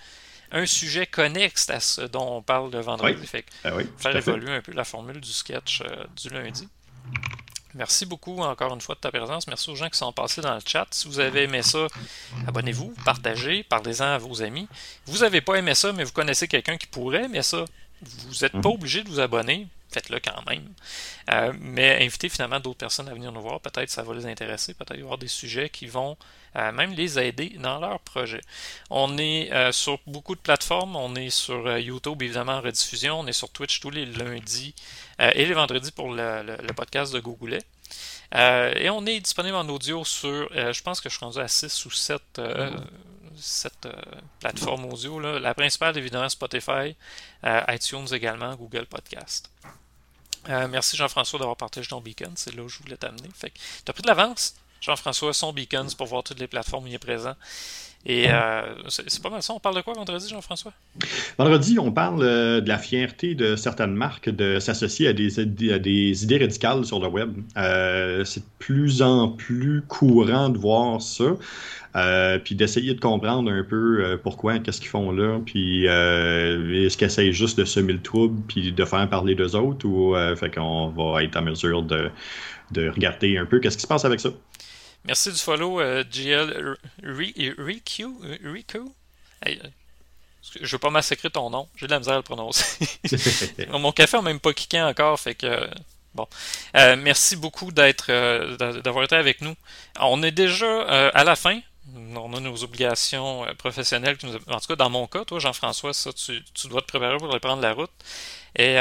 un 0.51 0.65
sujet 0.65 1.05
connexe 1.05 1.69
à 1.69 1.79
ce 1.79 2.01
dont 2.01 2.37
on 2.37 2.41
parle 2.41 2.71
le 2.71 2.79
vendredi. 2.79 3.27
Fait 3.27 3.45
ben 3.63 3.87
faire 3.99 4.15
évoluer 4.15 4.51
un 4.51 4.61
peu 4.61 4.71
la 4.71 4.83
formule 4.83 5.21
du 5.21 5.31
sketch 5.31 5.81
euh, 5.81 6.05
du 6.15 6.29
lundi. 6.29 6.67
Merci 7.75 8.05
beaucoup 8.05 8.39
encore 8.39 8.73
une 8.73 8.81
fois 8.81 8.95
de 8.95 8.99
ta 8.99 9.11
présence. 9.11 9.47
Merci 9.47 9.69
aux 9.69 9.75
gens 9.75 9.89
qui 9.89 9.97
sont 9.97 10.11
passés 10.11 10.41
dans 10.41 10.55
le 10.55 10.61
chat. 10.65 10.87
Si 10.91 11.07
vous 11.07 11.19
avez 11.19 11.43
aimé 11.43 11.61
ça, 11.61 11.87
abonnez-vous, 12.47 12.93
partagez, 13.05 13.63
parlez-en 13.63 14.05
à 14.05 14.17
vos 14.17 14.41
amis. 14.41 14.67
Vous 15.05 15.19
n'avez 15.19 15.41
pas 15.41 15.55
aimé 15.55 15.75
ça, 15.75 15.93
mais 15.93 16.03
vous 16.03 16.11
connaissez 16.11 16.47
quelqu'un 16.47 16.77
qui 16.77 16.87
pourrait 16.87 17.25
aimer 17.25 17.43
ça. 17.43 17.65
Vous 18.01 18.33
n'êtes 18.41 18.53
pas 18.53 18.69
mhm. 18.69 18.75
obligé 18.75 19.03
de 19.03 19.09
vous 19.09 19.19
abonner. 19.19 19.67
Faites-le 19.91 20.19
quand 20.19 20.45
même. 20.47 20.67
Euh, 21.31 21.53
mais 21.59 22.03
invitez 22.03 22.29
finalement 22.29 22.59
d'autres 22.59 22.77
personnes 22.77 23.09
à 23.09 23.13
venir 23.13 23.31
nous 23.31 23.41
voir. 23.41 23.59
Peut-être 23.59 23.89
ça 23.89 24.03
va 24.03 24.13
les 24.13 24.25
intéresser. 24.25 24.73
Peut-être 24.73 24.97
y 24.97 25.01
avoir 25.01 25.17
des 25.17 25.27
sujets 25.27 25.69
qui 25.69 25.87
vont 25.87 26.15
euh, 26.55 26.71
même 26.71 26.93
les 26.93 27.19
aider 27.19 27.55
dans 27.59 27.79
leur 27.79 27.99
projet. 27.99 28.41
On 28.89 29.17
est 29.17 29.51
euh, 29.51 29.71
sur 29.71 29.99
beaucoup 30.07 30.35
de 30.35 30.41
plateformes. 30.41 30.95
On 30.95 31.15
est 31.15 31.29
sur 31.29 31.77
YouTube, 31.77 32.21
évidemment, 32.21 32.53
en 32.53 32.61
rediffusion. 32.61 33.19
On 33.19 33.27
est 33.27 33.33
sur 33.33 33.49
Twitch 33.49 33.79
tous 33.79 33.89
les 33.89 34.05
lundis 34.05 34.73
euh, 35.21 35.31
et 35.33 35.45
les 35.45 35.53
vendredis 35.53 35.91
pour 35.91 36.13
le, 36.13 36.57
podcast 36.75 37.13
de 37.13 37.19
Google. 37.19 37.59
Euh, 38.35 38.73
et 38.75 38.89
on 38.89 39.05
est 39.05 39.19
disponible 39.19 39.55
en 39.55 39.67
audio 39.69 40.05
sur, 40.05 40.49
euh, 40.55 40.71
je 40.71 40.83
pense 40.83 41.01
que 41.01 41.09
je 41.09 41.15
suis 41.15 41.25
rendu 41.25 41.39
à 41.39 41.47
6 41.47 41.85
ou 41.85 41.91
7, 41.91 42.41
plateformes 44.39 44.85
audio. 44.85 45.19
La 45.19 45.53
principale, 45.53 45.97
évidemment, 45.97 46.29
Spotify, 46.29 46.95
iTunes 47.43 48.07
également, 48.13 48.55
Google 48.55 48.85
Podcast. 48.85 49.49
merci 50.47 50.95
Jean-François 50.95 51.39
d'avoir 51.39 51.57
partagé 51.57 51.89
ton 51.89 52.01
beacon, 52.01 52.33
c'est 52.35 52.55
là 52.55 52.63
où 52.63 52.69
je 52.69 52.79
voulais 52.79 52.97
t'amener. 52.97 53.29
tu 53.39 53.47
as 53.87 53.93
pris 53.93 54.01
de 54.01 54.07
l'avance, 54.07 54.55
Jean-François, 54.81 55.33
son 55.33 55.53
beacon 55.53 55.87
pour 55.97 56.07
voir 56.07 56.23
toutes 56.23 56.39
les 56.39 56.47
plateformes 56.47 56.85
où 56.85 56.87
il 56.87 56.93
est 56.93 56.99
présent. 56.99 57.35
Et 58.05 58.27
euh, 58.29 58.61
c'est 58.87 59.21
pas 59.21 59.29
mal 59.29 59.43
ça. 59.43 59.53
On 59.53 59.59
parle 59.59 59.75
de 59.75 59.81
quoi 59.81 59.93
vendredi, 59.93 60.29
Jean-François? 60.29 60.71
Vendredi, 61.37 61.77
on 61.79 61.91
parle 61.91 62.23
euh, 62.23 62.61
de 62.61 62.69
la 62.69 62.77
fierté 62.77 63.35
de 63.35 63.57
certaines 63.57 63.93
marques 63.93 64.29
de 64.29 64.59
s'associer 64.59 65.09
à 65.09 65.13
des, 65.13 66.23
idées 66.23 66.37
radicales 66.37 66.85
sur 66.85 67.01
le 67.01 67.07
web. 67.07 67.33
Euh, 67.57 68.23
c'est 68.23 68.39
de 68.39 68.45
plus 68.57 69.01
en 69.01 69.27
plus 69.27 69.83
courant 69.85 70.47
de 70.47 70.57
voir 70.57 71.01
ça. 71.01 71.35
puis 72.45 72.55
d'essayer 72.55 72.93
de 72.93 73.01
comprendre 73.01 73.51
un 73.51 73.63
peu 73.63 74.17
pourquoi, 74.23 74.59
qu'est-ce 74.59 74.79
qu'ils 74.79 74.89
font 74.89 75.11
là, 75.11 75.39
puis 75.45 75.85
est-ce 75.85 76.95
qu'ils 76.95 77.07
essayent 77.07 77.33
juste 77.33 77.59
de 77.59 77.65
semer 77.65 77.93
le 77.93 78.01
trouble, 78.01 78.41
puis 78.47 78.71
de 78.71 78.85
faire 78.85 79.09
parler 79.09 79.35
d'eux 79.35 79.55
autres, 79.55 79.85
ou 79.85 80.15
fait 80.37 80.49
qu'on 80.49 80.87
va 80.87 81.21
être 81.23 81.35
en 81.35 81.41
mesure 81.41 81.83
de 81.83 82.09
regarder 82.89 83.37
un 83.37 83.45
peu 83.45 83.59
qu'est-ce 83.59 83.75
qui 83.75 83.83
se 83.83 83.87
passe 83.87 84.05
avec 84.05 84.21
ça. 84.21 84.29
Merci 85.05 85.31
du 85.31 85.37
follow, 85.37 85.79
euh, 85.79 86.03
GL 86.09 86.77
Riku. 87.03 88.21
Euh, 89.45 89.55
je 90.61 90.71
veux 90.71 90.79
pas 90.79 90.89
massacrer 90.89 91.29
ton 91.29 91.49
nom, 91.49 91.67
j'ai 91.75 91.87
de 91.87 91.91
la 91.91 91.99
misère 91.99 92.15
à 92.15 92.17
le 92.17 92.23
prononcer. 92.23 92.87
Mon 93.69 93.91
café 93.91 94.17
n'a 94.17 94.23
même 94.23 94.39
pas 94.39 94.53
kické 94.53 94.81
encore, 94.81 95.19
fait 95.19 95.35
que. 95.35 95.69
Bon. 96.15 96.27
Euh, 96.75 96.95
merci 96.95 97.35
beaucoup 97.35 97.71
d'être 97.71 98.11
d'avoir 98.81 99.03
été 99.05 99.15
avec 99.15 99.41
nous. 99.41 99.55
On 99.99 100.23
est 100.23 100.31
déjà 100.31 101.09
à 101.09 101.23
la 101.23 101.35
fin. 101.35 101.59
On 102.15 102.33
a 102.33 102.39
nos 102.39 102.63
obligations 102.63 103.45
professionnelles. 103.57 104.17
En 104.47 104.59
tout 104.59 104.67
cas, 104.67 104.75
dans 104.75 104.89
mon 104.89 105.07
cas, 105.07 105.23
toi, 105.25 105.39
Jean-François, 105.39 105.93
ça, 105.93 106.11
tu, 106.13 106.43
tu, 106.53 106.67
dois 106.67 106.81
te 106.81 106.87
préparer 106.87 107.17
pour 107.17 107.29
aller 107.29 107.39
prendre 107.39 107.61
la 107.61 107.73
route. 107.73 107.91
Et 108.55 108.77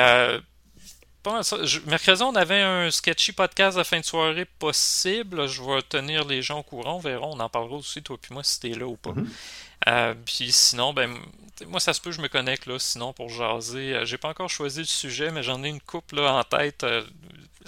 mercredi, 1.86 2.22
on 2.22 2.34
avait 2.34 2.60
un 2.60 2.90
sketchy 2.90 3.32
podcast 3.32 3.78
de 3.78 3.82
fin 3.82 4.00
de 4.00 4.04
soirée 4.04 4.44
possible. 4.44 5.46
Je 5.46 5.62
vais 5.62 5.82
tenir 5.82 6.24
les 6.24 6.42
gens 6.42 6.60
au 6.60 6.62
courant. 6.62 6.96
On 6.96 6.98
verra. 6.98 7.26
On 7.26 7.40
en 7.40 7.48
parlera 7.48 7.76
aussi, 7.76 8.02
toi 8.02 8.16
puis 8.20 8.34
moi, 8.34 8.42
si 8.44 8.60
t'es 8.60 8.70
là 8.70 8.86
ou 8.86 8.96
pas. 8.96 9.12
Mhm. 9.12 9.28
Euh, 9.88 10.14
puis 10.24 10.50
sinon, 10.52 10.92
ben, 10.92 11.16
moi, 11.66 11.80
ça 11.80 11.92
se 11.92 12.00
peut, 12.00 12.10
je 12.10 12.20
me 12.20 12.28
connecte 12.28 12.66
là, 12.66 12.78
sinon 12.78 13.12
pour 13.12 13.28
jaser. 13.28 13.94
Euh, 13.94 14.04
j'ai 14.04 14.18
pas 14.18 14.28
encore 14.28 14.50
choisi 14.50 14.80
le 14.80 14.86
sujet, 14.86 15.30
mais 15.30 15.42
j'en 15.42 15.62
ai 15.64 15.68
une 15.68 15.80
coupe 15.80 16.12
là, 16.12 16.32
en 16.34 16.44
tête 16.44 16.84
euh, 16.84 17.02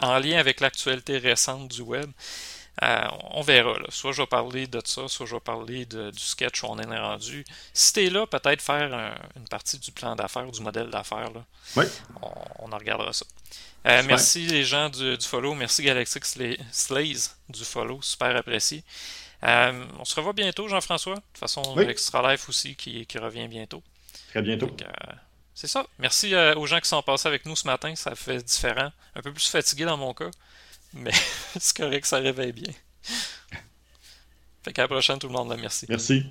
en 0.02 0.18
lien 0.18 0.38
avec 0.38 0.60
l'actualité 0.60 1.18
récente 1.18 1.68
du 1.68 1.82
web. 1.82 2.10
Euh, 2.82 3.04
on 3.32 3.42
verra. 3.42 3.78
Là. 3.78 3.86
Soit 3.90 4.12
je 4.12 4.22
vais 4.22 4.26
parler 4.26 4.66
de 4.66 4.80
ça, 4.84 5.06
soit 5.06 5.26
je 5.26 5.34
vais 5.34 5.40
parler 5.40 5.84
du 5.84 6.18
sketch 6.18 6.62
où 6.62 6.66
on 6.68 6.78
est 6.78 6.98
rendu. 6.98 7.44
Si 7.74 7.92
t'es 7.92 8.08
là, 8.08 8.26
peut-être 8.26 8.62
faire 8.62 9.14
une 9.36 9.48
partie 9.48 9.78
du 9.78 9.92
plan 9.92 10.16
d'affaires, 10.16 10.50
du 10.50 10.60
modèle 10.62 10.88
d'affaires. 10.88 11.30
Oui. 11.76 11.84
On, 12.58 12.72
en 12.72 12.78
regardera 12.78 13.12
ça. 13.12 13.26
Euh, 13.86 14.02
merci 14.06 14.46
les 14.46 14.64
gens 14.64 14.88
du, 14.88 15.16
follow. 15.20 15.54
Merci 15.54 15.82
Galactic 15.82 16.24
Slays 16.24 17.18
du 17.48 17.64
follow. 17.64 18.00
Super 18.02 18.34
apprécié. 18.36 18.82
Euh, 19.42 19.84
on 19.98 20.04
se 20.04 20.14
revoit 20.14 20.32
bientôt, 20.32 20.68
Jean-François. 20.68 21.16
De 21.16 21.20
toute 21.20 21.38
façon, 21.38 21.78
Extra 21.80 22.32
Life 22.32 22.48
aussi 22.48 22.76
qui, 22.76 23.06
revient 23.18 23.48
bientôt. 23.48 23.82
Très 24.30 24.40
bientôt. 24.40 24.74
c'est 25.54 25.68
ça. 25.68 25.86
Merci 25.98 26.34
aux 26.56 26.66
gens 26.66 26.80
qui 26.80 26.88
sont 26.88 27.02
passés 27.02 27.28
avec 27.28 27.44
nous 27.44 27.56
ce 27.56 27.66
matin. 27.66 27.94
Ça 27.94 28.14
fait 28.14 28.42
différent. 28.42 28.90
Un 29.14 29.20
peu 29.20 29.32
plus 29.32 29.48
fatigué 29.48 29.84
dans 29.84 29.98
mon 29.98 30.14
cas. 30.14 30.30
Mais 30.94 31.12
c'est 31.58 31.76
correct, 31.76 32.06
ça 32.06 32.18
réveille 32.18 32.52
bien. 32.52 32.72
Fait 34.62 34.72
qu'à 34.72 34.82
la 34.82 34.88
prochaine, 34.88 35.18
tout 35.18 35.28
le 35.28 35.32
monde. 35.32 35.56
Merci. 35.58 35.86
Merci. 35.88 36.26